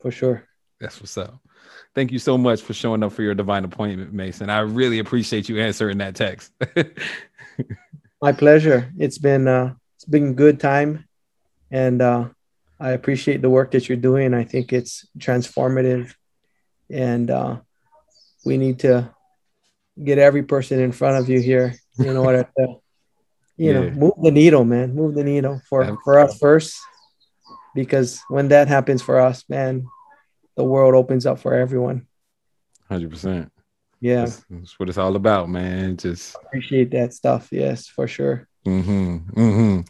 for 0.00 0.10
sure 0.10 0.48
that's 0.84 1.00
what's 1.00 1.16
up. 1.16 1.40
Thank 1.94 2.12
you 2.12 2.18
so 2.18 2.36
much 2.36 2.60
for 2.60 2.74
showing 2.74 3.02
up 3.02 3.12
for 3.12 3.22
your 3.22 3.34
divine 3.34 3.64
appointment, 3.64 4.12
Mason. 4.12 4.50
I 4.50 4.60
really 4.60 4.98
appreciate 4.98 5.48
you 5.48 5.60
answering 5.60 5.98
that 5.98 6.14
text. 6.14 6.52
My 8.22 8.32
pleasure. 8.32 8.92
It's 8.98 9.18
been 9.18 9.48
uh, 9.48 9.74
it's 9.96 10.04
been 10.04 10.34
good 10.34 10.60
time, 10.60 11.06
and 11.70 12.02
uh, 12.02 12.28
I 12.78 12.90
appreciate 12.90 13.42
the 13.42 13.50
work 13.50 13.70
that 13.72 13.88
you're 13.88 13.96
doing. 13.96 14.34
I 14.34 14.44
think 14.44 14.72
it's 14.72 15.06
transformative, 15.18 16.14
and 16.90 17.30
uh, 17.30 17.60
we 18.44 18.56
need 18.56 18.80
to 18.80 19.13
get 20.02 20.18
every 20.18 20.42
person 20.42 20.80
in 20.80 20.92
front 20.92 21.18
of 21.22 21.28
you 21.28 21.40
here 21.40 21.74
in 21.98 22.16
order 22.16 22.48
to, 22.58 22.76
you 23.56 23.72
yeah. 23.72 23.72
know, 23.72 23.90
move 23.90 24.12
the 24.22 24.30
needle, 24.30 24.64
man, 24.64 24.94
move 24.94 25.14
the 25.14 25.24
needle 25.24 25.60
for 25.68 25.98
for 26.04 26.18
us 26.18 26.38
first, 26.38 26.76
because 27.74 28.20
when 28.28 28.48
that 28.48 28.68
happens 28.68 29.02
for 29.02 29.20
us, 29.20 29.44
man, 29.48 29.86
the 30.56 30.64
world 30.64 30.94
opens 30.94 31.26
up 31.26 31.38
for 31.38 31.54
everyone. 31.54 32.06
Hundred 32.88 33.10
percent. 33.10 33.52
Yeah, 34.00 34.26
that's, 34.26 34.44
that's, 34.50 34.78
what 34.78 34.88
it's 34.88 34.98
all 34.98 35.16
about, 35.16 35.48
man. 35.48 35.96
Just 35.96 36.36
appreciate 36.36 36.90
that 36.90 37.14
stuff. 37.14 37.48
Yes, 37.50 37.86
for 37.86 38.06
sure. 38.06 38.48
Mm-hmm, 38.64 39.16
mm-hmm. 39.38 39.80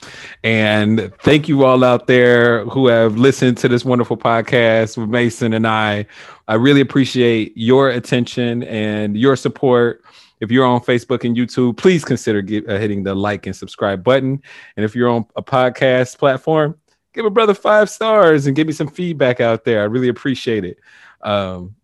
And 0.42 1.12
thank 1.20 1.48
you 1.48 1.64
all 1.64 1.84
out 1.84 2.08
there 2.08 2.64
who 2.66 2.88
have 2.88 3.16
listened 3.16 3.56
to 3.58 3.68
this 3.68 3.84
wonderful 3.84 4.16
podcast 4.16 4.96
with 4.96 5.08
Mason 5.08 5.52
and 5.52 5.66
I. 5.66 6.06
I 6.48 6.54
really 6.54 6.80
appreciate 6.80 7.52
your 7.56 7.90
attention 7.90 8.64
and 8.64 9.16
your 9.16 9.36
support. 9.36 10.02
If 10.40 10.50
you're 10.50 10.66
on 10.66 10.80
Facebook 10.80 11.24
and 11.24 11.36
YouTube, 11.36 11.76
please 11.76 12.04
consider 12.04 12.42
get, 12.42 12.68
uh, 12.68 12.78
hitting 12.78 13.04
the 13.04 13.14
like 13.14 13.46
and 13.46 13.54
subscribe 13.54 14.02
button. 14.02 14.42
And 14.76 14.84
if 14.84 14.96
you're 14.96 15.08
on 15.08 15.24
a 15.36 15.42
podcast 15.42 16.18
platform, 16.18 16.76
give 17.12 17.24
a 17.24 17.30
brother 17.30 17.54
five 17.54 17.88
stars 17.88 18.46
and 18.46 18.56
give 18.56 18.66
me 18.66 18.72
some 18.72 18.88
feedback 18.88 19.40
out 19.40 19.64
there. 19.64 19.82
I 19.82 19.84
really 19.84 20.08
appreciate 20.08 20.64
it. 20.64 20.78
Um, 21.22 21.76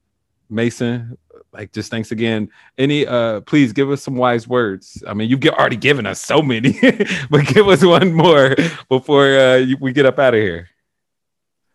Mason, 0.50 1.16
like 1.52 1.72
just 1.72 1.90
thanks 1.90 2.12
again. 2.12 2.50
Any 2.78 3.06
uh 3.06 3.40
please 3.40 3.72
give 3.72 3.90
us 3.90 4.02
some 4.02 4.16
wise 4.16 4.46
words. 4.46 5.02
I 5.06 5.14
mean 5.14 5.28
you've 5.28 5.44
already 5.46 5.76
given 5.76 6.06
us 6.06 6.20
so 6.20 6.42
many 6.42 6.78
but 7.30 7.46
give 7.46 7.68
us 7.68 7.84
one 7.84 8.12
more 8.12 8.54
before 8.88 9.36
uh 9.36 9.66
we 9.80 9.92
get 9.92 10.06
up 10.06 10.18
out 10.18 10.34
of 10.34 10.40
here. 10.40 10.68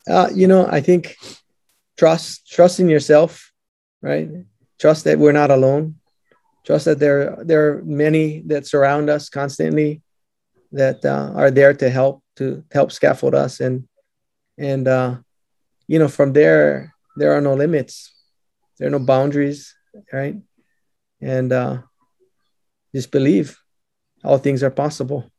Uh 0.08 0.30
you 0.34 0.48
know 0.48 0.68
i 0.68 0.82
think 0.82 1.18
trust 1.98 2.48
trust 2.48 2.80
in 2.80 2.90
yourself 2.90 3.52
right? 4.06 4.30
Trust 4.80 5.06
that 5.06 5.18
we're 5.18 5.34
not 5.34 5.50
alone. 5.50 5.96
Trust 6.64 6.86
that 6.86 7.00
there 7.00 7.38
there 7.42 7.62
are 7.68 7.82
many 7.84 8.42
that 8.46 8.68
surround 8.70 9.10
us 9.10 9.30
constantly 9.30 10.02
that 10.72 11.04
uh, 11.04 11.34
are 11.34 11.50
there 11.50 11.74
to 11.74 11.90
help 11.90 12.22
to 12.38 12.64
help 12.72 12.92
scaffold 12.92 13.34
us. 13.34 13.60
And 13.60 13.90
and 14.58 14.88
uh 14.88 15.18
you 15.88 16.00
know 16.00 16.08
from 16.08 16.34
there 16.34 16.94
there 17.18 17.34
are 17.34 17.42
no 17.42 17.54
limits 17.54 18.14
there 18.78 18.88
are 18.88 18.92
no 18.92 19.00
boundaries, 19.00 19.74
right? 20.12 20.36
And 21.22 21.52
uh, 21.52 21.82
just 22.94 23.12
believe 23.12 23.58
all 24.24 24.38
things 24.38 24.64
are 24.64 24.72
possible. 24.72 25.30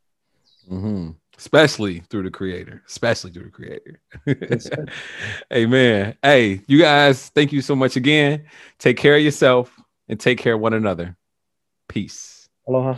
Mm-hmm. 0.71 1.11
Especially 1.39 2.01
through 2.09 2.23
the 2.23 2.31
creator, 2.31 2.83
especially 2.89 3.31
through 3.31 3.51
the 3.51 3.51
creator. 3.51 4.87
Amen. 5.53 6.17
Hey, 6.23 6.63
you 6.67 6.81
guys, 6.81 7.29
thank 7.29 7.53
you 7.53 7.61
so 7.61 7.77
much 7.77 7.97
again. 7.97 8.47
Take 8.79 8.97
care 8.97 9.17
of 9.17 9.23
yourself 9.23 9.71
and 10.09 10.19
take 10.19 10.39
care 10.39 10.55
of 10.55 10.61
one 10.61 10.73
another. 10.73 11.15
Peace. 11.89 12.49
Aloha. 12.67 12.97